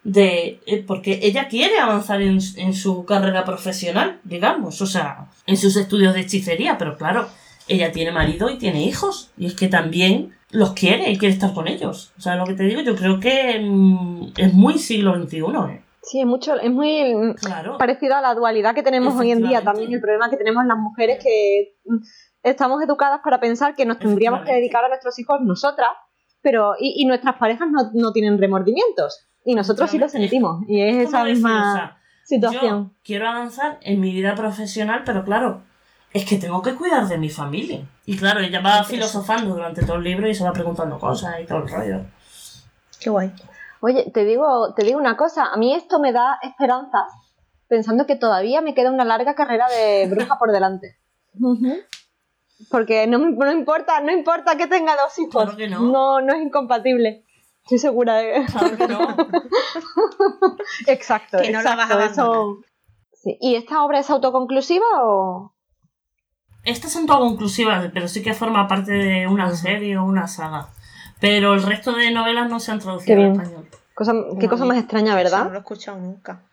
de 0.05 0.61
eh, 0.67 0.85
porque 0.87 1.19
ella 1.23 1.49
quiere 1.49 1.79
avanzar 1.81 2.23
en, 2.23 2.39
en 2.57 2.75
su 2.75 3.05
carrera 3.05 3.45
profesional, 3.45 4.21
digamos, 4.23 4.81
o 4.81 4.87
sea, 4.87 5.27
en 5.47 5.57
sus 5.57 5.77
estudios 5.77 6.15
de 6.15 6.21
hechicería, 6.21 6.79
pero 6.79 6.97
claro, 6.97 7.29
ella 7.69 7.93
tiene 7.93 8.13
marido 8.13 8.49
y 8.51 8.59
tiene 8.59 8.83
hijos, 8.85 9.31
y 9.37 9.47
es 9.47 9.55
que 9.55 9.69
también 9.69 10.35
los 10.51 10.73
quiere 10.73 11.11
y 11.11 11.19
quiere 11.19 11.35
estar 11.35 11.53
con 11.53 11.69
ellos. 11.69 12.13
O 12.19 12.21
sea, 12.21 12.37
lo 12.37 12.45
que 12.47 12.55
te 12.55 12.63
digo, 12.65 12.81
yo 12.81 12.97
creo 12.97 13.21
que 13.21 13.61
mm, 13.61 14.33
es 14.37 14.55
muy 14.55 14.79
siglo 14.79 15.15
XXI, 15.23 15.39
¿eh? 15.71 15.85
Sí, 16.03 16.21
es 16.21 16.27
mucho, 16.27 16.55
es 16.59 16.71
muy 16.71 17.35
Claro. 17.43 17.77
parecido 17.77 18.15
a 18.17 18.23
la 18.23 18.35
dualidad 18.35 18.75
que 18.75 18.83
tenemos 18.83 19.15
hoy 19.17 19.31
en 19.31 19.47
día 19.47 19.61
también, 19.63 19.93
el 19.93 20.01
problema 20.01 20.31
que 20.31 20.39
tenemos 20.39 20.65
las 20.65 20.79
mujeres 20.79 21.23
que 21.23 21.75
mm, 21.85 21.97
estamos 22.45 22.83
educadas 22.83 23.21
para 23.23 23.41
pensar 23.41 23.75
que 23.75 23.85
nos 23.85 23.99
tendríamos 23.99 24.41
que 24.47 24.53
dedicar 24.55 24.85
a 24.85 24.89
nuestros 24.89 25.19
hijos 25.19 25.41
nosotras, 25.43 25.91
pero 26.41 26.75
y, 26.79 27.03
y 27.03 27.05
nuestras 27.07 27.37
parejas 27.37 27.69
no, 27.71 27.91
no 27.93 28.13
tienen 28.13 28.39
remordimientos 28.39 29.29
y 29.45 29.55
nosotros 29.55 29.91
sí 29.91 29.99
lo 29.99 30.09
sentimos 30.09 30.63
y 30.67 30.81
es 30.81 30.95
¿Cómo 30.97 31.09
esa 31.09 31.19
decir? 31.25 31.35
misma 31.35 31.73
O 31.73 31.77
sea, 31.77 31.99
situación. 32.25 32.85
Yo 32.95 32.99
quiero 33.05 33.29
avanzar 33.29 33.79
en 33.83 34.01
mi 34.01 34.13
vida 34.13 34.35
profesional, 34.35 35.03
pero 35.05 35.25
claro, 35.25 35.63
es 36.13 36.25
que 36.25 36.37
tengo 36.39 36.63
que 36.63 36.75
cuidar 36.75 37.07
de 37.07 37.19
mi 37.19 37.29
familia. 37.29 37.81
Y 38.07 38.17
claro, 38.17 38.41
ella 38.41 38.61
va 38.61 38.83
filosofando 38.85 39.55
durante 39.55 39.85
todo 39.85 39.97
el 39.97 40.05
libro 40.05 40.29
y 40.29 40.35
se 40.35 40.45
va 40.45 40.53
preguntando 40.53 40.99
cosas 40.99 41.41
y 41.41 41.47
todo 41.47 41.59
el 41.59 41.69
rollo. 41.69 42.01
Qué 43.01 43.11
guay. 43.11 43.33
Oye, 43.81 44.11
te 44.13 44.25
digo, 44.25 44.75
te 44.75 44.85
digo 44.85 44.99
una 44.99 45.17
cosa, 45.17 45.47
a 45.53 45.57
mí 45.57 45.75
esto 45.75 46.01
me 46.01 46.13
da 46.13 46.39
esperanzas 46.43 47.13
pensando 47.69 48.07
que 48.07 48.17
todavía 48.17 48.61
me 48.61 48.75
queda 48.75 48.91
una 48.91 49.05
larga 49.05 49.35
carrera 49.35 49.67
de 49.69 50.09
bruja 50.09 50.37
por 50.39 50.51
delante. 50.51 50.97
Porque 52.71 53.07
no, 53.07 53.19
no 53.19 53.53
importa, 53.53 54.01
no 54.01 54.11
importa 54.11 54.57
que 54.57 54.67
tenga 54.67 54.97
dos 54.97 55.17
hijos. 55.19 55.31
Claro 55.45 55.57
que 55.57 55.69
no. 55.69 55.81
no. 55.83 56.21
no 56.21 56.35
es 56.35 56.43
incompatible. 56.43 57.25
Estoy 57.63 57.79
segura 57.79 58.17
de. 58.17 58.47
Claro 58.47 58.77
que 58.77 58.89
no. 58.89 58.99
Exacto. 60.87 61.39
Que 61.39 61.51
no 61.51 61.63
la 61.63 61.77
vas 61.77 61.91
a 61.91 61.95
exacto, 61.95 62.23
eso- 62.23 62.59
Sí. 63.13 63.37
¿Y 63.41 63.57
esta 63.57 63.85
obra 63.85 63.99
es 63.99 64.09
autoconclusiva 64.11 64.87
o.? 65.03 65.53
Estas 66.69 66.93
son 66.93 67.07
todas 67.07 67.21
conclusivas, 67.23 67.91
pero 67.93 68.09
sí 68.09 68.23
que 68.23 68.35
forma 68.35 68.69
parte 68.69 68.93
de 68.93 69.27
una 69.27 69.55
serie 69.55 69.97
o 69.97 70.05
una 70.05 70.27
saga. 70.29 70.69
Pero 71.21 71.55
el 71.55 71.63
resto 71.63 71.93
de 71.93 72.11
novelas 72.11 72.49
no 72.49 72.61
se 72.61 72.71
han 72.73 72.79
traducido 72.79 73.21
al 73.21 73.33
español. 73.33 73.69
Cosa, 73.95 74.13
qué 74.39 74.47
No, 74.47 74.51
cosa 74.51 74.65
más 74.65 74.79
extraña, 74.79 75.09
Eso 75.09 75.17
no 75.17 75.25
¿verdad? 75.25 75.51
lo 75.51 75.57
he 75.57 75.61
escuchado 75.61 75.99
nunca. 75.99 76.45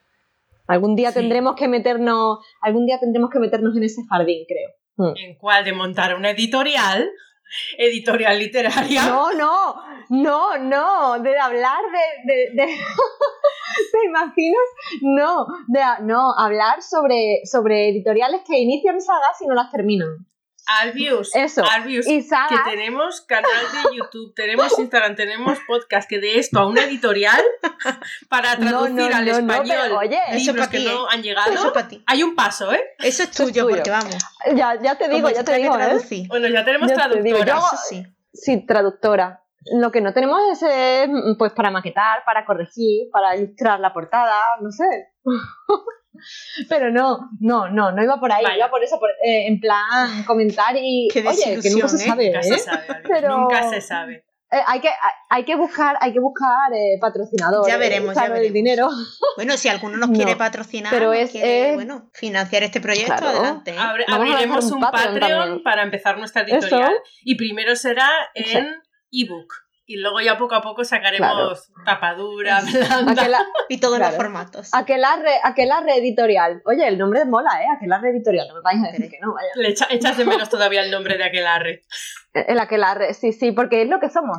Algún 0.68 0.95
día 0.95 1.09
Sí. 1.11 1.20
tendremos 1.20 1.55
que 1.55 1.68
meternos, 1.68 2.39
algún 2.61 2.86
día 2.88 2.99
tendremos 2.99 3.30
que 3.30 3.39
meternos 3.39 3.76
en 3.78 3.84
ese 3.84 4.01
jardín, 4.09 4.45
creo. 4.47 4.70
Mm. 4.97 5.13
¿En 5.18 5.36
cuál? 5.38 5.63
De 5.66 5.74
montar 5.74 6.16
una 6.16 6.32
editorial, 6.32 7.07
editorial 7.78 8.39
literaria. 8.39 9.06
No, 9.06 9.32
no, 9.34 9.76
no, 10.10 10.58
no, 10.58 11.20
de 11.20 11.38
hablar 11.38 11.80
de, 11.91 12.34
de, 12.34 12.52
de- 12.54 12.78
¿te 13.91 14.06
imaginas? 14.06 14.68
No, 15.02 15.46
de, 15.68 15.82
no, 16.04 16.34
hablar 16.38 16.82
sobre, 16.82 17.41
sobre 17.46 17.89
editoriales 17.89 18.41
que 18.48 18.58
inician 18.60 19.02
sagas 19.02 19.41
y 19.41 19.48
no 19.48 19.54
las 19.54 19.72
terminan. 19.72 20.26
Albius, 20.68 21.36
Eso, 21.36 21.63
Albius, 21.63 22.07
Y 22.07 22.28
que 22.28 22.57
tenemos 22.66 23.22
canal 23.22 23.51
de 23.74 23.97
YouTube, 23.97 24.34
tenemos 24.36 24.68
Instagram, 24.80 25.16
tenemos 25.16 25.57
podcast, 25.68 26.09
que 26.09 26.20
de 26.20 26.39
esto 26.39 26.59
a 26.59 26.68
una 26.68 26.84
editorial 26.84 27.41
para 28.30 28.55
No, 28.55 28.70
traducir 28.70 28.95
no, 28.95 29.16
al 29.16 29.26
no, 29.26 29.32
no, 29.41 29.53
español 29.53 29.78
pero, 29.84 29.97
oye, 29.99 30.20
Eso 30.30 30.51
libros 30.51 30.66
pa' 30.68 30.72
que 30.72 30.78
ti, 30.80 30.86
no 30.86 30.91
¿eh? 31.05 31.07
han 31.11 31.22
llegado, 31.24 31.51
Eso 31.51 31.74
para 31.74 31.88
ti. 31.88 32.03
hay 32.07 32.24
un 32.24 32.36
paso, 32.36 32.72
¿eh? 32.74 32.84
Eso 32.99 33.24
es 33.24 33.30
Eso 33.30 33.43
es 33.43 33.49
tuyo, 33.49 33.63
tuyo. 33.66 33.76
porque 33.78 33.91
vamos. 33.91 34.18
ya, 34.55 34.82
ya 34.82 34.95
te 34.97 35.07
digo, 35.09 35.30
ya 35.30 35.43
te 35.43 35.55
digo, 35.55 35.78
¿eh? 35.80 36.26
Bueno, 36.28 36.47
ya 36.47 36.66
tenemos 36.66 36.89
Ya 36.89 37.09
te 37.09 37.22
digo, 37.22 37.38
yo 37.39 37.43
traductoras. 37.45 37.57
hago- 37.57 37.76
Eso 37.76 37.84
sí. 37.89 38.05
Sí, 38.34 38.66
traductora. 38.66 39.41
Lo 39.80 39.91
que 39.91 40.01
no 40.01 40.13
tenemos 40.13 40.39
es, 40.51 40.61
eh, 40.70 41.07
pues, 41.39 41.51
para 41.53 41.72
maquetar, 41.72 42.24
para 42.26 42.45
corregir, 42.45 43.09
para 43.11 43.36
ilustrar 43.36 43.80
la 43.80 43.93
portada, 43.93 44.36
no 44.61 44.70
sé. 44.72 44.84
Pero 46.70 46.91
no, 46.91 47.30
no, 47.39 47.70
no, 47.70 47.91
no 47.91 48.03
iba 48.03 48.20
por 48.20 48.32
ahí, 48.32 48.43
iba 48.57 48.70
por 48.70 48.84
eso, 48.84 48.99
por- 48.99 49.09
eh, 49.24 49.47
en 49.47 49.59
plan 49.59 50.24
comentar 50.26 50.76
y, 50.78 51.07
Qué 51.13 51.26
oye, 51.28 51.59
que 51.61 51.70
nunca 51.70 51.88
se 51.88 51.97
¿eh? 52.03 52.07
sabe, 52.07 52.26
Nunca 52.32 52.39
¿eh? 52.39 52.43
se 52.43 52.57
sabe, 52.59 52.84
Albius, 52.89 53.09
Pero- 53.09 53.38
nunca 53.38 53.70
se 53.70 53.82
sabe. 53.82 54.26
Eh, 54.51 54.57
hay 54.68 54.80
que, 54.80 54.89
hay, 55.32 55.43
que 55.43 55.55
buscar, 55.55 55.97
hay 55.99 56.13
que 56.13 56.20
buscar 56.20 56.72
eh, 56.72 56.97
patrocinadores. 57.01 57.68
Ya 57.72 57.78
veremos, 57.80 58.09
ya 58.09 58.22
claro, 58.22 58.36
el 58.36 58.41
veremos. 58.41 58.53
dinero. 58.53 58.89
Bueno, 59.36 59.57
si 59.57 59.70
alguno 59.70 59.97
nos 59.97 60.09
No, 60.09 60.16
quiere 60.16 60.36
patrocinar, 60.36 60.91
pero 60.93 61.11
es- 61.13 61.32
quiere, 61.32 61.70
es- 61.70 61.76
bueno, 61.76 62.09
financiar 62.13 62.61
este 62.63 62.80
proyecto, 62.80 63.16
Claro. 63.18 63.30
adelante. 63.39 63.72
¿eh? 63.72 63.78
Abre- 63.78 64.05
abriremos 64.07 64.66
un 64.66 64.76
un 64.76 64.80
Patreon, 64.91 65.63
para 65.63 65.82
empezar 65.82 66.20
nuestra 66.20 66.43
editorial. 66.43 66.91
Eso. 66.93 67.01
Y 67.24 67.36
primero 67.36 67.76
será 67.76 68.07
en 68.36 68.68
ebook. 69.11 69.51
Y 69.88 69.98
luego 69.98 70.20
ya 70.20 70.36
poco 70.38 70.56
a 70.56 70.62
poco 70.62 70.84
sacaremos 70.84 71.72
tapadura, 71.86 72.62
blanda. 72.62 73.12
Aquela, 73.22 73.46
Y 73.70 73.80
todos 73.80 73.98
Claro. 73.98 74.12
los 74.14 74.18
formatos. 74.24 74.70
aquelarre, 74.74 75.36
aquelarre 75.44 75.98
editorial. 75.98 76.62
Oye, 76.66 76.88
el 76.88 76.98
nombre 76.98 77.24
mola, 77.26 77.52
¿eh? 77.62 77.68
Aquelarre 77.76 78.10
editorial. 78.10 78.48
No 78.48 78.56
me 78.56 78.62
vais 78.62 78.84
a 78.84 78.92
decir 78.92 79.10
que 79.12 79.20
no, 79.20 79.34
vaya. 79.34 79.48
Le 79.56 79.70
echa- 79.70 79.88
echas 79.92 80.18
de 80.18 80.26
menos 80.26 80.50
todavía 80.50 80.82
el 80.84 80.90
nombre 80.90 81.18
de 81.18 81.24
aquel 81.24 81.46
arre. 81.46 81.84
El 82.34 82.58
aquelarre, 82.60 83.14
sí, 83.14 83.32
sí, 83.32 83.52
porque 83.52 83.84
es 83.84 83.88
lo 83.90 84.00
que 84.00 84.10
somos. 84.10 84.38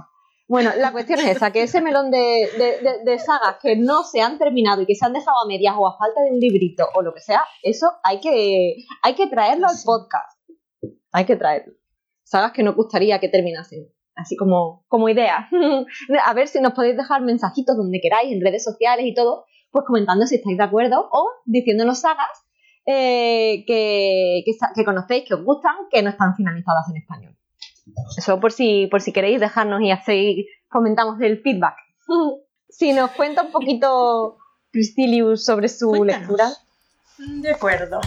Bueno, 0.49 0.71
la 0.79 0.93
cuestión 0.93 1.19
es 1.21 1.27
esa, 1.27 1.51
que 1.53 1.63
ese 1.63 1.81
melón 1.81 2.11
de, 2.11 2.49
de- 2.59 2.79
de- 2.81 3.05
de 3.05 3.19
sagas 3.19 3.57
que 3.63 3.77
no 3.77 4.03
se 4.05 4.21
han 4.23 4.39
terminado 4.39 4.83
y 4.83 4.87
que 4.87 4.95
se 4.95 5.05
han 5.07 5.13
dejado 5.13 5.37
a 5.45 5.47
medias 5.49 5.75
o 5.77 5.89
a 5.89 5.97
falta 5.99 6.21
de 6.23 6.31
un 6.33 6.39
librito 6.41 6.89
o 6.95 7.03
lo 7.03 7.13
que 7.15 7.21
sea, 7.21 7.45
eso 7.63 7.87
hay 8.05 8.21
que, 8.21 8.77
hay 9.03 9.15
que 9.15 9.27
traerlo 9.29 9.67
al 9.69 9.77
podcast. 9.85 10.39
Hay 11.13 11.25
que 11.25 11.37
traerlo. 11.37 11.73
Sagas 12.25 12.53
que 12.53 12.63
nos 12.65 12.75
gustaría 12.77 13.19
que 13.21 13.29
terminasen. 13.29 13.89
Así 14.17 14.35
como, 14.35 14.85
como 14.89 15.09
idea. 15.09 15.49
a 16.25 16.35
ver 16.35 16.49
si 16.49 16.59
nos 16.61 16.73
podéis 16.73 16.97
dejar 16.97 17.21
mensajitos 17.23 17.77
donde 17.77 18.01
queráis, 18.01 18.33
en 18.33 18.41
redes 18.41 18.65
sociales 18.65 19.05
y 19.07 19.15
todo, 19.15 19.45
pues 19.71 19.85
comentando 19.87 20.27
si 20.27 20.37
estáis 20.37 20.57
de 20.57 20.65
acuerdo 20.65 21.09
o 21.13 21.29
diciéndonos 21.45 22.01
sagas 22.01 22.47
eh, 22.87 23.65
que, 23.67 24.43
que, 24.75 24.85
conocéis, 24.85 25.25
que 25.29 25.35
os 25.35 25.45
gustan, 25.45 25.75
que 25.91 26.03
no 26.03 26.11
están 26.11 26.35
finalizadas 26.35 26.89
en 26.91 26.97
español. 26.97 27.37
Eso 28.17 28.41
por 28.41 28.53
si, 28.53 28.87
por 28.87 29.01
si 29.03 29.13
queréis 29.13 29.39
dejarnos 29.39 29.83
y 29.83 29.91
hacéis, 29.91 30.47
comentamos 30.71 31.21
el 31.21 31.43
feedback. 31.43 31.75
si 32.71 32.93
nos 32.93 33.11
cuenta 33.13 33.43
un 33.43 33.53
poquito 33.53 34.39
Cristilius 34.71 35.45
sobre 35.45 35.69
su 35.69 35.89
Cuéntanos. 35.91 36.21
lectura, 36.21 36.49
De 37.19 37.53
acuerdo. 37.53 38.01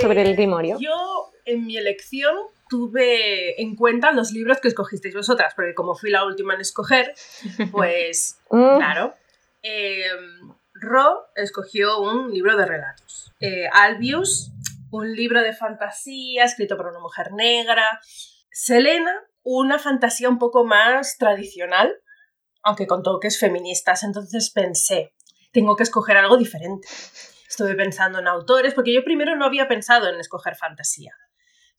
sobre 0.00 0.22
Eh, 0.22 0.30
el 0.30 0.36
Grimorio. 0.36 0.78
Yo, 0.80 1.30
en 1.44 1.66
mi 1.66 1.76
elección, 1.76 2.34
tuve 2.68 3.60
en 3.60 3.76
cuenta 3.76 4.12
los 4.12 4.32
libros 4.32 4.60
que 4.60 4.68
escogisteis 4.68 5.14
vosotras, 5.14 5.54
porque 5.54 5.74
como 5.74 5.94
fui 5.94 6.10
la 6.10 6.24
última 6.24 6.54
en 6.54 6.60
escoger, 6.60 7.14
pues 7.72 8.38
Mm, 8.50 8.76
Claro. 8.78 9.14
Eh, 9.62 10.04
Ro 10.74 11.26
escogió 11.34 12.00
un 12.00 12.30
libro 12.30 12.56
de 12.56 12.66
relatos. 12.66 13.32
Eh, 13.40 13.66
Albius, 13.72 14.52
un 14.90 15.14
libro 15.14 15.42
de 15.42 15.52
fantasía 15.52 16.44
escrito 16.44 16.76
por 16.76 16.86
una 16.86 17.00
mujer 17.00 17.32
negra. 17.32 18.00
Selena, 18.50 19.12
una 19.42 19.78
fantasía 19.78 20.28
un 20.28 20.38
poco 20.38 20.64
más 20.64 21.16
tradicional, 21.18 21.94
aunque 22.62 22.86
con 22.86 23.02
toques 23.02 23.38
feministas. 23.38 24.02
Entonces 24.04 24.50
pensé, 24.50 25.14
tengo 25.52 25.76
que 25.76 25.82
escoger 25.82 26.16
algo 26.16 26.36
diferente. 26.36 26.86
Estuve 27.48 27.74
pensando 27.74 28.18
en 28.18 28.28
autores, 28.28 28.74
porque 28.74 28.92
yo 28.92 29.02
primero 29.02 29.34
no 29.36 29.46
había 29.46 29.68
pensado 29.68 30.08
en 30.08 30.20
escoger 30.20 30.56
fantasía. 30.56 31.14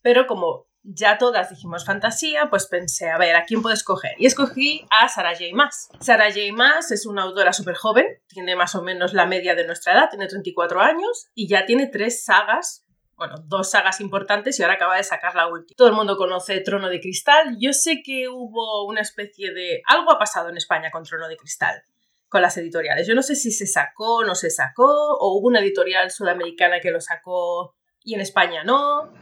Pero 0.01 0.25
como 0.27 0.65
ya 0.89 1.17
todas 1.17 1.49
dijimos 1.49 1.85
fantasía, 1.85 2.49
pues 2.49 2.67
pensé, 2.67 3.09
a 3.09 3.17
ver, 3.17 3.35
¿a 3.35 3.43
quién 3.43 3.61
puedo 3.61 3.73
escoger? 3.73 4.11
Y 4.17 4.25
escogí 4.25 4.85
a 4.89 5.09
Sarah 5.09 5.33
J. 5.33 5.45
Maas. 5.53 5.89
Sarah 5.99 6.29
J. 6.29 6.53
Maas 6.53 6.91
es 6.91 7.05
una 7.05 7.23
autora 7.23 7.51
súper 7.51 7.75
joven, 7.75 8.05
tiene 8.27 8.55
más 8.55 8.73
o 8.75 8.81
menos 8.81 9.13
la 9.13 9.25
media 9.25 9.53
de 9.53 9.65
nuestra 9.65 9.93
edad, 9.93 10.09
tiene 10.09 10.27
34 10.27 10.79
años 10.81 11.27
y 11.35 11.47
ya 11.49 11.65
tiene 11.65 11.87
tres 11.87 12.23
sagas, 12.23 12.85
bueno, 13.17 13.35
dos 13.45 13.71
sagas 13.71 13.99
importantes 13.99 14.57
y 14.59 14.63
ahora 14.63 14.75
acaba 14.75 14.95
de 14.95 15.03
sacar 15.03 15.35
la 15.35 15.47
última. 15.47 15.75
Todo 15.75 15.89
el 15.89 15.95
mundo 15.95 16.15
conoce 16.15 16.61
Trono 16.61 16.87
de 16.87 17.01
Cristal. 17.01 17.57
Yo 17.59 17.73
sé 17.73 18.01
que 18.03 18.29
hubo 18.29 18.85
una 18.85 19.01
especie 19.01 19.53
de... 19.53 19.81
Algo 19.87 20.11
ha 20.11 20.19
pasado 20.19 20.49
en 20.49 20.57
España 20.57 20.91
con 20.91 21.03
Trono 21.03 21.27
de 21.27 21.35
Cristal 21.35 21.83
con 22.29 22.41
las 22.41 22.57
editoriales. 22.57 23.07
Yo 23.07 23.15
no 23.15 23.23
sé 23.23 23.35
si 23.35 23.51
se 23.51 23.65
sacó, 23.65 24.23
no 24.23 24.35
se 24.35 24.49
sacó, 24.49 25.15
o 25.17 25.37
hubo 25.37 25.47
una 25.47 25.61
editorial 25.61 26.11
sudamericana 26.11 26.79
que 26.81 26.91
lo 26.91 26.99
sacó 26.99 27.75
y 28.03 28.15
en 28.15 28.21
España 28.21 28.63
no. 28.63 29.13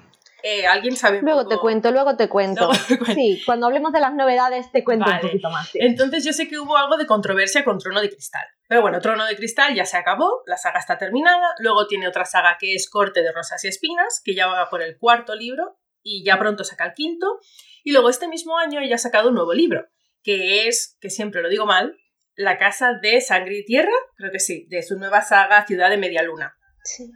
Eh, 0.48 0.68
¿Alguien 0.68 0.96
sabe? 0.96 1.22
Luego 1.24 1.40
poco? 1.40 1.50
te 1.50 1.58
cuento, 1.58 1.92
luego 1.92 2.16
te 2.16 2.30
cuento. 2.30 2.66
Luego 2.68 2.86
te 2.88 3.00
cuento. 3.00 3.16
Sí, 3.16 3.42
cuando 3.48 3.66
hablemos 3.66 3.92
de 3.92 4.00
las 4.00 4.14
novedades 4.14 4.72
te 4.72 4.84
cuento 4.84 5.06
Vale. 5.06 5.16
un 5.16 5.22
poquito 5.22 5.50
más. 5.50 5.70
sí. 5.70 5.80
Entonces 5.82 6.24
yo 6.24 6.34
sé 6.34 6.48
que 6.48 6.60
hubo 6.60 6.78
algo 6.78 6.98
de 6.98 7.08
controversia 7.08 7.64
con 7.64 7.80
Trono 7.80 8.00
de 8.00 8.12
Cristal. 8.12 8.46
Pero 8.68 8.84
bueno, 8.84 9.02
Trono 9.02 9.26
de 9.26 9.36
Cristal 9.36 9.74
ya 9.74 9.86
se 9.86 9.98
acabó, 9.98 10.44
la 10.46 10.56
saga 10.58 10.78
está 10.78 11.00
terminada. 11.00 11.56
Luego 11.58 11.88
tiene 11.88 12.08
otra 12.08 12.26
saga 12.26 12.58
que 12.60 12.76
es 12.76 12.88
Corte 12.88 13.24
de 13.24 13.32
Rosas 13.32 13.64
y 13.66 13.70
Espinas, 13.70 14.22
que 14.24 14.36
ya 14.36 14.46
va 14.46 14.70
por 14.70 14.84
el 14.84 15.00
cuarto 15.00 15.34
libro 15.34 15.80
y 16.04 16.24
ya 16.24 16.38
pronto 16.38 16.64
saca 16.64 16.86
el 16.86 16.94
quinto. 16.94 17.40
Y 17.84 17.92
luego 17.92 18.10
este 18.10 18.28
mismo 18.28 18.60
año 18.60 18.82
ella 18.82 18.96
ha 18.96 19.00
sacado 19.00 19.30
un 19.30 19.36
nuevo 19.36 19.56
libro, 19.56 19.88
que 20.22 20.68
es, 20.68 20.96
que 21.02 21.10
siempre 21.10 21.42
lo 21.42 21.50
digo 21.50 21.66
mal, 21.66 21.98
La 22.36 22.60
Casa 22.60 22.94
de 23.02 23.20
Sangre 23.20 23.58
y 23.58 23.66
Tierra, 23.66 23.90
creo 24.16 24.32
que 24.32 24.40
sí, 24.40 24.68
de 24.70 24.84
su 24.84 24.96
nueva 25.00 25.24
saga 25.24 25.66
Ciudad 25.66 25.90
de 25.90 25.98
Media 25.98 26.22
Luna. 26.22 26.56
Sí. 26.84 27.10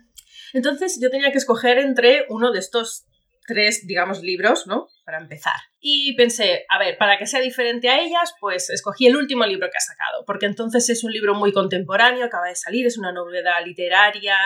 Entonces 0.54 1.00
yo 1.00 1.12
tenía 1.12 1.32
que 1.32 1.38
escoger 1.38 1.78
entre 1.78 2.26
uno 2.30 2.52
de 2.52 2.58
estos 2.58 3.06
tres, 3.50 3.88
digamos, 3.88 4.22
libros, 4.22 4.68
¿no? 4.68 4.90
Para 5.04 5.18
empezar. 5.18 5.56
Y 5.80 6.16
pensé, 6.16 6.66
a 6.70 6.78
ver, 6.78 6.98
para 7.00 7.18
que 7.18 7.26
sea 7.26 7.42
diferente 7.42 7.90
a 7.90 8.00
ellas, 8.00 8.36
pues 8.40 8.70
escogí 8.70 9.08
el 9.08 9.18
último 9.18 9.44
libro 9.46 9.68
que 9.72 9.78
ha 9.78 9.82
sacado, 9.82 10.24
porque 10.26 10.46
entonces 10.46 10.88
es 10.90 11.04
un 11.04 11.12
libro 11.12 11.34
muy 11.34 11.52
contemporáneo, 11.52 12.26
acaba 12.26 12.48
de 12.48 12.56
salir, 12.56 12.86
es 12.86 13.00
una 13.00 13.12
novedad 13.12 13.66
literaria 13.66 14.38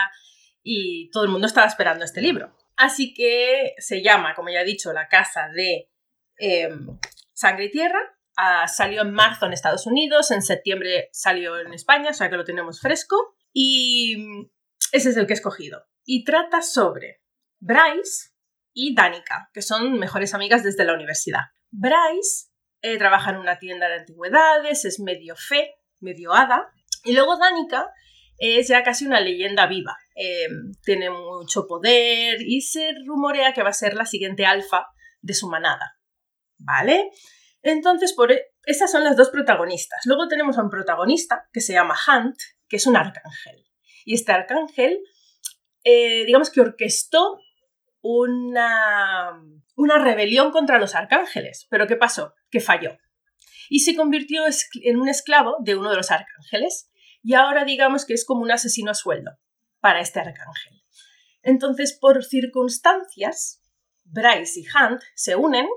y 0.63 1.09
todo 1.11 1.25
el 1.25 1.29
mundo 1.29 1.47
estaba 1.47 1.67
esperando 1.67 2.05
este 2.05 2.21
libro. 2.21 2.55
Así 2.77 3.13
que 3.13 3.73
se 3.77 4.01
llama, 4.01 4.33
como 4.35 4.49
ya 4.49 4.61
he 4.61 4.65
dicho, 4.65 4.93
La 4.93 5.09
Casa 5.09 5.49
de 5.53 5.91
eh, 6.39 6.69
Sangre 7.33 7.65
y 7.65 7.71
Tierra. 7.71 7.99
Ah, 8.37 8.67
salió 8.67 9.01
en 9.01 9.11
marzo 9.11 9.45
en 9.45 9.53
Estados 9.53 9.85
Unidos, 9.85 10.31
en 10.31 10.41
septiembre 10.41 11.09
salió 11.11 11.59
en 11.59 11.73
España, 11.73 12.11
o 12.11 12.13
sea 12.13 12.29
que 12.29 12.37
lo 12.37 12.45
tenemos 12.45 12.79
fresco. 12.79 13.35
Y 13.51 14.47
ese 14.93 15.09
es 15.09 15.17
el 15.17 15.27
que 15.27 15.33
he 15.33 15.35
escogido. 15.35 15.85
Y 16.05 16.23
trata 16.23 16.61
sobre 16.61 17.21
Bryce 17.59 18.32
y 18.74 18.95
Danica, 18.95 19.49
que 19.53 19.61
son 19.61 19.99
mejores 19.99 20.34
amigas 20.34 20.63
desde 20.63 20.86
la 20.86 20.93
universidad. 20.93 21.41
Bryce 21.71 22.49
eh, 22.82 22.97
trabaja 22.97 23.32
en 23.32 23.38
una 23.38 23.59
tienda 23.59 23.88
de 23.88 23.95
antigüedades, 23.95 24.86
es 24.86 24.99
medio 24.99 25.36
fe, 25.36 25.76
medio 25.99 26.34
hada. 26.34 26.69
Y 27.03 27.13
luego 27.13 27.38
Danica 27.38 27.89
es 28.38 28.67
ya 28.67 28.84
casi 28.84 29.05
una 29.05 29.19
leyenda 29.19 29.67
viva. 29.67 29.97
Eh, 30.15 30.47
tiene 30.84 31.09
mucho 31.09 31.67
poder 31.67 32.41
y 32.41 32.61
se 32.61 32.91
rumorea 33.05 33.53
que 33.53 33.63
va 33.63 33.69
a 33.69 33.74
ser 33.74 33.93
la 33.93 34.05
siguiente 34.05 34.45
alfa 34.45 34.88
de 35.21 35.34
su 35.34 35.47
manada. 35.47 35.97
¿Vale? 36.57 37.11
Entonces, 37.61 38.13
por 38.13 38.32
e- 38.32 38.53
esas 38.65 38.91
son 38.91 39.03
las 39.03 39.17
dos 39.17 39.30
protagonistas. 39.30 40.01
Luego 40.05 40.28
tenemos 40.28 40.57
a 40.57 40.63
un 40.63 40.69
protagonista 40.69 41.47
que 41.51 41.61
se 41.61 41.74
llama 41.74 41.95
Hunt, 42.07 42.36
que 42.67 42.78
es 42.78 42.88
un 42.88 42.95
arcángel. 42.95 43.63
Y 44.05 44.15
este 44.15 44.32
arcángel, 44.32 44.99
eh, 45.84 46.26
digamos 46.26 46.49
que 46.49 46.61
orquestó 46.61 47.39
una, 48.03 49.41
una 49.75 49.97
rebelión 49.97 50.51
contra 50.51 50.77
los 50.77 50.93
arcángeles. 50.93 51.65
Pero 51.69 51.87
¿qué 51.87 51.95
pasó? 51.95 52.35
Que 52.51 52.59
falló. 52.59 52.99
Y 53.69 53.79
se 53.79 53.95
convirtió 53.95 54.43
en 54.83 54.97
un 54.97 55.09
esclavo 55.09 55.55
de 55.61 55.75
uno 55.75 55.89
de 55.89 55.95
los 55.95 56.11
arcángeles. 56.11 56.91
Y 57.23 57.33
ahora 57.33 57.63
digamos 57.63 58.05
que 58.05 58.13
es 58.13 58.25
como 58.25 58.41
un 58.41 58.51
asesino 58.51 58.91
a 58.91 58.93
sueldo 58.93 59.31
para 59.79 60.01
este 60.01 60.19
arcángel. 60.19 60.83
Entonces, 61.41 61.97
por 61.99 62.23
circunstancias, 62.23 63.61
Bryce 64.03 64.59
y 64.59 64.65
Hunt 64.67 65.01
se 65.15 65.35
unen 65.35 65.67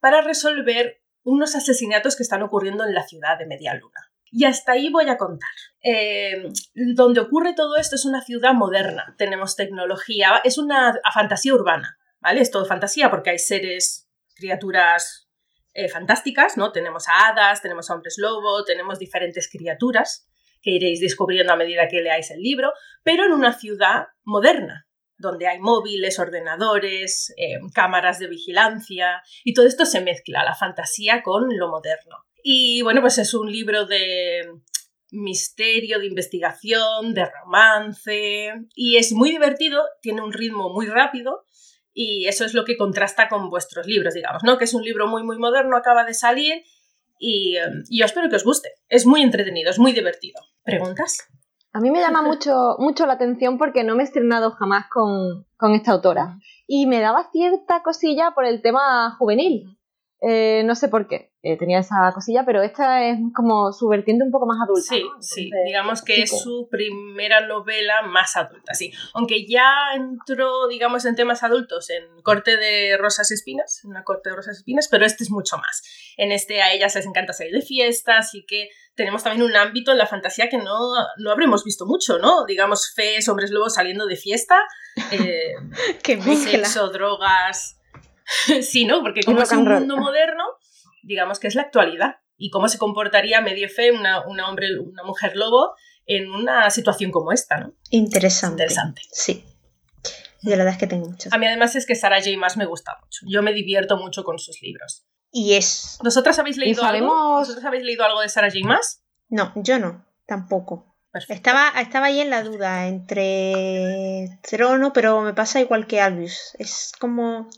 para 0.00 0.20
resolver 0.20 1.02
unos 1.22 1.54
asesinatos 1.54 2.16
que 2.16 2.22
están 2.22 2.42
ocurriendo 2.42 2.84
en 2.84 2.94
la 2.94 3.06
ciudad 3.06 3.38
de 3.38 3.46
Media 3.46 3.74
Luna. 3.74 4.12
Y 4.36 4.46
hasta 4.46 4.72
ahí 4.72 4.90
voy 4.90 5.08
a 5.08 5.16
contar. 5.16 5.48
Eh, 5.80 6.48
donde 6.74 7.20
ocurre 7.20 7.54
todo 7.54 7.76
esto 7.76 7.94
es 7.94 8.04
una 8.04 8.20
ciudad 8.20 8.52
moderna, 8.52 9.14
tenemos 9.16 9.54
tecnología, 9.54 10.40
es 10.42 10.58
una 10.58 10.92
fantasía 11.14 11.54
urbana, 11.54 11.96
¿vale? 12.20 12.40
Es 12.40 12.50
todo 12.50 12.64
fantasía 12.64 13.10
porque 13.10 13.30
hay 13.30 13.38
seres, 13.38 14.10
criaturas 14.34 15.28
eh, 15.72 15.88
fantásticas, 15.88 16.56
¿no? 16.56 16.72
Tenemos 16.72 17.08
a 17.08 17.28
hadas, 17.28 17.62
tenemos 17.62 17.88
a 17.88 17.94
hombres 17.94 18.16
lobo, 18.18 18.64
tenemos 18.64 18.98
diferentes 18.98 19.48
criaturas 19.48 20.28
que 20.60 20.72
iréis 20.72 20.98
descubriendo 20.98 21.52
a 21.52 21.56
medida 21.56 21.86
que 21.86 22.00
leáis 22.00 22.32
el 22.32 22.40
libro, 22.40 22.72
pero 23.04 23.24
en 23.24 23.32
una 23.32 23.52
ciudad 23.52 24.06
moderna, 24.24 24.88
donde 25.16 25.46
hay 25.46 25.60
móviles, 25.60 26.18
ordenadores, 26.18 27.32
eh, 27.36 27.60
cámaras 27.72 28.18
de 28.18 28.26
vigilancia, 28.26 29.22
y 29.44 29.54
todo 29.54 29.66
esto 29.66 29.86
se 29.86 30.00
mezcla, 30.00 30.42
la 30.42 30.56
fantasía 30.56 31.22
con 31.22 31.56
lo 31.56 31.68
moderno. 31.68 32.24
Y 32.46 32.82
bueno, 32.82 33.00
pues 33.00 33.16
es 33.16 33.32
un 33.32 33.50
libro 33.50 33.86
de 33.86 34.42
misterio, 35.10 35.98
de 35.98 36.06
investigación, 36.06 37.14
de 37.14 37.24
romance, 37.24 38.52
y 38.74 38.96
es 38.98 39.12
muy 39.12 39.30
divertido, 39.30 39.82
tiene 40.02 40.20
un 40.20 40.30
ritmo 40.30 40.68
muy 40.68 40.84
rápido, 40.84 41.46
y 41.94 42.26
eso 42.26 42.44
es 42.44 42.52
lo 42.52 42.66
que 42.66 42.76
contrasta 42.76 43.30
con 43.30 43.48
vuestros 43.48 43.86
libros, 43.86 44.12
digamos, 44.12 44.42
¿no? 44.44 44.58
Que 44.58 44.64
es 44.64 44.74
un 44.74 44.82
libro 44.82 45.06
muy, 45.06 45.22
muy 45.22 45.38
moderno, 45.38 45.74
acaba 45.74 46.04
de 46.04 46.12
salir, 46.12 46.62
y, 47.18 47.56
y 47.88 48.00
yo 48.00 48.04
espero 48.04 48.28
que 48.28 48.36
os 48.36 48.44
guste. 48.44 48.74
Es 48.88 49.06
muy 49.06 49.22
entretenido, 49.22 49.70
es 49.70 49.78
muy 49.78 49.92
divertido. 49.92 50.38
¿Preguntas? 50.64 51.26
A 51.72 51.80
mí 51.80 51.90
me 51.90 52.00
llama 52.00 52.20
mucho, 52.20 52.76
mucho 52.78 53.06
la 53.06 53.14
atención 53.14 53.56
porque 53.56 53.84
no 53.84 53.96
me 53.96 54.02
he 54.02 54.06
estrenado 54.06 54.50
jamás 54.50 54.84
con, 54.92 55.46
con 55.56 55.72
esta 55.72 55.92
autora. 55.92 56.38
Y 56.66 56.86
me 56.86 57.00
daba 57.00 57.30
cierta 57.32 57.82
cosilla 57.82 58.32
por 58.34 58.44
el 58.44 58.60
tema 58.60 59.16
juvenil. 59.18 59.78
Eh, 60.20 60.62
no 60.66 60.74
sé 60.74 60.88
por 60.88 61.08
qué 61.08 61.33
eh, 61.46 61.58
tenía 61.58 61.80
esa 61.80 62.10
cosilla, 62.14 62.44
pero 62.46 62.62
esta 62.62 63.04
es 63.04 63.18
como 63.34 63.70
su 63.70 63.86
vertiente 63.88 64.24
un 64.24 64.30
poco 64.30 64.46
más 64.46 64.56
adulta. 64.64 64.88
Sí, 64.88 65.04
sí, 65.20 65.50
digamos 65.66 66.00
que 66.00 66.22
es 66.22 66.30
su 66.30 66.68
primera 66.70 67.46
novela 67.46 68.00
más 68.00 68.34
adulta, 68.36 68.72
sí. 68.72 68.94
Aunque 69.12 69.46
ya 69.46 69.92
entró, 69.94 70.68
digamos, 70.68 71.04
en 71.04 71.16
temas 71.16 71.42
adultos 71.42 71.90
en 71.90 72.22
Corte 72.22 72.56
de 72.56 72.96
Rosas 72.96 73.30
Espinas, 73.30 73.82
una 73.84 74.04
Corte 74.04 74.30
de 74.30 74.36
Rosas 74.36 74.56
Espinas, 74.56 74.88
pero 74.90 75.04
este 75.04 75.22
es 75.22 75.30
mucho 75.30 75.58
más. 75.58 75.82
En 76.16 76.32
este 76.32 76.62
a 76.62 76.72
ellas 76.72 76.94
les 76.94 77.04
encanta 77.04 77.34
salir 77.34 77.52
de 77.52 77.60
fiestas 77.60 78.34
y 78.34 78.46
que 78.46 78.70
tenemos 78.94 79.22
también 79.22 79.44
un 79.44 79.54
ámbito 79.54 79.92
en 79.92 79.98
la 79.98 80.06
fantasía 80.06 80.48
que 80.48 80.56
no, 80.56 80.94
no 81.18 81.30
habremos 81.30 81.62
visto 81.62 81.84
mucho, 81.84 82.18
¿no? 82.18 82.46
Digamos, 82.46 82.90
fees, 82.94 83.28
hombres 83.28 83.50
lobos 83.50 83.74
saliendo 83.74 84.06
de 84.06 84.16
fiesta, 84.16 84.56
eh, 85.10 85.52
sexo, 86.36 86.88
drogas 86.88 87.78
sí, 88.62 88.84
¿no? 88.84 89.02
Porque 89.02 89.22
como 89.22 89.42
es 89.42 89.52
un 89.52 89.64
mundo 89.64 89.96
moderno, 89.96 90.44
digamos 91.04 91.38
que 91.38 91.48
es 91.48 91.54
la 91.54 91.62
actualidad. 91.62 92.16
Y 92.36 92.50
cómo 92.50 92.68
se 92.68 92.78
comportaría 92.78 93.40
medio 93.40 93.68
fe 93.68 93.92
una, 93.92 94.20
hombre, 94.20 94.78
una 94.80 95.04
mujer 95.04 95.36
lobo 95.36 95.74
en 96.04 96.30
una 96.30 96.68
situación 96.70 97.10
como 97.10 97.32
esta, 97.32 97.58
¿no? 97.58 97.74
Interesante. 97.90 98.64
Interesante. 98.64 99.02
Sí. 99.12 99.44
De 100.42 100.50
la 100.50 100.58
verdad 100.58 100.74
es 100.74 100.78
que 100.78 100.86
tengo 100.86 101.08
mucho. 101.08 101.30
A 101.32 101.38
mí 101.38 101.46
además 101.46 101.76
es 101.76 101.86
que 101.86 101.94
Sarah 101.94 102.18
J. 102.18 102.36
más 102.36 102.56
me 102.56 102.66
gusta 102.66 102.98
mucho. 103.00 103.20
Yo 103.26 103.42
me 103.42 103.52
divierto 103.52 103.96
mucho 103.96 104.24
con 104.24 104.38
sus 104.38 104.60
libros. 104.60 105.06
Y 105.30 105.54
es... 105.54 105.98
¿Nosotras 106.02 106.38
habéis 106.38 106.58
leído 106.58 106.84
algo? 106.84 107.38
¿Vosotras 107.38 107.64
habéis 107.64 107.84
leído 107.84 108.04
algo 108.04 108.20
de 108.20 108.28
Sarah 108.28 108.50
J. 108.50 108.66
más? 108.66 109.02
No, 109.28 109.52
yo 109.56 109.78
no, 109.78 110.04
tampoco. 110.26 110.94
Estaba, 111.28 111.72
estaba 111.80 112.06
ahí 112.06 112.20
en 112.20 112.30
la 112.30 112.42
duda 112.42 112.88
entre 112.88 114.40
Trono, 114.42 114.92
pero 114.92 115.20
me 115.20 115.32
pasa 115.32 115.60
igual 115.60 115.86
que 115.86 116.00
Albius. 116.00 116.56
Es 116.58 116.92
como 116.98 117.48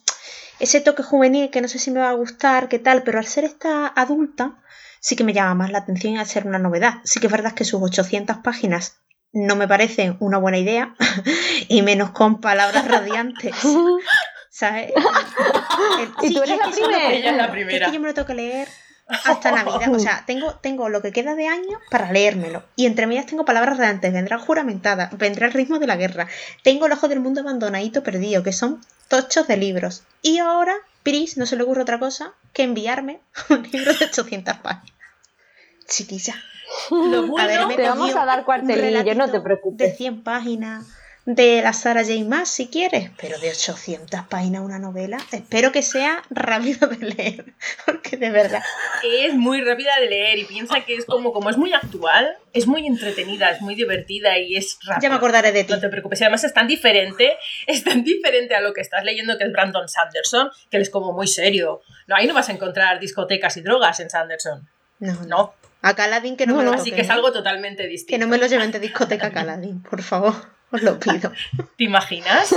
ese 0.59 0.81
toque 0.81 1.03
juvenil 1.03 1.51
que 1.51 1.61
no 1.61 1.69
sé 1.69 1.79
si 1.79 1.91
me 1.91 2.01
va 2.01 2.11
a 2.11 2.15
gustar, 2.15 2.69
qué 2.69 2.79
tal, 2.79 3.03
pero 3.03 3.19
al 3.19 3.27
ser 3.27 3.45
esta 3.45 3.93
adulta 3.95 4.63
sí 5.01 5.17
que 5.17 5.25
me 5.25 5.33
llama 5.33 5.55
más 5.55 5.71
la 5.71 5.79
atención 5.79 6.15
y 6.15 6.19
al 6.19 6.27
ser 6.27 6.47
una 6.47 6.59
novedad. 6.59 6.95
Sí 7.05 7.21
que 7.21 7.27
es 7.27 7.33
verdad 7.33 7.53
que 7.53 7.65
sus 7.65 7.83
800 7.83 8.39
páginas 8.39 9.01
no 9.33 9.57
me 9.57 9.69
parecen 9.69 10.17
una 10.21 10.39
buena 10.39 10.59
idea 10.59 10.95
y 11.69 11.83
menos 11.83 12.11
con 12.11 12.41
palabras 12.41 12.87
radiantes. 12.89 13.55
¿Sabes? 14.51 14.93
y 16.23 16.33
tú 16.33 16.43
eres 16.43 16.59
la, 16.59 16.71
primera. 16.71 17.13
Ella 17.13 17.31
es 17.31 17.37
la 17.37 17.51
primera. 17.51 17.87
Es 17.87 17.91
que 17.91 17.95
yo 17.95 18.01
me 18.01 18.09
lo 18.09 18.15
tengo 18.15 18.27
que 18.27 18.35
leer 18.35 18.69
hasta 19.09 19.53
Navidad. 19.53 19.95
O 19.95 19.99
sea, 19.99 20.23
tengo, 20.27 20.55
tengo 20.57 20.89
lo 20.89 21.03
que 21.03 21.13
queda 21.13 21.35
de 21.35 21.47
año 21.47 21.79
para 21.91 22.13
leérmelo. 22.13 22.65
Y 22.77 22.87
entre 22.87 23.07
medias 23.07 23.27
tengo 23.27 23.45
palabras 23.45 23.79
de 23.79 23.87
antes, 23.87 24.13
vendrá 24.13 24.39
juramentada, 24.39 25.11
vendrá 25.17 25.47
el 25.47 25.53
ritmo 25.53 25.79
de 25.79 25.87
la 25.87 25.97
guerra. 25.97 26.29
Tengo 26.63 26.87
el 26.87 26.93
ojo 26.93 27.09
del 27.09 27.21
mundo 27.21 27.41
abandonadito 27.41 28.03
perdido, 28.03 28.43
que 28.43 28.53
son 28.53 28.81
tochos 29.09 29.47
de 29.47 29.57
libros. 29.57 30.03
Y 30.23 30.39
ahora, 30.39 30.75
Pris 31.03 31.37
no 31.37 31.47
se 31.47 31.57
le 31.57 31.63
ocurre 31.63 31.83
otra 31.83 31.99
cosa 31.99 32.33
que 32.53 32.65
enviarme 32.65 33.21
un 33.51 33.63
libro 33.71 33.93
de 33.95 34.07
800 34.07 34.59
páginas. 34.59 34.97
Chiquilla. 35.89 36.35
a 36.91 37.47
ver, 37.47 37.77
te 37.77 37.83
vamos 37.83 38.15
a 38.17 38.25
dar 38.25 38.45
cuartelillo, 38.45 39.15
no 39.15 39.31
te 39.31 39.41
preocupes. 39.41 39.91
De 39.91 39.97
100 39.97 40.25
páginas 40.25 40.85
de 41.27 41.61
la 41.61 41.73
Sarah 41.73 42.05
J. 42.05 42.25
Maas 42.25 42.49
si 42.49 42.69
quieres, 42.69 43.11
pero 43.21 43.37
de 43.41 43.51
800 43.51 44.27
páginas 44.29 44.63
una 44.63 44.79
novela, 44.79 45.19
espero 45.33 45.73
que 45.73 45.83
sea 45.83 46.23
rápido 46.31 46.87
de 46.87 47.05
leer, 47.05 47.55
porque 47.85 48.17
de 48.17 48.31
verdad. 48.31 48.63
Es 49.03 49.35
muy 49.35 49.61
rápida 49.61 49.99
de 50.01 50.09
leer 50.09 50.39
y 50.39 50.45
piensa 50.45 50.85
que 50.85 50.95
es 50.95 51.05
como, 51.05 51.33
como 51.33 51.51
es 51.51 51.57
muy 51.57 51.73
actual, 51.73 52.37
es 52.53 52.69
muy 52.69 52.87
entretenida, 52.87 53.51
es 53.51 53.61
muy 53.61 53.75
divertida 53.75 54.39
y 54.39 54.57
es 54.57 54.79
rápida. 54.85 55.03
Ya 55.03 55.11
me 55.11 55.17
acordaré 55.17 55.51
de 55.51 55.65
ti. 55.65 55.73
No 55.73 55.81
te 55.81 55.89
preocupes, 55.89 56.21
y 56.21 56.25
además 56.25 56.45
es 56.45 56.55
tan 56.55 56.69
diferente, 56.69 57.37
es 57.67 57.83
tan 57.83 58.05
diferente 58.05 58.55
a 58.55 58.61
lo 58.61 58.73
que 58.73 58.81
estás 58.81 59.03
leyendo 59.03 59.37
que 59.37 59.45
es 59.45 59.53
Brandon 59.53 59.89
Sanderson, 59.89 60.51
que 60.71 60.77
él 60.77 60.85
es 60.85 60.91
como 60.91 61.13
muy 61.13 61.27
serio. 61.27 61.83
No, 62.07 62.15
ahí 62.15 62.29
no 62.29 62.35
vas 62.35 62.49
a 62.51 62.53
encontrar 62.53 63.01
discotecas 63.01 63.57
y 63.57 63.63
drogas 63.63 63.99
en 63.99 64.11
Sanderson. 64.11 64.69
No, 65.01 65.25
no. 65.25 65.55
A 65.83 65.95
Caladín 65.95 66.37
que 66.37 66.47
no, 66.47 66.57
me 66.57 66.65
lo 66.65 66.73
Así 66.73 66.93
que 66.93 67.01
es 67.01 67.11
algo 67.11 67.33
totalmente 67.33 67.87
distinto. 67.89 68.11
Que 68.11 68.19
no 68.19 68.29
me 68.29 68.39
lo 68.39 68.47
lleven 68.47 68.71
de 68.71 68.79
discoteca 68.79 69.33
Caladín, 69.33 69.83
por 69.83 70.03
favor. 70.03 70.56
Os 70.73 70.83
lo 70.83 70.99
pido. 70.99 71.33
¿Te 71.77 71.85
imaginas? 71.85 72.55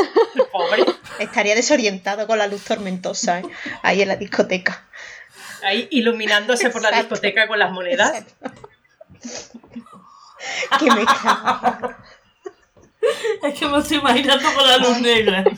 Pobre. 0.52 0.86
Estaría 1.20 1.56
desorientado 1.56 2.26
con 2.28 2.38
la 2.38 2.48
luz 2.48 2.64
tormentosa 2.64 3.40
¿eh? 3.40 3.44
ahí 3.84 4.02
en 4.02 4.08
la 4.08 4.16
discoteca. 4.16 4.84
Ahí 5.64 5.88
iluminándose 5.92 6.70
por 6.70 6.82
la 6.82 6.92
discoteca 6.92 7.48
con 7.48 7.60
las 7.60 7.72
monedas. 7.72 8.26
que 10.80 10.92
me 10.92 11.06
cago. 11.06 11.96
Es 13.44 13.60
que 13.60 13.68
me 13.68 13.80
estoy 13.80 13.98
imaginando 13.98 14.50
con 14.56 14.68
la 14.68 14.78
luz 14.78 15.02
negra. 15.02 15.44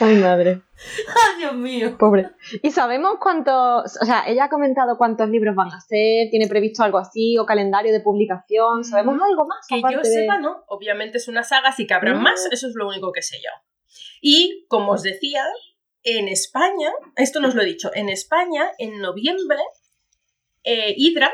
Ay, 0.00 0.16
madre. 0.16 0.62
Ay, 1.08 1.38
Dios 1.38 1.54
mío. 1.54 1.98
Pobre. 1.98 2.30
¿Y 2.62 2.70
sabemos 2.70 3.16
cuántos, 3.20 3.98
o 4.00 4.04
sea, 4.04 4.24
ella 4.28 4.44
ha 4.44 4.48
comentado 4.48 4.96
cuántos 4.96 5.28
libros 5.28 5.56
van 5.56 5.72
a 5.72 5.80
ser, 5.80 6.30
tiene 6.30 6.46
previsto 6.46 6.84
algo 6.84 6.98
así, 6.98 7.36
o 7.36 7.44
calendario 7.44 7.92
de 7.92 8.00
publicación? 8.00 8.84
¿Sabemos 8.84 9.16
mm, 9.16 9.22
algo 9.22 9.46
más? 9.46 9.66
Que 9.68 9.80
yo 9.80 10.04
sepa, 10.04 10.38
no. 10.38 10.62
Obviamente 10.68 11.18
es 11.18 11.26
una 11.26 11.42
saga, 11.42 11.70
así 11.70 11.86
que 11.86 11.94
habrá 11.94 12.14
mm. 12.14 12.22
más, 12.22 12.48
eso 12.52 12.68
es 12.68 12.74
lo 12.76 12.86
único 12.86 13.12
que 13.12 13.22
sé 13.22 13.38
yo. 13.38 13.50
Y, 14.20 14.66
como 14.68 14.92
os 14.92 15.02
decía, 15.02 15.44
en 16.04 16.28
España, 16.28 16.92
esto 17.16 17.40
nos 17.40 17.56
lo 17.56 17.62
he 17.62 17.66
dicho, 17.66 17.90
en 17.92 18.08
España, 18.08 18.70
en 18.78 19.00
noviembre, 19.00 19.58
eh, 20.62 20.94
Hydra 20.96 21.32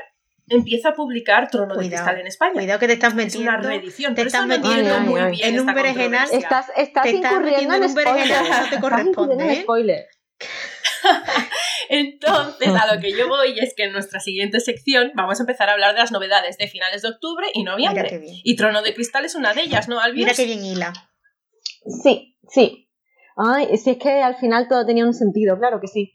empieza 0.49 0.91
a 0.91 0.95
publicar 0.95 1.49
Trono 1.51 1.75
de 1.75 1.89
Cristal 1.89 2.21
en 2.21 2.27
España. 2.27 2.53
Cuidado 2.53 2.79
que 2.79 2.87
te 2.87 2.93
estás 2.95 3.15
metiendo. 3.15 3.51
Es 3.51 3.57
una 3.57 3.69
reedición. 3.69 4.15
Te 4.15 4.23
estás 4.23 4.47
metiendo 4.47 5.01
muy 5.01 5.31
bien 5.31 5.55
en 5.55 5.61
un 5.61 5.67
berenjenal. 5.67 6.29
Estás, 6.33 6.67
estás, 6.77 7.07
incurriendo 7.07 7.75
en, 7.75 7.85
un 7.85 7.95
berenjenal 7.95 8.63
no 8.63 8.71
te 8.71 8.81
corresponde. 8.81 9.53
¿eh? 9.53 9.63
spoiler. 9.63 10.07
Entonces, 11.89 12.69
a 12.69 12.95
lo 12.95 13.01
que 13.01 13.13
yo 13.13 13.29
voy 13.29 13.59
es 13.59 13.75
que 13.77 13.85
en 13.85 13.93
nuestra 13.93 14.21
siguiente 14.21 14.61
sección 14.61 15.13
vamos 15.15 15.39
a 15.39 15.43
empezar 15.43 15.69
a 15.69 15.73
hablar 15.73 15.95
de 15.95 16.01
las 16.01 16.13
novedades 16.13 16.57
de 16.59 16.67
finales 16.67 17.03
de 17.03 17.09
octubre 17.09 17.47
y 17.53 17.63
noviembre. 17.63 18.21
Y 18.43 18.57
Trono 18.57 18.83
de 18.83 18.95
Cristal 18.95 19.25
es 19.25 19.35
una 19.35 19.55
de 19.55 19.63
ellas, 19.63 19.89
¿no, 19.89 20.01
Albion? 20.01 20.27
Mira 20.27 20.35
qué 20.35 20.47
bien 20.47 20.65
hila. 20.65 20.93
Sí, 22.03 22.37
sí. 22.49 22.89
Ay, 23.37 23.77
si 23.77 23.91
es 23.91 23.99
que 23.99 24.23
al 24.23 24.37
final 24.37 24.69
todo 24.69 24.87
tenía 24.87 25.05
un 25.05 25.15
sentido, 25.15 25.59
claro 25.59 25.81
que 25.81 25.89
sí. 25.89 26.14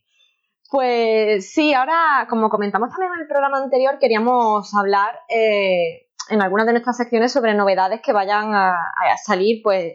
Pues 0.69 1.51
sí, 1.51 1.73
ahora, 1.73 2.27
como 2.29 2.49
comentamos 2.49 2.89
también 2.89 3.11
en 3.15 3.21
el 3.21 3.27
programa 3.27 3.57
anterior, 3.57 3.97
queríamos 3.99 4.71
hablar 4.75 5.19
eh, 5.27 6.09
en 6.29 6.41
algunas 6.43 6.67
de 6.67 6.73
nuestras 6.73 6.97
secciones 6.97 7.31
sobre 7.31 7.55
novedades 7.55 8.01
que 8.01 8.13
vayan 8.13 8.53
a, 8.53 8.75
salir 9.23 9.61
pues 9.63 9.93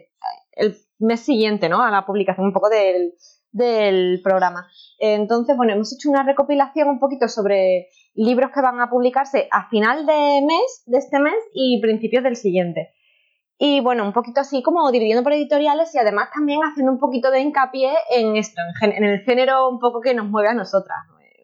el 0.51 0.75
mes 0.99 1.21
siguiente, 1.21 1.69
¿no? 1.69 1.81
A 1.81 1.91
la 1.91 2.05
publicación 2.05 2.47
un 2.47 2.53
poco 2.53 2.67
del, 2.67 3.13
del 3.51 4.19
programa. 4.21 4.67
Entonces, 4.99 5.55
bueno, 5.55 5.71
hemos 5.71 5.93
hecho 5.93 6.09
una 6.09 6.23
recopilación 6.23 6.89
un 6.89 6.99
poquito 6.99 7.29
sobre 7.29 7.87
libros 8.13 8.51
que 8.53 8.61
van 8.61 8.81
a 8.81 8.89
publicarse 8.89 9.47
a 9.51 9.69
final 9.69 10.05
de 10.05 10.41
mes, 10.45 10.83
de 10.87 10.97
este 10.97 11.19
mes 11.19 11.37
y 11.53 11.79
principios 11.81 12.23
del 12.23 12.35
siguiente. 12.35 12.93
Y 13.57 13.79
bueno, 13.79 14.03
un 14.03 14.11
poquito 14.11 14.41
así 14.41 14.61
como 14.61 14.91
dividiendo 14.91 15.23
por 15.23 15.33
editoriales 15.33 15.93
y 15.95 15.97
además 15.97 16.29
también 16.33 16.59
haciendo 16.61 16.91
un 16.91 16.99
poquito 16.99 17.31
de 17.31 17.39
hincapié 17.39 17.93
en 18.11 18.35
esto, 18.35 18.61
en, 18.81 19.03
el 19.03 19.19
género 19.21 19.69
un 19.69 19.79
poco 19.79 20.01
que 20.01 20.13
nos 20.13 20.27
mueve 20.27 20.49
a 20.49 20.53
nosotras. 20.53 20.97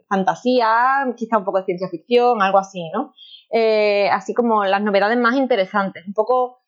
Fantasía, 0.10 1.06
quizá 1.16 1.38
un 1.38 1.46
poco 1.46 1.60
de 1.60 1.66
ciencia 1.66 1.88
ficción, 1.88 2.42
algo 2.42 2.58
así, 2.58 2.90
¿no? 2.94 3.14
Eh, 3.50 4.10
así 4.10 4.34
como 4.34 4.66
las 4.66 4.82
novedades 4.82 5.18
más 5.18 5.36
interesantes, 5.36 6.06
un 6.06 6.14
poco 6.14 6.64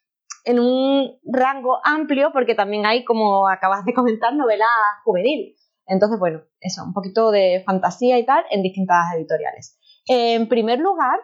en 0.46 0.60
un 0.60 1.20
rango 1.26 1.80
amplio 1.84 2.32
porque 2.32 2.56
también 2.56 2.86
hay, 2.86 3.04
como 3.04 3.50
acabas 3.50 3.84
de 3.84 3.94
comentar, 3.94 4.34
novelas 4.34 4.70
juveniles. 5.04 5.60
Entonces, 5.86 6.18
bueno, 6.20 6.42
eso, 6.62 6.84
un 6.86 6.94
poquito 6.94 7.32
de 7.32 7.64
fantasía 7.66 8.18
y 8.18 8.26
tal 8.26 8.46
en 8.50 8.64
distintas 8.64 9.14
editoriales. 9.18 9.78
En 10.08 10.48
primer 10.48 10.80
lugar, 10.80 11.20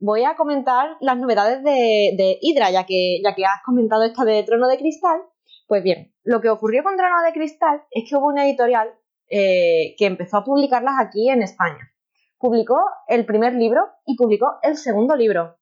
voy 0.00 0.24
a 0.24 0.36
comentar 0.36 0.96
las 1.00 1.18
novedades 1.18 1.62
de, 1.62 2.14
de 2.16 2.38
Hydra, 2.40 2.70
ya 2.70 2.84
que, 2.86 3.20
ya 3.22 3.34
que 3.34 3.44
has 3.44 3.62
comentado 3.64 4.04
esta 4.04 4.24
de 4.24 4.42
Trono 4.44 4.68
de 4.68 4.78
Cristal. 4.78 5.20
Pues 5.66 5.82
bien, 5.82 6.14
lo 6.24 6.40
que 6.40 6.50
ocurrió 6.50 6.82
con 6.82 6.96
Trono 6.96 7.22
de 7.22 7.32
Cristal 7.32 7.82
es 7.90 8.08
que 8.08 8.16
hubo 8.16 8.28
una 8.28 8.46
editorial 8.46 8.88
eh, 9.28 9.94
que 9.98 10.06
empezó 10.06 10.38
a 10.38 10.44
publicarlas 10.44 10.94
aquí 10.98 11.28
en 11.28 11.42
España. 11.42 11.92
Publicó 12.38 12.78
el 13.08 13.26
primer 13.26 13.54
libro 13.54 13.82
y 14.06 14.16
publicó 14.16 14.58
el 14.62 14.76
segundo 14.76 15.16
libro. 15.16 15.58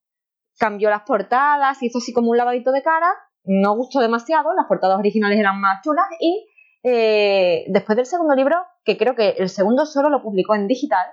Cambió 0.58 0.90
las 0.90 1.02
portadas, 1.02 1.82
hizo 1.82 1.98
así 1.98 2.12
como 2.12 2.30
un 2.30 2.36
lavadito 2.36 2.70
de 2.70 2.82
cara, 2.82 3.12
no 3.44 3.74
gustó 3.76 4.00
demasiado, 4.00 4.54
las 4.54 4.66
portadas 4.66 4.98
originales 4.98 5.38
eran 5.38 5.60
más 5.60 5.80
chulas 5.82 6.06
y 6.20 6.46
eh, 6.82 7.64
después 7.68 7.96
del 7.96 8.06
segundo 8.06 8.34
libro, 8.34 8.56
que 8.84 8.96
creo 8.96 9.14
que 9.14 9.30
el 9.30 9.48
segundo 9.48 9.86
solo 9.86 10.10
lo 10.10 10.22
publicó 10.22 10.54
en 10.54 10.68
digital 10.68 11.06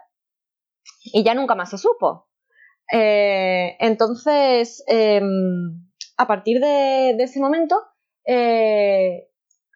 y 1.05 1.23
ya 1.23 1.33
nunca 1.33 1.55
más 1.55 1.69
se 1.69 1.77
supo. 1.77 2.27
Eh, 2.91 3.75
entonces, 3.79 4.83
em, 4.87 5.25
a 6.17 6.27
partir 6.27 6.59
de, 6.59 7.11
ese 7.11 7.39
momento, 7.39 7.75
eh, 8.25 9.29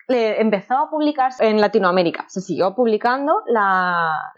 empezó 0.08 0.76
a 0.76 0.90
publicar 0.90 1.32
en 1.40 1.60
Latinoamérica. 1.60 2.26
Se 2.30 2.42
siguió 2.42 2.76
publicando 2.76 3.34
la, 3.48 4.34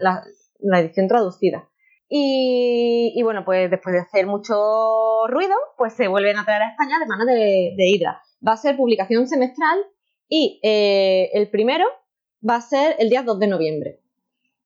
edición 0.60 1.08
traducida. 1.08 1.70
Y, 2.12 3.22
bueno, 3.24 3.46
pues 3.46 3.70
después 3.70 3.94
de 3.94 4.02
hacer 4.02 4.26
mucho 4.26 5.28
ruido, 5.28 5.54
pues 5.78 5.94
se 5.94 6.08
vuelven 6.08 6.38
a 6.38 6.46
traer 6.46 6.64
a 6.64 6.70
España 6.72 6.98
de 7.00 7.06
mano 7.06 7.26
de, 7.26 7.76
de. 7.78 8.06
Va 8.46 8.54
a 8.54 8.58
ser 8.58 8.78
publicación 8.78 9.28
semestral 9.28 9.80
y 10.28 10.60
eh, 10.64 11.30
el 11.34 11.50
primero 11.50 11.86
va 12.48 12.56
a 12.56 12.62
ser 12.62 12.96
el 13.00 13.10
día 13.10 13.24
2 13.24 13.40
de 13.40 13.48
noviembre. 13.48 14.00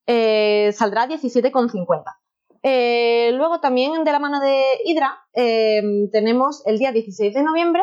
Eh, 0.05 0.71
saldrá 0.73 1.07
17,50. 1.07 2.03
Eh, 2.65 3.31
luego 3.33 3.59
también 3.59 4.05
de 4.05 4.11
la 4.13 4.19
mano 4.19 4.39
de 4.39 4.63
Hydra 4.85 5.19
tenemos 5.33 6.65
el 6.65 6.79
día 6.79 6.93
16 6.93 7.33
de 7.33 7.43
noviembre 7.43 7.81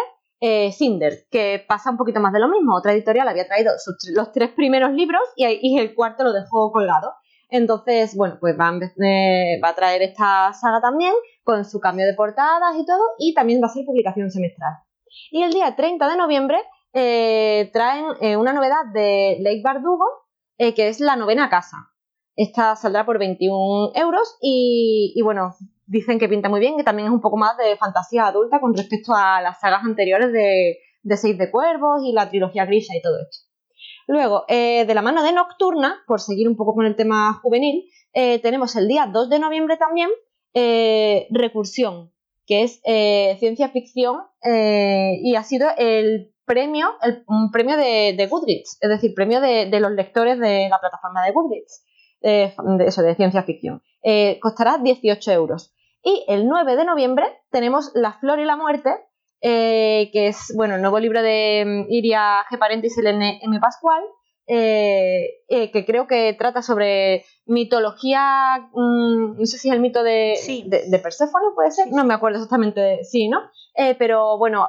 Cinder, 0.73 1.27
que 1.31 1.63
pasa 1.69 1.91
un 1.91 1.99
poquito 1.99 2.19
más 2.19 2.33
de 2.33 2.41
lo 2.41 2.49
mismo. 2.49 2.75
Otra 2.75 2.93
editorial 2.93 3.29
había 3.29 3.47
traído 3.47 3.73
los 4.15 4.33
tres 4.33 4.51
primeros 4.51 4.93
libros 4.93 5.21
y, 5.37 5.79
el 5.79 5.95
cuarto 5.95 6.25
lo 6.25 6.33
dejó 6.33 6.73
colgado. 6.73 7.13
Entonces, 7.51 8.17
bueno, 8.17 8.39
pues 8.41 8.57
va 8.59 8.69
a, 8.69 9.75
traer 9.75 10.03
esta 10.03 10.53
saga 10.55 10.81
también 10.81 11.13
con 11.43 11.67
su 11.67 11.79
cambio 11.79 12.07
de 12.07 12.15
portadas 12.15 12.75
y 12.79 12.87
todo, 12.87 13.03
y 13.19 13.35
también 13.35 13.61
va 13.63 13.67
a 13.67 13.71
ser 13.71 13.85
publicación 13.85 14.31
semestral. 14.31 14.73
Y 15.31 15.43
el 15.43 15.53
día 15.53 15.77
30 15.77 16.09
de 16.09 16.17
noviembre 16.17 16.59
traen 16.93 18.07
una 18.39 18.55
novedad 18.55 18.87
de 18.95 19.37
Lake 19.41 19.63
Bardugo, 19.63 20.07
que 20.57 20.89
es 20.89 21.01
la 21.01 21.17
novena 21.17 21.51
casa. 21.51 21.90
Esta 22.41 22.75
saldrá 22.75 23.05
por 23.05 23.19
21 23.19 23.93
euros 23.97 24.39
y, 24.41 25.21
bueno, 25.23 25.57
dicen 25.85 26.19
que 26.19 26.27
pinta 26.27 26.49
muy 26.49 26.59
bien, 26.59 26.79
que 26.79 26.83
también 26.83 27.09
es 27.09 27.13
un 27.13 27.21
poco 27.21 27.37
más 27.37 27.55
de 27.59 27.77
fantasía 27.77 28.29
adulta 28.29 28.61
con 28.61 28.75
respecto 28.75 29.13
a 29.15 29.43
las 29.43 29.61
sagas 29.61 29.85
anteriores 29.85 30.33
de, 30.33 30.79
de 31.03 31.17
Seis 31.19 31.37
de 31.37 31.51
Cuervos 31.51 32.01
y 32.03 32.15
la 32.15 32.31
trilogía 32.31 32.65
Grisha 32.65 32.97
y 32.97 33.03
todo 33.03 33.19
esto. 33.21 33.47
Luego, 34.07 34.47
eh, 34.49 34.87
de 34.87 34.95
la 34.95 35.03
mano 35.03 35.23
de 35.23 35.35
Nocturna, 35.35 36.03
por 36.07 36.19
seguir 36.19 36.49
un 36.49 36.57
poco 36.57 36.75
con 36.75 36.87
el 36.87 36.97
tema 36.97 37.39
juvenil, 37.43 37.85
eh, 38.15 38.39
tenemos 38.39 38.75
el 38.75 38.89
día 38.89 39.07
2 39.13 39.29
de 39.29 39.39
noviembre 39.39 39.77
también 39.77 40.09
eh, 40.55 41.27
Recursión, 41.29 42.11
que 42.47 42.63
es 42.63 42.81
ciencia 43.39 43.69
ficción 43.69 44.17
y 44.43 45.35
ha 45.35 45.43
sido 45.45 45.69
el 45.77 46.33
premio, 46.47 46.89
un 47.27 47.51
premio 47.51 47.77
de, 47.77 48.27
Goodreads, 48.31 48.79
es 48.81 48.89
decir, 48.89 49.13
premio 49.15 49.43
de, 49.43 49.67
de, 49.67 49.81
los 49.81 49.93
lectores 49.93 50.39
de 50.39 50.69
la 50.71 50.81
plataforma 50.81 51.23
de 51.23 51.33
Goodreads 51.33 51.85
de, 52.21 52.53
eso, 52.87 53.03
de 53.03 53.15
ciencia 53.15 53.43
ficción. 53.43 53.83
Eh, 54.03 54.39
costará 54.41 54.79
18 54.79 55.33
euros. 55.33 55.75
Y 56.03 56.25
el 56.29 56.49
9 56.49 56.77
de 56.77 56.85
noviembre 56.85 57.25
tenemos 57.51 57.91
La 57.95 58.15
Flor 58.15 58.39
y 58.41 58.45
la 58.45 58.57
Muerte, 58.57 58.91
eh, 59.43 60.11
que 60.13 60.29
es 60.29 60.53
bueno, 60.57 60.77
el 60.77 60.83
nuevo 60.83 60.99
libro 60.99 61.23
de 61.23 61.65
mm, 61.67 61.93
Iria 61.93 62.45
G. 62.51 62.59
Parente 62.59 62.87
y 62.87 62.91
Selene 62.91 63.41
M. 63.43 63.59
Pascual, 63.61 64.03
eh, 64.47 65.45
que 65.49 65.85
creo 65.87 66.07
que 66.07 66.35
trata 66.35 66.63
sobre 66.63 67.25
mitología, 67.47 68.69
mm, 68.73 69.39
no 69.39 69.47
sé 69.47 69.59
si 69.59 69.69
es 69.69 69.75
el 69.75 69.81
mito 69.81 70.03
de, 70.03 70.35
de, 70.67 70.99
Perséfone, 70.99 71.55
puede 71.55 71.71
ser, 71.71 71.87
no 71.93 72.05
me 72.05 72.15
acuerdo 72.15 72.39
exactamente, 72.39 73.05
sí, 73.05 73.29
¿no? 73.29 73.43
pero 73.99 74.37
bueno, 74.39 74.69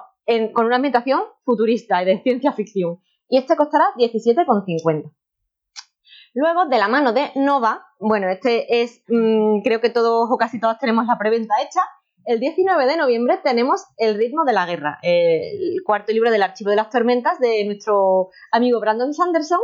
con 0.54 0.66
una 0.66 0.76
ambientación 0.76 1.22
futurista 1.44 2.02
y 2.02 2.06
de 2.06 2.22
ciencia 2.22 2.54
ficción. 2.54 3.00
Y 3.28 3.38
este 3.38 3.56
costará 3.56 3.86
17,50. 3.98 5.12
Luego, 6.34 6.66
de 6.66 6.78
la 6.78 6.88
mano 6.88 7.12
de 7.12 7.32
Nova, 7.36 7.88
bueno, 8.00 8.30
este 8.30 8.82
es, 8.82 9.04
mm, 9.08 9.62
creo 9.64 9.82
que 9.82 9.90
todos 9.90 10.30
o 10.32 10.38
casi 10.38 10.60
todas 10.60 10.80
tenemos 10.80 11.06
la 11.06 11.18
preventa 11.18 11.56
hecha. 11.62 11.82
El 12.24 12.40
19 12.40 12.86
de 12.86 12.98
noviembre 12.98 13.40
tenemos 13.44 13.84
El 13.98 14.16
ritmo 14.16 14.46
de 14.46 14.54
la 14.54 14.66
guerra, 14.66 15.00
el 15.02 15.82
cuarto 15.84 16.14
libro 16.14 16.30
del 16.32 16.44
Archivo 16.44 16.70
de 16.70 16.76
las 16.76 16.90
Tormentas 16.90 17.40
de 17.40 17.66
nuestro 17.66 18.30
amigo 18.52 18.80
Brandon 18.80 19.14
Sanderson 19.14 19.60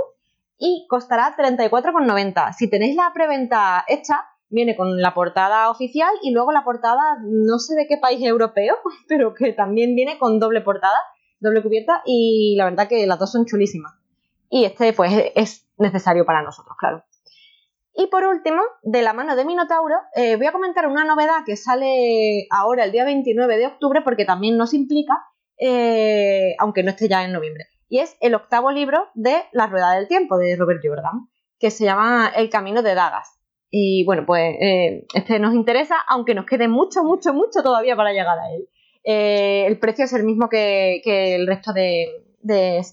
y 0.57 0.87
costará 0.89 1.35
34,90. 1.37 2.53
Si 2.53 2.69
tenéis 2.69 2.95
la 2.95 3.11
preventa 3.13 3.85
hecha, 3.87 4.25
viene 4.49 4.75
con 4.75 4.99
la 5.01 5.13
portada 5.13 5.69
oficial 5.69 6.09
y 6.23 6.31
luego 6.31 6.51
la 6.51 6.63
portada, 6.63 7.17
no 7.23 7.59
sé 7.59 7.75
de 7.75 7.87
qué 7.87 7.97
país 7.97 8.21
europeo, 8.23 8.75
pero 9.07 9.33
que 9.33 9.53
también 9.53 9.95
viene 9.95 10.17
con 10.17 10.39
doble 10.39 10.61
portada, 10.61 10.97
doble 11.39 11.61
cubierta 11.61 12.01
y 12.05 12.55
la 12.57 12.65
verdad 12.65 12.87
que 12.87 13.05
las 13.05 13.19
dos 13.19 13.31
son 13.31 13.45
chulísimas. 13.45 13.93
Y 14.49 14.65
este 14.65 14.93
pues 14.93 15.31
es 15.35 15.66
necesario 15.77 16.25
para 16.25 16.41
nosotros, 16.41 16.75
claro. 16.77 17.03
Y 17.99 18.07
por 18.07 18.23
último, 18.25 18.61
de 18.83 19.01
la 19.01 19.13
mano 19.13 19.35
de 19.35 19.43
Minotauro, 19.43 19.95
eh, 20.15 20.35
voy 20.35 20.45
a 20.45 20.51
comentar 20.51 20.85
una 20.85 21.03
novedad 21.03 21.43
que 21.43 21.55
sale 21.55 22.45
ahora 22.51 22.83
el 22.83 22.91
día 22.91 23.03
29 23.05 23.57
de 23.57 23.65
octubre 23.65 24.01
porque 24.03 24.23
también 24.23 24.55
nos 24.55 24.75
implica, 24.75 25.15
eh, 25.59 26.55
aunque 26.59 26.83
no 26.83 26.91
esté 26.91 27.07
ya 27.07 27.25
en 27.25 27.33
noviembre. 27.33 27.65
Y 27.89 27.97
es 27.97 28.15
el 28.21 28.35
octavo 28.35 28.71
libro 28.71 29.07
de 29.15 29.35
La 29.51 29.65
Rueda 29.65 29.93
del 29.93 30.07
Tiempo 30.07 30.37
de 30.37 30.55
Robert 30.55 30.79
Jordan, 30.83 31.27
que 31.57 31.71
se 31.71 31.85
llama 31.85 32.31
El 32.35 32.51
Camino 32.51 32.83
de 32.83 32.93
Dagas. 32.93 33.39
Y 33.71 34.05
bueno, 34.05 34.25
pues 34.27 34.43
eh, 34.61 35.07
este 35.15 35.39
nos 35.39 35.55
interesa, 35.55 35.95
aunque 36.07 36.35
nos 36.35 36.45
quede 36.45 36.67
mucho, 36.67 37.03
mucho, 37.03 37.33
mucho 37.33 37.63
todavía 37.63 37.95
para 37.95 38.11
llegar 38.11 38.37
a 38.37 38.53
él. 38.53 38.69
el 39.03 39.79
precio 39.79 40.05
es 40.05 40.13
el 40.13 40.23
mismo 40.23 40.49
que, 40.49 41.01
el 41.03 41.47
resto 41.47 41.73
de 41.73 42.05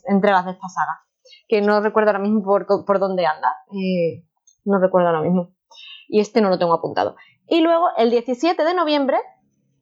entregas 0.09 0.47
de 0.47 0.53
esta 0.53 0.68
saga 0.68 1.04
que 1.55 1.61
no 1.61 1.81
recuerdo 1.81 2.11
ahora 2.11 2.19
mismo 2.19 2.43
por, 2.43 2.67
por 2.67 2.99
dónde 2.99 3.27
anda. 3.27 3.49
Eh, 3.71 4.25
no 4.65 4.81
recuerdo 4.81 5.07
ahora 5.07 5.23
mismo. 5.23 5.55
Y 6.09 6.19
este 6.19 6.41
no 6.41 6.49
lo 6.49 6.59
tengo 6.59 6.75
apuntado. 6.75 7.15
Y 7.47 7.61
luego, 7.61 7.91
el 7.97 8.11
17 8.11 8.65
de 8.65 8.75
noviembre, 8.75 9.19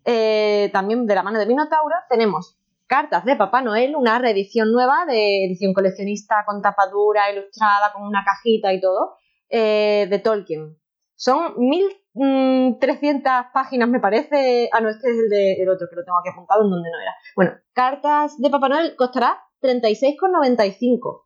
eh, 0.04 0.68
también 0.74 1.06
de 1.06 1.14
la 1.14 1.22
mano 1.22 1.38
de 1.38 1.46
Minotauro, 1.46 1.94
tenemos 2.10 2.58
Cartas 2.86 3.24
de 3.24 3.36
Papá 3.36 3.62
Noel, 3.62 3.96
una 3.96 4.18
reedición 4.18 4.70
nueva 4.70 5.06
de 5.06 5.46
edición 5.46 5.72
coleccionista 5.72 6.44
con 6.46 6.60
tapadura, 6.60 7.32
ilustrada, 7.32 7.90
con 7.94 8.02
una 8.02 8.22
cajita 8.22 8.70
y 8.74 8.80
todo, 8.82 9.16
eh, 9.48 10.06
de 10.10 10.18
Tolkien. 10.18 10.76
Son 11.16 11.54
1300 11.56 13.32
mm, 13.32 13.52
páginas, 13.54 13.88
me 13.88 13.98
parece. 13.98 14.68
Ah, 14.74 14.82
no, 14.82 14.90
este 14.90 15.08
es 15.10 15.16
el 15.20 15.30
del 15.30 15.68
otro 15.70 15.86
que 15.88 15.96
lo 15.96 16.04
tengo 16.04 16.18
aquí 16.18 16.28
apuntado 16.28 16.64
en 16.64 16.70
donde 16.70 16.90
no 16.90 17.00
era. 17.00 17.14
Bueno, 17.34 17.52
Cartas 17.72 18.38
de 18.38 18.50
Papá 18.50 18.68
Noel 18.68 18.94
costará 18.94 19.40
36,95. 19.62 21.21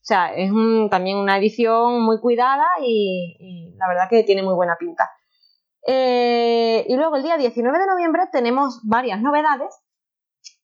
O 0.00 0.02
sea, 0.02 0.32
es 0.34 0.50
también 0.90 1.18
una 1.18 1.36
edición 1.36 2.02
muy 2.02 2.20
cuidada 2.20 2.66
y, 2.82 3.74
la 3.76 3.86
verdad 3.86 4.08
que 4.08 4.24
tiene 4.24 4.42
muy 4.42 4.54
buena 4.54 4.76
pinta. 4.78 5.10
Eh, 5.86 6.86
y 6.88 6.96
luego 6.96 7.16
el 7.16 7.22
día 7.22 7.36
19 7.36 7.78
de 7.78 7.86
noviembre 7.86 8.22
tenemos 8.32 8.80
varias 8.84 9.20
novedades. 9.20 9.74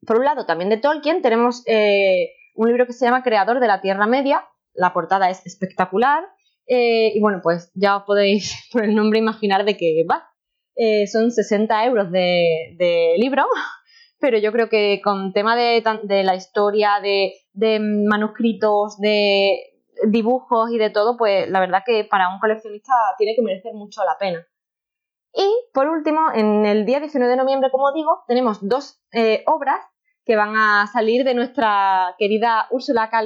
Por 0.07 0.19
un 0.19 0.25
lado, 0.25 0.47
también 0.47 0.71
de 0.71 0.79
Tolkien, 0.79 1.21
tenemos 1.21 1.63
eh, 1.67 2.31
un 2.55 2.69
libro 2.69 2.87
que 2.87 2.95
se 2.95 3.05
llama 3.05 3.23
Creador 3.23 3.61
de 3.61 3.67
la 3.67 3.83
Tierra 3.83 4.07
Media. 4.07 4.47
La 4.73 4.95
portada 4.95 5.29
es 5.29 5.45
espectacular. 5.45 6.25
Eh, 6.67 7.13
y 7.15 7.21
bueno, 7.21 7.41
pues 7.43 7.71
ya 7.75 7.99
os 7.99 8.05
podéis 8.05 8.69
por 8.73 8.85
el 8.85 8.95
nombre 8.95 9.19
imaginar 9.19 9.67
de 9.67 9.77
qué 9.77 10.05
va. 10.11 10.31
son 11.13 11.31
60 11.31 11.85
euros 11.85 12.11
de, 12.11 12.75
de 12.79 13.17
libro 13.19 13.47
pero 14.19 14.39
yo 14.39 14.53
creo 14.53 14.69
que 14.69 15.01
con 15.03 15.33
tema 15.33 15.57
de, 15.57 15.83
la 16.25 16.35
historia, 16.35 17.01
de, 17.03 17.33
manuscritos, 17.81 18.99
de 18.99 19.77
dibujos 20.07 20.71
y 20.71 20.79
de 20.79 20.91
todo, 20.91 21.17
pues 21.17 21.49
la 21.49 21.61
verdad 21.61 21.83
que 21.85 22.05
para 22.05 22.29
un 22.33 22.39
coleccionista 22.39 22.93
tiene 23.19 23.35
que 23.35 23.43
merecer 23.43 23.73
mucho 23.75 24.03
la 24.05 24.17
pena. 24.19 24.47
Y 25.33 25.51
por 25.73 25.89
último, 25.89 26.21
en 26.35 26.65
el 26.65 26.87
día 26.87 27.01
19 27.01 27.31
de 27.31 27.37
noviembre, 27.37 27.71
como 27.71 27.93
digo, 27.93 28.25
tenemos 28.27 28.67
dos 28.67 29.01
eh, 29.13 29.43
obras 29.47 29.81
que 30.25 30.35
van 30.35 30.57
a 30.57 30.87
salir 30.87 31.25
de 31.25 31.35
nuestra 31.35 32.15
querida 32.19 32.67
Úrsula 32.71 33.11
K. 33.11 33.23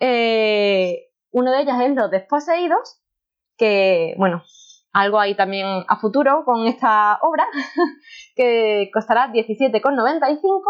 Eh, 0.00 1.10
uno 1.30 1.52
de 1.52 1.60
ellas 1.60 1.80
es 1.82 1.94
Los 1.94 2.10
Desposeídos, 2.10 3.02
que, 3.56 4.14
bueno, 4.18 4.42
algo 4.92 5.20
ahí 5.20 5.34
también 5.34 5.84
a 5.88 5.96
futuro 5.96 6.42
con 6.44 6.66
esta 6.66 7.18
obra, 7.20 7.46
que 8.36 8.90
costará 8.92 9.30
17,95. 9.32 10.62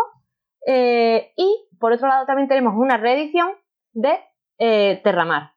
Eh, 0.67 1.33
y 1.37 1.69
por 1.79 1.93
otro 1.93 2.09
lado 2.09 2.27
también 2.27 2.49
tenemos 2.49 2.75
una 2.77 2.97
reedición 2.97 3.49
de 3.93 4.19
eh, 4.59 5.01
Terramar, 5.03 5.53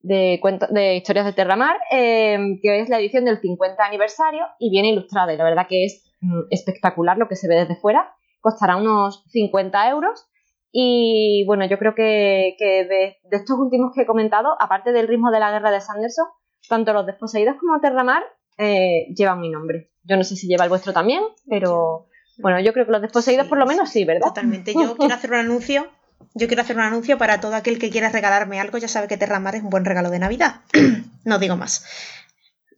de, 0.00 0.40
de 0.70 0.96
historias 0.96 1.26
de 1.26 1.32
Terramar, 1.32 1.76
eh, 1.90 2.38
que 2.62 2.80
es 2.80 2.88
la 2.88 2.98
edición 3.00 3.24
del 3.24 3.40
50 3.40 3.84
aniversario 3.84 4.44
y 4.58 4.70
viene 4.70 4.90
ilustrada. 4.90 5.32
Y 5.32 5.36
la 5.36 5.44
verdad 5.44 5.66
que 5.68 5.84
es 5.84 6.12
mm, 6.20 6.42
espectacular 6.50 7.18
lo 7.18 7.28
que 7.28 7.36
se 7.36 7.48
ve 7.48 7.56
desde 7.56 7.76
fuera. 7.76 8.14
Costará 8.40 8.76
unos 8.76 9.24
50 9.30 9.88
euros. 9.90 10.28
Y 10.72 11.44
bueno, 11.46 11.66
yo 11.66 11.78
creo 11.78 11.94
que, 11.94 12.56
de, 12.58 13.18
estos 13.30 13.58
últimos 13.58 13.92
que 13.94 14.02
he 14.02 14.06
comentado, 14.06 14.56
aparte 14.58 14.92
del 14.92 15.06
ritmo 15.06 15.30
de 15.30 15.38
la 15.38 15.50
guerra 15.50 15.70
de 15.70 15.82
Sanderson, 15.82 16.26
tanto 16.68 16.94
los 16.94 17.04
desposeídos 17.04 17.56
como 17.60 17.78
Terramar 17.80 18.22
eh, 18.56 19.06
llevan 19.14 19.40
mi 19.40 19.50
nombre. 19.50 19.90
Yo 20.02 20.16
no 20.16 20.24
sé 20.24 20.34
si 20.34 20.48
lleva 20.48 20.64
el 20.64 20.70
vuestro 20.70 20.92
también, 20.94 21.22
pero 21.46 22.06
bueno, 22.38 22.60
yo 22.60 22.72
creo 22.72 22.86
que 22.86 22.92
los 22.92 23.02
desposeídos 23.02 23.48
por 23.48 23.58
lo 23.58 23.66
menos 23.66 23.90
sí, 23.90 24.04
¿verdad? 24.04 24.28
Totalmente. 24.28 24.72
Yo 24.74 24.96
quiero 24.98 25.14
hacer 25.14 25.30
un 25.30 25.38
anuncio 25.38 25.90
yo 26.34 26.46
quiero 26.46 26.62
hacer 26.62 26.76
un 26.76 26.82
anuncio 26.82 27.18
para 27.18 27.40
todo 27.40 27.54
aquel 27.54 27.78
que 27.78 27.90
quiera 27.90 28.08
regalarme 28.08 28.60
algo, 28.60 28.78
ya 28.78 28.88
sabe 28.88 29.08
que 29.08 29.16
Terramar 29.16 29.54
es 29.54 29.62
un 29.62 29.70
buen 29.70 29.84
regalo 29.84 30.10
de 30.10 30.18
Navidad. 30.18 30.60
no 31.24 31.38
digo 31.38 31.56
más. 31.56 31.84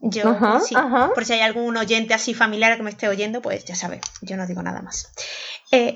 Yo, 0.00 0.36
sí, 0.60 0.74
por 1.14 1.24
si 1.24 1.32
hay 1.32 1.40
algún 1.40 1.76
oyente 1.78 2.12
así 2.12 2.34
familiar 2.34 2.76
que 2.76 2.82
me 2.82 2.90
esté 2.90 3.08
oyendo, 3.08 3.40
pues 3.40 3.64
ya 3.64 3.74
sabe, 3.74 4.02
yo 4.20 4.36
no 4.36 4.46
digo 4.46 4.62
nada 4.62 4.82
más. 4.82 5.10
Eh, 5.72 5.94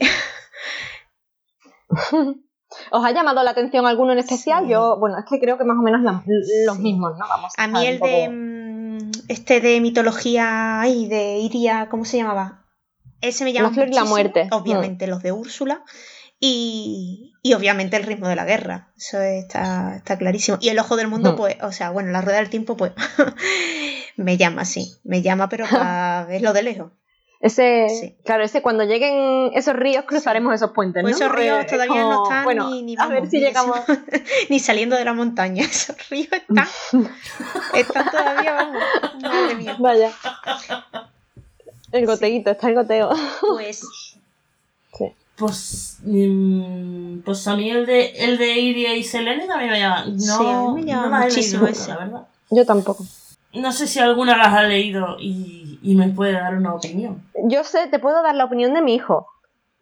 ¿Os 2.91 3.05
ha 3.05 3.11
llamado 3.11 3.43
la 3.43 3.51
atención 3.51 3.87
alguno 3.87 4.13
en 4.13 4.19
especial? 4.19 4.67
Yo, 4.67 4.99
bueno, 4.99 5.19
es 5.19 5.27
que 5.29 5.39
creo 5.39 5.59
que 5.59 5.65
más 5.65 5.77
o 5.79 5.83
menos 5.83 6.01
los 6.01 6.79
mismos, 6.79 7.19
¿no? 7.19 7.29
Vamos 7.29 7.53
a, 7.57 7.67
mí 7.67 7.87
el 7.87 7.99
de 7.99 8.29
mm, 8.31 9.11
este 9.29 9.61
de 9.61 9.81
mitología 9.81 10.83
y 10.87 11.07
de 11.07 11.39
Iria, 11.39 11.89
¿cómo 11.91 12.07
se 12.07 12.17
llamaba? 12.17 12.65
Ese 13.21 13.45
me 13.45 13.53
llama 13.53 13.69
La 13.69 13.75
flor 13.75 13.89
y 13.89 13.93
la 13.93 14.05
muerte. 14.05 14.49
Obviamente, 14.51 15.07
los 15.07 15.23
de 15.23 15.33
Úrsula. 15.33 15.83
Y, 16.41 17.35
y, 17.43 17.55
obviamente 17.55 17.97
el 17.97 18.05
ritmo 18.05 18.29
de 18.29 18.37
la 18.37 18.45
guerra, 18.45 18.93
eso 18.97 19.21
está, 19.21 19.97
está 19.97 20.17
clarísimo. 20.17 20.57
Y 20.61 20.69
el 20.69 20.79
ojo 20.79 20.97
del 20.97 21.09
mundo, 21.09 21.33
hmm. 21.33 21.37
pues, 21.37 21.57
o 21.63 21.73
sea, 21.73 21.91
bueno, 21.91 22.13
la 22.13 22.21
rueda 22.21 22.39
del 22.39 22.49
tiempo, 22.49 22.77
pues, 22.77 22.93
me 24.17 24.37
llama, 24.37 24.65
sí, 24.65 24.93
me 25.03 25.21
llama, 25.21 25.49
pero 25.49 25.65
es 26.31 26.43
lo 26.43 26.53
de 26.53 26.63
lejos. 26.63 26.93
Ese, 27.41 28.19
claro, 28.25 28.43
ese 28.43 28.63
cuando 28.63 28.83
lleguen 28.83 29.53
esos 29.55 29.77
ríos 29.77 30.05
cruzaremos 30.07 30.53
esos 30.53 30.73
puentes, 30.73 31.03
pues 31.03 31.21
¿no? 31.21 31.25
esos 31.25 31.37
ríos 31.37 31.67
todavía 31.67 32.03
no 32.03 32.25
están 32.25 32.71
ni, 32.71 32.83
ni 32.83 32.97
a 32.99 33.07
ver 33.07 33.29
si 33.29 33.39
llegamos 33.39 33.79
ni 34.49 34.59
saliendo 34.59 34.97
de 34.97 35.05
la 35.05 35.13
montaña. 35.13 35.63
Esos 35.65 36.09
ríos 36.09 36.33
están, 36.33 36.67
están 37.75 38.11
todavía, 38.11 38.55
vamos, 38.55 38.83
madre 39.23 39.55
mía. 39.55 39.77
Vaya. 39.79 40.11
El 41.93 42.07
goteíto, 42.07 42.51
está 42.51 42.69
el 42.69 42.75
goteo. 42.75 43.11
Pues 43.41 43.83
pues, 45.39 45.99
mm, 46.03 47.21
pues 47.21 47.47
a 47.47 47.57
mí 47.57 47.71
el 47.71 47.87
de, 47.87 48.11
el 48.25 48.39
de 48.39 48.59
Iria 48.59 48.95
y 48.97 49.05
Selene 49.05 49.47
también 49.47 49.71
me 49.71 49.79
llama. 49.79 50.05
No, 50.07 50.75
me 50.75 50.83
llama 50.83 51.21
muchísimo 51.21 51.67
ese. 51.67 51.91
La 51.91 51.97
verdad. 51.99 52.27
Yo 52.51 52.67
tampoco. 52.67 53.05
No 53.55 53.73
sé 53.73 53.87
si 53.87 54.01
alguna 54.01 54.37
las 54.37 54.49
ha 54.49 54.65
leído 54.65 55.17
y, 55.19 55.79
y, 55.83 55.95
me 55.95 56.09
puede 56.09 56.33
dar 56.33 56.55
una 56.55 56.75
opinión. 56.75 57.23
Yo 57.45 57.65
sé, 57.65 57.87
te 57.87 57.99
puedo 57.99 58.23
dar 58.23 58.35
la 58.35 58.45
opinión 58.45 58.75
de 58.75 58.83
mi 58.83 58.95
hijo. 58.95 59.27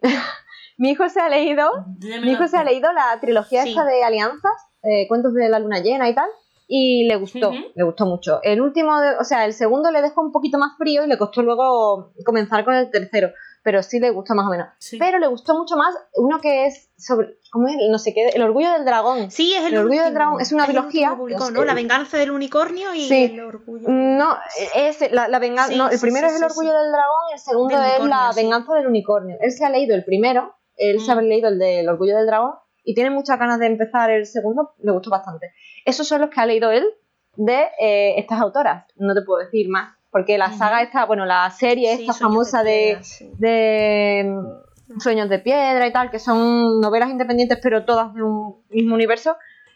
mi 0.77 0.91
hijo 0.91 1.09
se 1.09 1.19
ha 1.19 1.27
leído. 1.27 1.69
mi 1.99 2.31
hijo 2.31 2.47
se 2.47 2.57
ha 2.57 2.63
leído 2.63 2.91
la 2.93 3.19
trilogía 3.19 3.63
esta 3.63 3.83
de 3.83 4.03
Alianzas, 4.03 4.53
eh, 4.83 5.07
cuentos 5.07 5.33
de 5.33 5.49
la 5.49 5.59
luna 5.59 5.79
llena 5.79 6.07
y 6.07 6.15
tal. 6.15 6.29
Y 6.67 7.07
le 7.07 7.15
gustó, 7.15 7.51
le 7.51 7.83
gustó 7.83 8.05
mucho. 8.05 8.39
El 8.43 8.61
último, 8.61 8.91
o 9.19 9.23
sea, 9.23 9.45
el 9.45 9.53
segundo 9.53 9.89
le 9.89 10.01
dejó 10.01 10.21
un 10.21 10.33
poquito 10.33 10.57
más 10.57 10.77
frío 10.77 11.05
y 11.05 11.07
le 11.07 11.17
costó 11.17 11.41
luego 11.41 12.13
comenzar 12.25 12.65
con 12.65 12.75
el 12.75 12.91
tercero 12.91 13.29
pero 13.67 13.83
sí 13.83 13.99
le 13.99 14.11
gustó 14.11 14.33
más 14.33 14.47
o 14.47 14.49
menos. 14.49 14.69
Pero 14.97 15.19
le 15.19 15.27
gustó 15.27 15.53
mucho 15.53 15.75
más 15.75 15.93
uno 16.15 16.39
que 16.39 16.67
es 16.67 16.89
sobre, 16.97 17.37
¿cómo 17.51 17.67
es? 17.67 17.75
No 17.91 17.99
sé 17.99 18.13
qué, 18.13 18.29
el 18.29 18.41
orgullo 18.41 18.71
del 18.71 18.85
dragón. 18.85 19.29
Sí, 19.29 19.53
es 19.53 19.65
el, 19.65 19.77
orgullo 19.77 20.03
del 20.03 20.13
dragón, 20.13 20.39
es 20.39 20.53
una 20.53 20.65
biología. 20.67 21.17
¿no? 21.17 21.65
La 21.65 21.73
venganza 21.73 22.17
del 22.17 22.31
unicornio 22.31 22.95
y 22.95 23.11
el 23.11 23.41
orgullo. 23.41 23.89
No, 23.89 24.37
es 24.73 25.11
la, 25.11 25.27
la 25.27 25.39
venganza, 25.39 25.75
no, 25.75 25.89
el 25.89 25.99
primero 25.99 26.27
es 26.27 26.37
el 26.37 26.45
orgullo 26.45 26.71
del 26.71 26.91
dragón 26.93 27.29
y 27.29 27.33
el 27.33 27.39
segundo 27.39 27.75
es 27.83 28.05
la 28.05 28.31
venganza 28.33 28.73
del 28.73 28.87
unicornio. 28.87 29.35
Él 29.41 29.51
se 29.51 29.65
ha 29.65 29.69
leído 29.69 29.95
el 29.95 30.05
primero, 30.05 30.55
él 30.77 31.01
se 31.01 31.11
ha 31.11 31.15
mm. 31.15 31.25
leído 31.25 31.49
el 31.49 31.59
del 31.59 31.89
orgullo 31.89 32.15
del 32.15 32.25
dragón 32.25 32.53
y 32.87 32.95
tiene 32.95 33.09
muchas 33.09 33.37
ganas 33.37 33.59
de 33.59 33.67
empezar 33.67 34.09
el 34.09 34.25
segundo, 34.25 34.71
le 34.81 34.91
gustó 34.93 35.09
bastante. 35.09 35.51
Esos 35.83 36.07
son 36.07 36.21
los 36.21 36.29
que 36.29 36.39
ha 36.39 36.45
leído 36.45 36.71
él 36.71 36.85
de 37.35 37.67
eh, 37.79 38.15
estas 38.17 38.39
autoras, 38.39 38.85
no 38.95 39.13
te 39.13 39.21
puedo 39.21 39.43
decir 39.43 39.67
más 39.69 39.97
porque 40.09 40.37
la 40.37 40.51
saga 40.53 40.81
esta, 40.81 41.05
bueno, 41.05 41.25
la 41.25 41.51
serie 41.51 41.93
esta 41.93 42.13
famosa 42.13 42.63
de, 42.63 42.97
mm, 44.25 44.99
Sueños 44.99 45.29
de 45.29 45.39
Piedra 45.39 45.85
y 45.85 45.91
tal, 45.91 46.09
que 46.09 46.17
son 46.17 46.79
novelas 46.79 47.09
independientes 47.09 47.59
pero 47.61 47.83
todas 47.83 48.13
de 48.13 48.23
un 48.23 48.63
mismo 48.69 48.95
universo, 48.95 49.35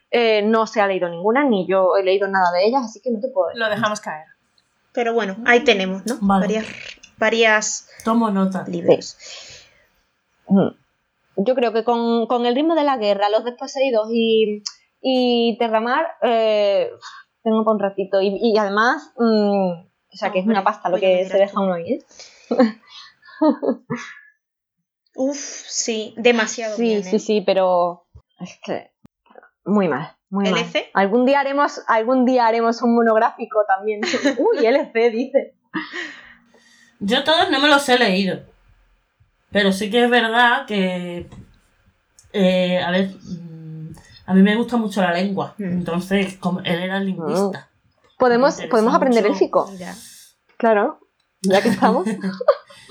eh, 0.09 0.41
no 0.41 0.66
se 0.68 0.80
ha 0.80 0.88
leído 0.88 1.09
ninguna, 1.09 1.43
ni 1.43 1.68
yo 1.68 1.97
he 1.97 2.03
leído 2.03 2.28
nada 2.28 2.51
de 2.53 2.66
ellas, 2.66 2.86
así 2.86 3.01
que 3.01 3.12
no 3.12 3.20
te 3.20 3.28
puedo 3.28 3.49
decir. 3.49 3.62
Lo 3.62 3.70
dejamos 3.70 3.99
caer. 3.99 4.26
Pero 4.93 5.14
bueno, 5.14 5.36
ahí 5.45 5.64
tenemos, 5.64 6.05
¿no? 6.05 6.18
Varias, 6.22 6.66
varias 7.18 7.89
Tomo 8.03 8.32
nota. 8.32 8.64
Libros. 8.68 9.18
Mm. 10.47 10.80
Yo 11.38 11.55
creo 11.55 11.73
que 11.73 11.84
con, 11.84 12.45
el 12.45 12.55
ritmo 12.55 12.75
de 12.75 12.84
la 12.84 12.97
guerra, 12.97 13.29
los 13.29 13.43
desposeídos 13.45 14.09
y, 14.11 14.63
y 15.01 15.57
Terramar, 15.57 16.07
eh, 16.21 16.89
tengo 17.43 17.63
para 17.63 17.75
un 17.75 17.79
ratito. 17.79 18.21
Y, 18.21 18.57
además, 18.57 19.13
mm, 19.17 19.71
o 19.71 20.15
sea, 20.15 20.32
que 20.32 20.39
es 20.39 20.45
una 20.45 20.63
pasta 20.63 20.89
lo 20.89 20.97
que 20.97 21.25
se 21.25 21.38
deja 21.38 21.59
uno 21.59 21.77
ir. 21.77 22.03
Uf, 25.15 25.38
sí, 25.38 26.13
demasiado 26.17 26.75
sí, 26.75 26.84
bien. 26.84 27.03
Sí, 27.03 27.11
sí, 27.11 27.19
sí, 27.19 27.41
pero 27.41 28.05
es 28.39 28.59
que 28.63 28.91
muy 29.65 29.88
mal. 29.88 30.15
Muy 30.29 30.47
¿LC? 30.47 30.73
Mal. 30.93 31.03
Algún 31.05 31.25
día 31.25 31.41
haremos, 31.41 31.82
algún 31.88 32.25
día 32.25 32.47
haremos 32.47 32.82
un 32.82 32.95
monográfico 32.95 33.65
también. 33.67 34.01
Uy, 34.39 34.65
LC 34.65 35.11
dice. 35.11 35.55
Yo 36.99 37.23
todos 37.23 37.49
no 37.49 37.59
me 37.59 37.67
los 37.67 37.88
he 37.89 37.97
leído. 37.97 38.51
Pero 39.52 39.72
sí 39.72 39.89
que 39.89 40.04
es 40.04 40.10
verdad 40.10 40.66
que. 40.66 41.30
Eh, 42.34 42.82
a 42.82 42.91
ver. 42.91 43.10
Mm, 43.10 43.93
a 44.26 44.34
mí 44.34 44.41
me 44.41 44.56
gusta 44.56 44.78
mucho 44.78 45.02
la 45.02 45.14
lengua. 45.14 45.56
Mm. 45.58 45.64
Entonces, 45.64 46.38
como 46.38 46.60
él 46.62 46.82
era 46.82 46.99
lingüista. 46.99 47.70
Podemos, 48.18 48.60
podemos 48.70 48.93
aprender 48.93 49.26
élfico. 49.26 49.70
Claro, 50.58 50.99
ya 51.41 51.62
que 51.62 51.70
estamos. 51.70 52.08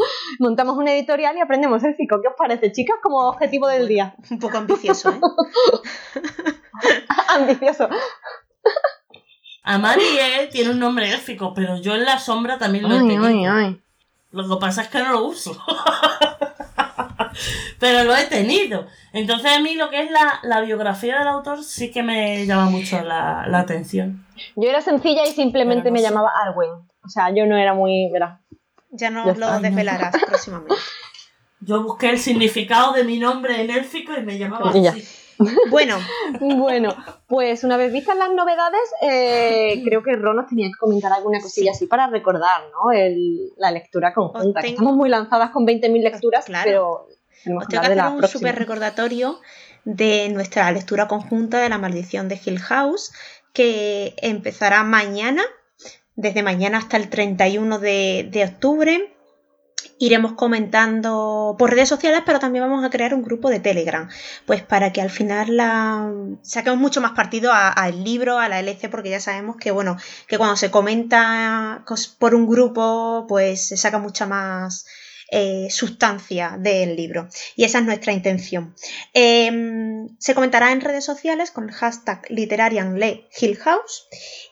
Montamos 0.38 0.76
una 0.76 0.92
editorial 0.92 1.36
y 1.36 1.40
aprendemos 1.40 1.82
élfico. 1.84 2.20
¿Qué 2.20 2.28
os 2.28 2.34
parece, 2.36 2.72
chicas, 2.72 2.96
como 3.02 3.28
objetivo 3.28 3.68
del 3.68 3.88
día? 3.88 4.14
Un 4.30 4.38
poco 4.38 4.58
ambicioso, 4.58 5.10
¿eh? 5.10 5.20
ambicioso. 7.28 7.88
Amari 9.62 10.02
tiene 10.50 10.70
un 10.70 10.78
nombre 10.78 11.10
élfico, 11.10 11.52
pero 11.54 11.80
yo 11.80 11.94
en 11.94 12.04
la 12.04 12.18
sombra 12.18 12.58
también 12.58 12.88
lo 12.88 12.94
he 12.94 12.98
tenido. 12.98 13.52
Lo 14.32 14.48
que 14.48 14.60
pasa 14.60 14.82
es 14.82 14.88
que 14.88 14.98
no 14.98 15.12
lo 15.12 15.24
uso. 15.24 15.56
pero 17.78 18.04
lo 18.04 18.14
he 18.14 18.26
tenido. 18.26 18.86
Entonces 19.12 19.50
a 19.50 19.60
mí 19.60 19.74
lo 19.74 19.90
que 19.90 20.02
es 20.02 20.10
la, 20.42 20.60
biografía 20.60 21.18
del 21.18 21.28
autor 21.28 21.64
sí 21.64 21.90
que 21.90 22.02
me 22.02 22.46
llama 22.46 22.70
mucho 22.70 23.00
la, 23.02 23.42
atención. 23.58 24.24
Yo 24.56 24.68
era 24.68 24.80
sencilla 24.80 25.26
y 25.26 25.32
simplemente 25.32 25.90
me 25.90 26.02
llamaba 26.02 26.30
Arwen. 26.44 26.70
O 27.04 27.08
sea, 27.08 27.34
yo 27.34 27.46
no 27.46 27.56
era 27.56 27.74
muy... 27.74 28.10
Ya 28.90 29.10
no 29.10 29.24
lo 29.24 29.60
desvelarás 29.60 30.14
próximamente. 30.26 30.74
Yo 31.60 31.82
busqué 31.82 32.10
el 32.10 32.18
significado 32.18 32.92
de 32.92 33.04
mi 33.04 33.18
nombre 33.18 33.60
en 33.60 33.70
élfico 33.70 34.12
y 34.16 34.22
me 34.22 34.38
llamaba 34.38 34.70
así. 34.70 35.04
Bueno. 35.70 35.98
bueno, 36.40 36.94
pues 37.26 37.64
una 37.64 37.76
vez 37.76 37.92
vistas 37.92 38.16
las 38.16 38.30
novedades, 38.32 38.80
eh, 39.02 39.82
creo 39.84 40.02
que 40.02 40.16
Ron 40.16 40.36
nos 40.36 40.48
tenía 40.48 40.68
que 40.68 40.78
comentar 40.78 41.12
alguna 41.12 41.40
cosilla 41.40 41.72
así 41.72 41.86
para 41.86 42.08
recordar 42.08 42.62
¿no? 42.72 42.92
la 43.56 43.70
lectura 43.70 44.12
conjunta. 44.12 44.60
Estamos 44.60 44.94
muy 44.94 45.08
lanzadas 45.08 45.50
con 45.50 45.66
20.000 45.66 46.02
lecturas, 46.02 46.46
pero 46.64 47.08
os 47.10 47.44
tengo 47.44 47.60
que 47.68 47.76
hacer 47.76 47.98
un 47.98 48.28
súper 48.28 48.56
recordatorio 48.56 49.40
de 49.84 50.28
nuestra 50.28 50.70
lectura 50.72 51.08
conjunta 51.08 51.60
de 51.60 51.68
La 51.68 51.78
maldición 51.78 52.28
de 52.28 52.38
Hill 52.44 52.58
House, 52.58 53.12
que 53.52 54.14
empezará 54.18 54.84
mañana, 54.84 55.42
desde 56.16 56.42
mañana 56.42 56.78
hasta 56.78 56.96
el 56.96 57.08
31 57.08 57.78
de, 57.78 58.48
octubre. 58.52 59.14
Iremos 59.98 60.32
comentando 60.32 61.56
por 61.58 61.70
redes 61.70 61.88
sociales, 61.88 62.22
pero 62.24 62.38
también 62.38 62.64
vamos 62.64 62.84
a 62.84 62.90
crear 62.90 63.14
un 63.14 63.22
grupo 63.22 63.50
de 63.50 63.60
Telegram, 63.60 64.08
pues 64.46 64.62
para 64.62 64.92
que 64.92 65.00
al 65.00 65.10
final 65.10 65.56
la... 65.56 66.12
saquemos 66.42 66.78
mucho 66.78 67.00
más 67.00 67.12
partido 67.12 67.52
al 67.52 68.04
libro, 68.04 68.38
a 68.38 68.48
la 68.48 68.60
LC, 68.60 68.88
porque 68.88 69.10
ya 69.10 69.20
sabemos 69.20 69.56
que 69.56 69.70
bueno, 69.70 69.96
que 70.26 70.38
cuando 70.38 70.56
se 70.56 70.70
comenta 70.70 71.84
por 72.18 72.34
un 72.34 72.48
grupo, 72.48 73.26
pues 73.28 73.68
se 73.68 73.76
saca 73.76 73.98
mucha 73.98 74.26
más 74.26 74.86
eh, 75.30 75.68
sustancia 75.70 76.56
del 76.58 76.96
libro. 76.96 77.28
Y 77.56 77.64
esa 77.64 77.78
es 77.78 77.84
nuestra 77.84 78.12
intención. 78.12 78.74
Em, 79.14 80.08
se 80.18 80.34
comentará 80.34 80.72
en 80.72 80.80
redes 80.80 81.04
sociales 81.04 81.50
con 81.50 81.68
el 81.68 81.74
hashtag 81.74 82.22
Literarianle 82.30 83.28
House. 83.60 84.08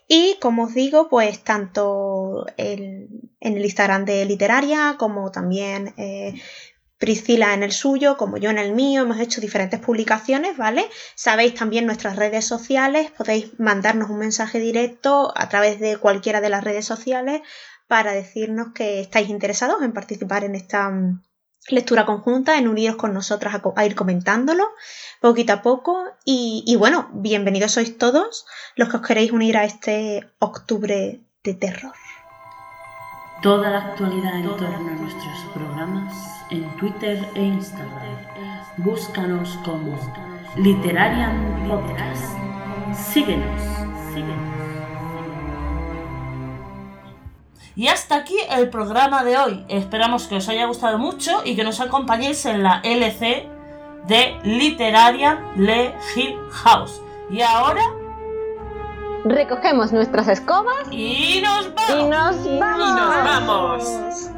Y 0.07 0.37
como 0.41 0.65
os 0.65 0.75
digo, 0.75 1.09
pues 1.09 1.43
tanto 1.43 2.47
en 2.57 3.31
el 3.41 3.65
Instagram 3.65 4.05
de 4.05 4.25
Literaria 4.25 4.97
como 4.99 5.31
también 5.31 5.95
eh, 5.97 6.35
Priscila 6.99 7.55
en 7.55 7.63
el 7.63 7.71
suyo, 7.71 8.17
como 8.17 8.39
yo 8.39 8.51
en 8.51 8.59
el 8.59 8.75
mío, 8.75 9.03
hemos 9.03 9.21
hecho 9.21 9.41
diferentes 9.41 9.79
publicaciones, 9.79 10.57
¿vale? 10.57 10.89
Sabéis 11.15 11.55
también 11.55 11.87
nuestras 11.87 12.17
redes 12.17 12.45
sociales, 12.45 13.13
podéis 13.17 13.59
mandarnos 13.61 14.11
un 14.11 14.19
mensaje 14.19 14.59
directo 14.59 15.33
a 15.37 15.49
través 15.49 15.79
de 15.79 15.97
cualquiera 15.97 16.41
de 16.41 16.51
las 16.51 16.65
redes 16.65 16.87
sociales 16.87 17.43
para 17.89 18.13
decirnos 18.13 18.69
que 18.75 19.01
estáis 19.01 19.29
interesados 19.31 19.83
en 19.83 19.93
participar 19.93 20.45
en 20.45 20.55
esta 20.55 20.89
mm, 20.91 21.23
lectura 21.71 22.07
conjunta, 22.07 22.59
en 22.59 22.69
uniros 22.69 22.97
con 22.97 23.13
nosotras 23.15 23.61
a, 23.75 23.87
ir 23.87 23.95
comentándolo 23.95 24.65
poquito 25.21 25.55
a 25.55 25.63
poco. 25.63 26.05
Y, 26.25 26.77
bueno, 26.79 27.09
bienvenidos 27.13 27.73
sois 27.73 27.97
todos 27.99 28.47
los 28.77 28.89
que 28.89 28.97
os 28.99 29.07
queréis 29.07 29.33
unir 29.33 29.57
a 29.57 29.65
este 29.65 30.31
octubre 30.39 31.21
de 31.43 31.55
terror. 31.55 31.95
Toda 33.43 33.71
la 33.71 33.79
actualidad 33.79 34.37
en 34.37 34.57
torno 34.57 34.89
a 34.89 34.95
nuestros 34.95 35.39
programas 35.55 36.13
en 36.51 36.69
Twitter 36.77 37.25
e 37.35 37.43
Instagram. 37.43 38.19
Búscanos 38.79 39.59
como 39.65 39.97
Literarian 40.57 41.69
Podcast. 41.69 42.37
Síguenos, 42.95 43.61
síguenos. 44.13 44.68
Y 47.79 47.87
hasta 47.87 48.17
aquí 48.17 48.35
el 48.51 48.71
programa 48.71 49.23
de 49.23 49.39
hoy. 49.39 49.65
Esperamos 49.69 50.27
que 50.27 50.35
os 50.35 50.49
haya 50.49 50.67
gustado 50.67 50.99
mucho 50.99 51.43
y 51.45 51.55
que 51.55 51.63
nos 51.63 51.79
acompañéis 51.79 52.45
en 52.45 52.65
la 52.65 52.81
LC 52.83 53.49
de 54.09 54.37
Literaria 54.43 55.39
Le 55.55 55.95
Hill 56.17 56.37
House. 56.51 57.01
Y 57.31 57.41
ahora 57.41 57.83
recogemos 59.25 59.93
nuestras 59.93 60.27
escobas 60.27 60.89
y 60.91 61.41
nos 61.41 61.73
vamos. 61.73 62.37
Y 62.45 62.51
nos 62.51 62.59
vamos. 62.59 62.81
Y 62.81 62.97
nos 62.97 63.25
vamos. 63.25 64.38